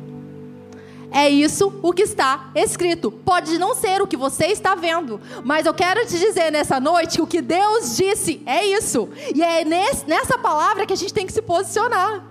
É 1.10 1.30
isso 1.30 1.80
o 1.82 1.94
que 1.94 2.02
está 2.02 2.52
escrito. 2.54 3.10
Pode 3.10 3.58
não 3.58 3.74
ser 3.74 4.02
o 4.02 4.08
que 4.08 4.18
você 4.18 4.48
está 4.48 4.76
vendo, 4.76 5.22
mas 5.44 5.66
eu 5.66 5.74
quero 5.74 6.06
te 6.06 6.20
dizer 6.20 6.52
nessa 6.52 6.80
noite 6.80 7.16
que 7.16 7.22
o 7.22 7.28
que 7.28 7.42
Deus 7.42 7.96
disse 7.96 8.42
é 8.46 8.66
isso. 8.66 9.08
E 9.34 9.42
é 9.42 9.64
nessa 9.64 10.38
palavra 10.38 10.86
que 10.86 10.94
a 10.94 10.98
gente 10.98 11.14
tem 11.14 11.26
que 11.26 11.32
se 11.32 11.42
posicionar. 11.42 12.26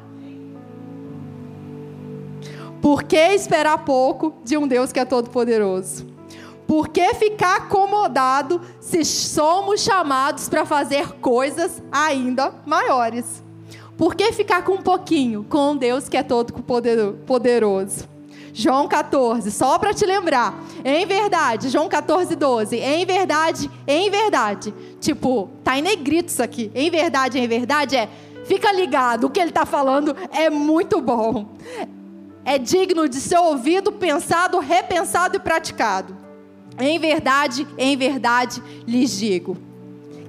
Por 2.83 3.03
que 3.03 3.16
esperar 3.16 3.79
pouco 3.79 4.35
de 4.45 4.57
um 4.57 4.68
Deus 4.68 4.93
que 4.93 5.01
é 5.01 5.05
todo-poderoso? 5.05 6.16
Por 6.67 6.89
que 6.89 7.14
ficar 7.14 7.57
acomodado 7.57 8.61
se 8.81 9.05
somos 9.05 9.81
chamados 9.81 10.49
para 10.49 10.67
fazer 10.67 11.12
coisas 11.21 11.83
ainda 11.93 12.53
maiores? 12.67 13.43
Por 13.97 14.14
que 14.14 14.33
ficar 14.33 14.62
com 14.62 14.73
um 14.73 14.83
pouquinho 14.83 15.45
com 15.49 15.77
Deus 15.77 16.09
que 16.09 16.17
é 16.17 16.23
todo 16.23 16.53
poderoso? 17.27 18.17
João 18.53 18.89
14, 18.89 19.51
só 19.51 19.79
para 19.79 19.93
te 19.93 20.07
lembrar. 20.07 20.59
Em 20.83 21.05
verdade, 21.05 21.69
João 21.69 21.89
14, 21.89 22.35
12. 22.35 22.77
Em 22.77 23.05
verdade, 23.05 23.71
em 23.87 24.11
verdade. 24.11 24.75
Tipo, 24.99 25.51
tá 25.62 25.79
em 25.79 25.83
negrito 25.83 26.31
isso 26.31 26.43
aqui. 26.43 26.71
Em 26.75 26.91
verdade, 26.91 27.39
em 27.39 27.47
verdade 27.47 27.97
é. 27.97 28.09
Fica 28.47 28.73
ligado, 28.73 29.25
o 29.25 29.31
que 29.31 29.41
ele 29.41 29.51
está 29.51 29.67
falando 29.67 30.17
é 30.31 30.49
muito 30.49 31.01
bom. 31.01 31.49
É 32.45 32.59
digno 32.59 33.09
de 33.09 33.21
ser 33.21 33.39
ouvido, 33.39 33.93
pensado, 33.93 34.59
repensado 34.59 35.37
e 35.37 35.41
praticado. 35.41 36.16
Em 36.79 36.99
verdade, 36.99 37.66
em 37.79 37.97
verdade 37.97 38.62
lhes 38.87 39.18
digo: 39.18 39.57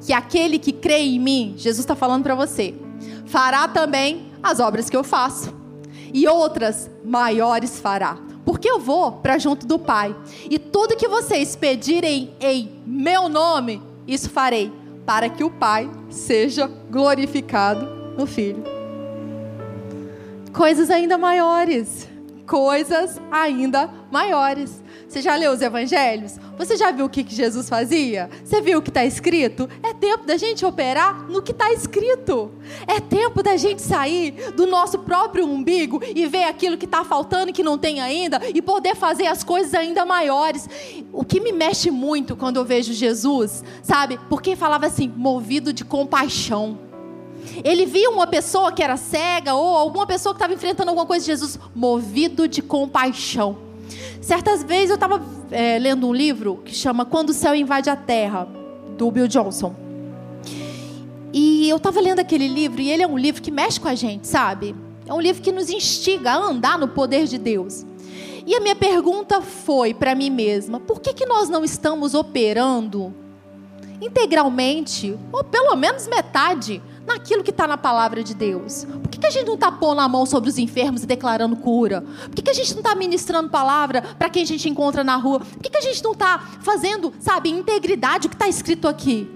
que 0.06 0.14
aquele 0.14 0.58
que 0.58 0.72
crê 0.72 1.00
em 1.00 1.20
mim, 1.20 1.54
Jesus 1.58 1.80
está 1.80 1.96
falando 1.96 2.24
para 2.24 2.36
você, 2.36 2.74
fará 3.26 3.68
também 3.68 4.32
as 4.42 4.60
obras 4.60 4.90
que 4.90 4.96
eu 4.96 5.04
faço, 5.04 5.54
e 6.14 6.28
outras 6.28 6.90
maiores 7.04 7.80
fará, 7.80 8.18
porque 8.46 8.70
eu 8.70 8.80
vou 8.80 9.12
para 9.12 9.38
junto 9.38 9.68
do 9.68 9.78
Pai, 9.78 10.16
e 10.50 10.58
tudo 10.58 10.96
que 10.96 11.08
vocês 11.08 11.56
pedirem 11.56 12.34
em 12.40 12.72
meu 12.86 13.28
nome, 13.28 13.82
isso 14.08 14.30
farei, 14.30 14.72
para 15.06 15.28
que 15.30 15.44
o 15.44 15.50
Pai 15.50 15.90
seja 16.10 16.68
glorificado 16.90 17.86
no 18.18 18.26
Filho. 18.26 18.64
Coisas 20.54 20.90
ainda 20.90 21.18
maiores, 21.18 22.08
coisas 22.48 23.22
ainda 23.30 23.90
maiores. 24.10 24.82
Você 25.08 25.22
já 25.22 25.36
leu 25.36 25.54
os 25.54 25.62
evangelhos? 25.62 26.38
Você 26.58 26.76
já 26.76 26.92
viu 26.92 27.06
o 27.06 27.10
que 27.10 27.26
Jesus 27.28 27.70
fazia? 27.70 28.30
Você 28.44 28.60
viu 28.62 28.80
o 28.80 28.82
que 28.82 28.90
está 28.90 29.06
escrito? 29.06 29.70
É 29.82 29.94
tempo 29.94 30.26
da 30.26 30.36
gente 30.36 30.66
operar 30.66 31.30
no 31.30 31.42
que 31.42 31.52
está 31.52 31.72
escrito. 31.72 32.52
É 32.86 33.00
tempo 33.00 33.42
da 33.42 33.56
gente 33.56 33.82
sair 33.82 34.52
do 34.52 34.68
nosso 34.68 35.00
próprio 35.00 35.46
umbigo 35.46 36.02
e 36.04 36.28
ver 36.28 36.44
aquilo 36.44 36.78
que 36.78 36.84
está 36.84 37.06
faltando 37.06 37.52
e 37.52 37.54
que 37.54 37.64
não 37.64 37.78
tem 37.78 38.02
ainda 38.02 38.42
e 38.54 38.62
poder 38.62 38.96
fazer 38.96 39.28
as 39.28 39.46
coisas 39.46 39.74
ainda 39.74 40.06
maiores. 40.06 40.68
O 41.14 41.24
que 41.24 41.40
me 41.40 41.54
mexe 41.54 41.90
muito 41.90 42.36
quando 42.36 42.58
eu 42.58 42.66
vejo 42.66 42.92
Jesus, 42.92 43.64
sabe? 43.82 44.20
Porque 44.28 44.58
falava 44.58 44.88
assim, 44.88 45.12
movido 45.16 45.72
de 45.72 45.86
compaixão. 45.86 46.80
Ele 47.64 47.86
via 47.86 48.10
uma 48.10 48.28
pessoa 48.28 48.74
que 48.74 48.84
era 48.84 48.98
cega 48.98 49.54
ou 49.54 49.78
alguma 49.78 50.06
pessoa 50.06 50.34
que 50.34 50.38
estava 50.38 50.54
enfrentando 50.54 50.90
alguma 50.90 51.06
coisa 51.06 51.24
de 51.24 51.32
Jesus, 51.32 51.58
movido 51.74 52.46
de 52.46 52.62
compaixão. 52.62 53.67
Certas 54.28 54.62
vezes 54.62 54.90
eu 54.90 54.96
estava 54.96 55.22
é, 55.52 55.80
lendo 55.80 56.06
um 56.06 56.14
livro 56.14 56.58
que 56.66 56.76
chama 56.76 57.06
Quando 57.06 57.30
o 57.30 57.34
Céu 57.34 57.56
Invade 57.56 57.90
a 57.90 57.96
Terra, 57.96 58.46
do 58.98 59.10
Bill 59.10 59.26
Johnson. 59.26 59.74
E 61.32 61.70
eu 61.70 61.78
estava 61.78 62.02
lendo 62.02 62.20
aquele 62.20 62.46
livro 62.46 62.82
e 62.82 62.90
ele 62.90 63.02
é 63.02 63.08
um 63.08 63.18
livro 63.18 63.42
que 63.42 63.50
mexe 63.50 63.80
com 63.80 63.88
a 63.88 63.96
gente, 63.96 64.28
sabe? 64.28 64.76
É 65.06 65.14
um 65.14 65.22
livro 65.22 65.42
que 65.42 65.50
nos 65.50 65.70
instiga 65.70 66.32
a 66.32 66.36
andar 66.44 66.78
no 66.78 66.90
poder 66.90 67.26
de 67.26 67.38
Deus. 67.38 67.86
E 68.46 68.54
a 68.54 68.60
minha 68.60 68.76
pergunta 68.76 69.42
foi 69.42 69.94
para 69.94 70.14
mim 70.14 70.30
mesma: 70.30 70.78
por 70.78 71.00
que, 71.00 71.14
que 71.14 71.26
nós 71.26 71.48
não 71.48 71.64
estamos 71.64 72.14
operando 72.14 73.16
integralmente, 74.02 75.18
ou 75.32 75.44
pelo 75.44 75.76
menos 75.76 76.08
metade, 76.08 76.82
naquilo 77.06 77.44
que 77.44 77.52
está 77.52 77.66
na 77.66 77.78
palavra 77.78 78.24
de 78.24 78.34
Deus? 78.34 78.86
Por 78.86 79.10
que, 79.10 79.18
que 79.18 79.26
a 79.26 79.30
gente 79.30 79.48
não 79.48 79.56
está 79.56 79.72
pondo 79.72 80.02
a 80.02 80.08
mão 80.08 80.26
sobre 80.26 80.50
os 80.50 80.58
enfermos 80.58 81.04
e 81.04 81.06
declarando 81.06 81.56
cura? 81.56 82.02
Por 82.02 82.36
que, 82.36 82.42
que 82.42 82.52
a 82.52 82.54
gente 82.54 82.74
não 82.74 82.82
está 82.82 82.94
ministrando 82.94 83.50
palavra 83.50 84.02
para 84.02 84.30
quem 84.30 84.44
a 84.44 84.46
gente 84.46 84.70
encontra 84.70 85.04
na 85.04 85.16
rua? 85.16 85.40
Por 85.40 85.64
que, 85.64 85.70
que 85.70 85.78
a 85.78 85.82
gente 85.82 86.04
não 86.04 86.12
está 86.12 86.40
fazendo, 86.62 87.14
sabe, 87.20 87.50
integridade 87.50 88.28
o 88.28 88.30
que 88.30 88.36
está 88.36 88.48
escrito 88.48 88.88
aqui? 88.88 89.30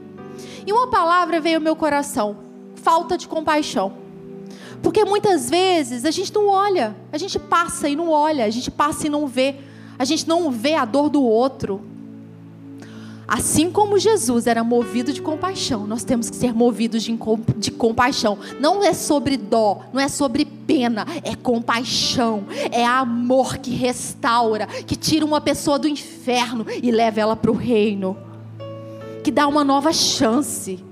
E 0.68 0.72
uma 0.72 0.88
palavra 0.88 1.40
veio 1.40 1.58
ao 1.58 1.62
meu 1.62 1.76
coração: 1.76 2.38
falta 2.76 3.18
de 3.18 3.28
compaixão. 3.28 3.94
Porque 4.84 5.06
muitas 5.06 5.50
vezes 5.50 6.06
a 6.06 6.12
gente 6.12 6.34
não 6.34 6.48
olha, 6.48 6.96
a 7.12 7.18
gente 7.18 7.38
passa 7.38 7.88
e 7.88 7.96
não 7.96 8.10
olha, 8.10 8.46
a 8.46 8.50
gente 8.50 8.72
passa 8.72 9.08
e 9.08 9.10
não 9.10 9.28
vê, 9.28 9.56
a 9.98 10.04
gente 10.04 10.28
não 10.28 10.50
vê 10.52 10.74
a 10.74 10.86
dor 10.86 11.10
do 11.10 11.22
outro. 11.24 11.82
Assim 13.32 13.72
como 13.72 13.98
Jesus 13.98 14.46
era 14.46 14.62
movido 14.62 15.14
de 15.14 15.22
compaixão, 15.22 15.88
nós 15.88 16.04
temos 16.04 16.30
que 16.30 16.36
ser 16.36 16.54
movidos 16.54 17.02
de, 17.02 17.18
de, 17.56 17.72
compaixão. 17.72 18.38
Não 18.60 18.84
é 18.84 18.94
sobre 18.94 19.38
dó, 19.38 19.84
não 19.94 20.02
é 20.02 20.10
sobre 20.10 20.44
pena, 20.44 21.08
é 21.24 21.34
compaixão, 21.34 22.44
é 22.70 22.86
amor 22.86 23.58
que 23.60 23.72
restaura, 23.72 24.68
que 24.68 24.98
tira 24.98 25.26
uma 25.26 25.40
pessoa 25.40 25.80
do 25.80 25.88
inferno 25.88 26.66
e 26.84 26.92
leva 26.92 27.22
ela 27.22 27.38
para 27.38 27.50
o 27.50 27.56
reino, 27.56 28.18
que 29.24 29.32
dá 29.32 29.48
uma 29.48 29.64
nova 29.64 29.94
chance. 29.94 30.84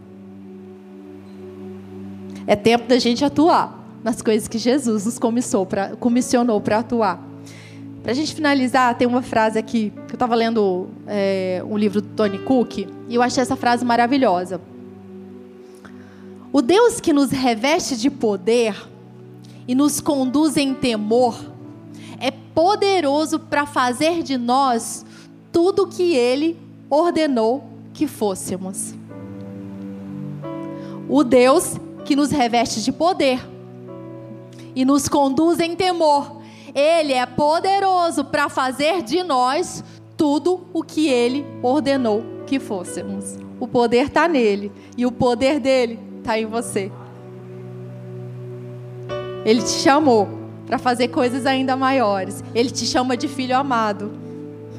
É 2.47 2.55
tempo 2.55 2.87
da 2.87 2.97
gente 2.99 3.25
atuar 3.25 3.99
nas 4.01 4.21
coisas 4.21 4.47
que 4.47 4.57
Jesus 4.57 5.05
nos 5.05 5.19
comissionou 5.99 6.61
para 6.61 6.79
atuar. 6.79 7.28
Para 8.02 8.14
a 8.14 8.16
gente 8.16 8.34
finalizar, 8.34 8.95
tem 8.95 9.08
uma 9.08 9.22
frase 9.22 9.60
aqui, 9.60 9.91
que 10.08 10.14
eu 10.14 10.16
estava 10.16 10.34
lendo 10.34 10.88
é, 11.06 11.62
um 11.70 11.78
livro 11.78 12.02
do 12.02 12.08
Tony 12.10 12.39
Cook, 12.39 12.78
e 12.78 13.16
eu 13.16 13.22
achei 13.22 13.41
essa 13.41 13.56
frase 13.56 13.84
maravilhosa. 13.84 14.62
O 16.52 16.62
Deus 16.62 17.00
que 17.00 17.12
nos 17.12 17.30
reveste 17.30 17.97
de 17.97 18.10
poder 18.10 18.76
e 19.68 19.76
nos 19.76 20.00
conduz 20.00 20.58
em 20.58 20.74
temor 20.74 21.38
é 22.20 22.32
poderoso 22.32 23.39
para 23.39 23.66
fazer 23.66 24.24
de 24.24 24.38
nós 24.38 25.06
tudo 25.52 25.84
o 25.84 25.88
que 25.88 26.16
ele 26.16 26.58
ordenou 26.89 27.64
que 27.93 28.08
fôssemos. 28.08 28.95
O 31.08 31.24
Deus 31.24 31.76
que 32.06 32.16
nos 32.16 32.32
reveste 32.32 32.82
de 32.82 32.91
poder 32.91 33.45
e 34.76 34.86
nos 34.86 35.08
conduz 35.08 35.60
em 35.60 35.76
temor 35.76 36.38
ele 36.74 37.13
é 37.13 37.26
poderoso 37.26 38.24
para 38.24 38.49
fazer 38.49 39.01
de 39.01 39.24
nós 39.24 39.84
tudo 40.15 40.67
o 40.74 40.84
que 40.84 41.07
ele 41.07 41.45
ordenou 41.61 42.24
que 42.45 42.59
fôssemos. 42.59 43.38
O 43.59 43.67
poder 43.67 44.07
está 44.07 44.28
nele 44.28 44.72
e 44.97 45.05
o 45.05 45.11
poder 45.11 45.59
dele 45.59 45.99
está 46.17 46.39
em 46.39 46.45
você. 46.45 46.91
Ele 49.45 49.61
te 49.61 49.70
chamou 49.70 50.28
para 50.65 50.78
fazer 50.78 51.07
coisas 51.07 51.45
ainda 51.45 51.76
maiores. 51.76 52.43
Ele 52.53 52.70
te 52.70 52.86
chama 52.86 53.15
de 53.15 53.28
filho 53.28 53.55
amado. 53.55 54.11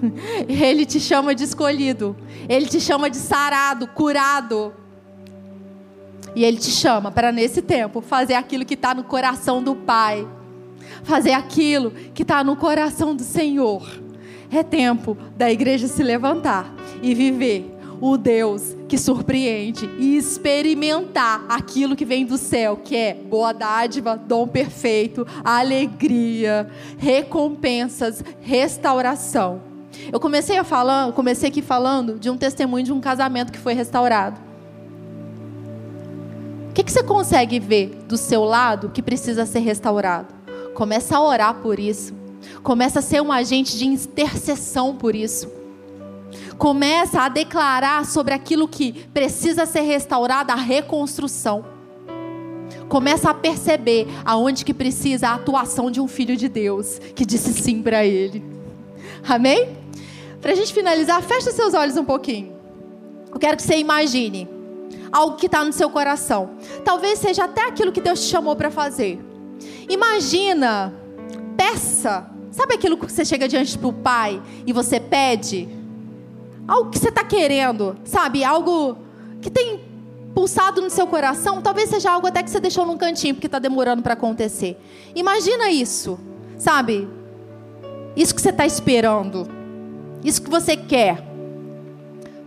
Ele 0.48 0.86
te 0.86 1.00
chama 1.00 1.34
de 1.34 1.44
escolhido. 1.44 2.16
Ele 2.48 2.66
te 2.66 2.80
chama 2.80 3.10
de 3.10 3.16
sarado, 3.16 3.86
curado. 3.88 4.72
E 6.34 6.44
ele 6.44 6.58
te 6.58 6.70
chama 6.70 7.10
para 7.10 7.32
nesse 7.32 7.60
tempo 7.60 8.00
fazer 8.00 8.34
aquilo 8.34 8.64
que 8.64 8.74
está 8.74 8.94
no 8.94 9.02
coração 9.02 9.62
do 9.62 9.74
Pai 9.74 10.26
fazer 11.02 11.32
aquilo 11.32 11.90
que 12.14 12.22
está 12.22 12.42
no 12.44 12.56
coração 12.56 13.14
do 13.14 13.22
Senhor. 13.22 13.82
É 14.50 14.62
tempo 14.62 15.16
da 15.36 15.50
igreja 15.50 15.86
se 15.86 16.02
levantar 16.02 16.74
e 17.02 17.14
viver 17.14 17.76
o 18.00 18.16
Deus 18.16 18.74
que 18.88 18.96
surpreende 18.96 19.88
e 19.98 20.16
experimentar 20.16 21.44
aquilo 21.48 21.94
que 21.94 22.04
vem 22.04 22.24
do 22.24 22.38
céu, 22.38 22.76
que 22.76 22.96
é 22.96 23.14
boa 23.14 23.52
dádiva, 23.52 24.16
dom 24.16 24.48
perfeito, 24.48 25.26
alegria, 25.44 26.68
recompensas, 26.98 28.24
restauração. 28.40 29.60
Eu 30.10 30.18
comecei 30.18 30.56
a 30.56 30.64
falar, 30.64 31.12
comecei 31.12 31.48
aqui 31.48 31.60
falando 31.60 32.18
de 32.18 32.30
um 32.30 32.36
testemunho 32.36 32.84
de 32.84 32.92
um 32.92 33.00
casamento 33.00 33.52
que 33.52 33.58
foi 33.58 33.74
restaurado. 33.74 34.40
O 36.70 36.72
que, 36.72 36.84
que 36.84 36.92
você 36.92 37.02
consegue 37.02 37.58
ver 37.58 37.88
do 38.08 38.16
seu 38.16 38.44
lado 38.44 38.90
que 38.90 39.02
precisa 39.02 39.44
ser 39.44 39.58
restaurado? 39.58 40.39
Começa 40.80 41.14
a 41.14 41.22
orar 41.22 41.56
por 41.56 41.78
isso. 41.78 42.14
Começa 42.62 43.00
a 43.00 43.02
ser 43.02 43.20
um 43.20 43.30
agente 43.30 43.76
de 43.76 43.86
intercessão 43.86 44.96
por 44.96 45.14
isso. 45.14 45.46
Começa 46.56 47.20
a 47.20 47.28
declarar 47.28 48.06
sobre 48.06 48.32
aquilo 48.32 48.66
que 48.66 49.06
precisa 49.08 49.66
ser 49.66 49.82
restaurado, 49.82 50.52
a 50.52 50.54
reconstrução. 50.54 51.66
Começa 52.88 53.28
a 53.28 53.34
perceber 53.34 54.06
aonde 54.24 54.64
que 54.64 54.72
precisa 54.72 55.28
a 55.28 55.34
atuação 55.34 55.90
de 55.90 56.00
um 56.00 56.08
filho 56.08 56.34
de 56.34 56.48
Deus 56.48 56.98
que 57.14 57.26
disse 57.26 57.52
sim 57.52 57.82
para 57.82 58.06
ele. 58.06 58.42
Amém? 59.28 59.76
Para 60.40 60.52
a 60.52 60.54
gente 60.54 60.72
finalizar, 60.72 61.22
fecha 61.22 61.50
seus 61.50 61.74
olhos 61.74 61.98
um 61.98 62.06
pouquinho. 62.06 62.54
Eu 63.30 63.38
quero 63.38 63.54
que 63.58 63.62
você 63.62 63.76
imagine 63.76 64.48
algo 65.12 65.36
que 65.36 65.44
está 65.44 65.62
no 65.62 65.74
seu 65.74 65.90
coração. 65.90 66.52
Talvez 66.86 67.18
seja 67.18 67.44
até 67.44 67.68
aquilo 67.68 67.92
que 67.92 68.00
Deus 68.00 68.22
te 68.22 68.30
chamou 68.30 68.56
para 68.56 68.70
fazer. 68.70 69.28
Imagina, 69.90 70.94
peça. 71.56 72.30
Sabe 72.52 72.74
aquilo 72.74 72.96
que 72.96 73.10
você 73.10 73.24
chega 73.24 73.48
diante 73.48 73.76
do 73.76 73.92
pai 73.92 74.40
e 74.64 74.72
você 74.72 75.00
pede? 75.00 75.68
Algo 76.66 76.90
que 76.90 76.98
você 76.98 77.08
está 77.08 77.24
querendo, 77.24 77.96
sabe? 78.04 78.44
Algo 78.44 78.96
que 79.42 79.50
tem 79.50 79.80
pulsado 80.32 80.80
no 80.80 80.90
seu 80.90 81.08
coração. 81.08 81.60
Talvez 81.60 81.90
seja 81.90 82.12
algo 82.12 82.28
até 82.28 82.40
que 82.40 82.50
você 82.50 82.60
deixou 82.60 82.86
num 82.86 82.96
cantinho 82.96 83.34
porque 83.34 83.48
está 83.48 83.58
demorando 83.58 84.00
para 84.00 84.14
acontecer. 84.14 84.80
Imagina 85.12 85.70
isso, 85.70 86.20
sabe? 86.56 87.08
Isso 88.14 88.32
que 88.32 88.40
você 88.40 88.50
está 88.50 88.64
esperando. 88.64 89.48
Isso 90.22 90.40
que 90.40 90.50
você 90.50 90.76
quer. 90.76 91.20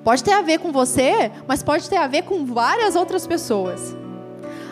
Pode 0.01 0.23
ter 0.23 0.31
a 0.31 0.41
ver 0.41 0.59
com 0.59 0.71
você, 0.71 1.29
mas 1.45 1.61
pode 1.61 1.89
ter 1.89 1.97
a 1.97 2.07
ver 2.07 2.23
com 2.23 2.45
várias 2.45 2.95
outras 2.95 3.27
pessoas. 3.27 3.93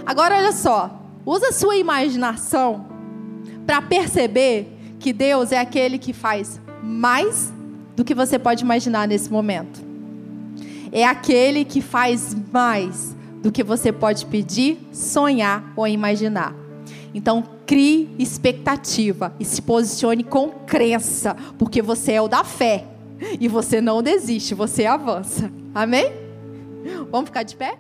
Agora, 0.06 0.38
olha 0.38 0.54
só. 0.54 1.01
Usa 1.26 1.50
a 1.50 1.52
sua 1.52 1.76
imaginação 1.78 2.86
para 3.66 3.82
perceber 3.82 4.68
que 5.00 5.14
Deus 5.14 5.52
é 5.52 5.60
aquele 5.60 5.98
que 5.98 6.14
faz 6.14 6.60
mais 6.84 7.52
do 7.96 8.04
que 8.04 8.16
você 8.16 8.40
pode 8.40 8.64
imaginar 8.64 9.08
nesse 9.08 9.32
momento. 9.32 9.82
É 10.92 11.06
aquele 11.06 11.64
que 11.64 11.82
faz 11.82 12.36
mais 12.52 13.16
do 13.42 13.52
que 13.52 13.64
você 13.64 13.92
pode 13.92 14.26
pedir, 14.26 14.80
sonhar 14.92 15.74
ou 15.76 15.88
imaginar. 15.88 16.54
Então, 17.14 17.44
crie 17.66 18.10
expectativa 18.18 19.34
e 19.40 19.46
se 19.46 19.62
posicione 19.62 20.24
com 20.24 20.50
crença, 20.50 21.36
porque 21.58 21.82
você 21.82 22.14
é 22.14 22.22
o 22.22 22.28
da 22.28 22.44
fé 22.44 22.86
e 23.40 23.48
você 23.48 23.82
não 23.82 24.02
desiste, 24.02 24.54
você 24.54 24.86
avança. 24.86 25.52
Amém? 25.74 26.12
Vamos 27.12 27.30
ficar 27.30 27.44
de 27.44 27.56
pé? 27.56 27.78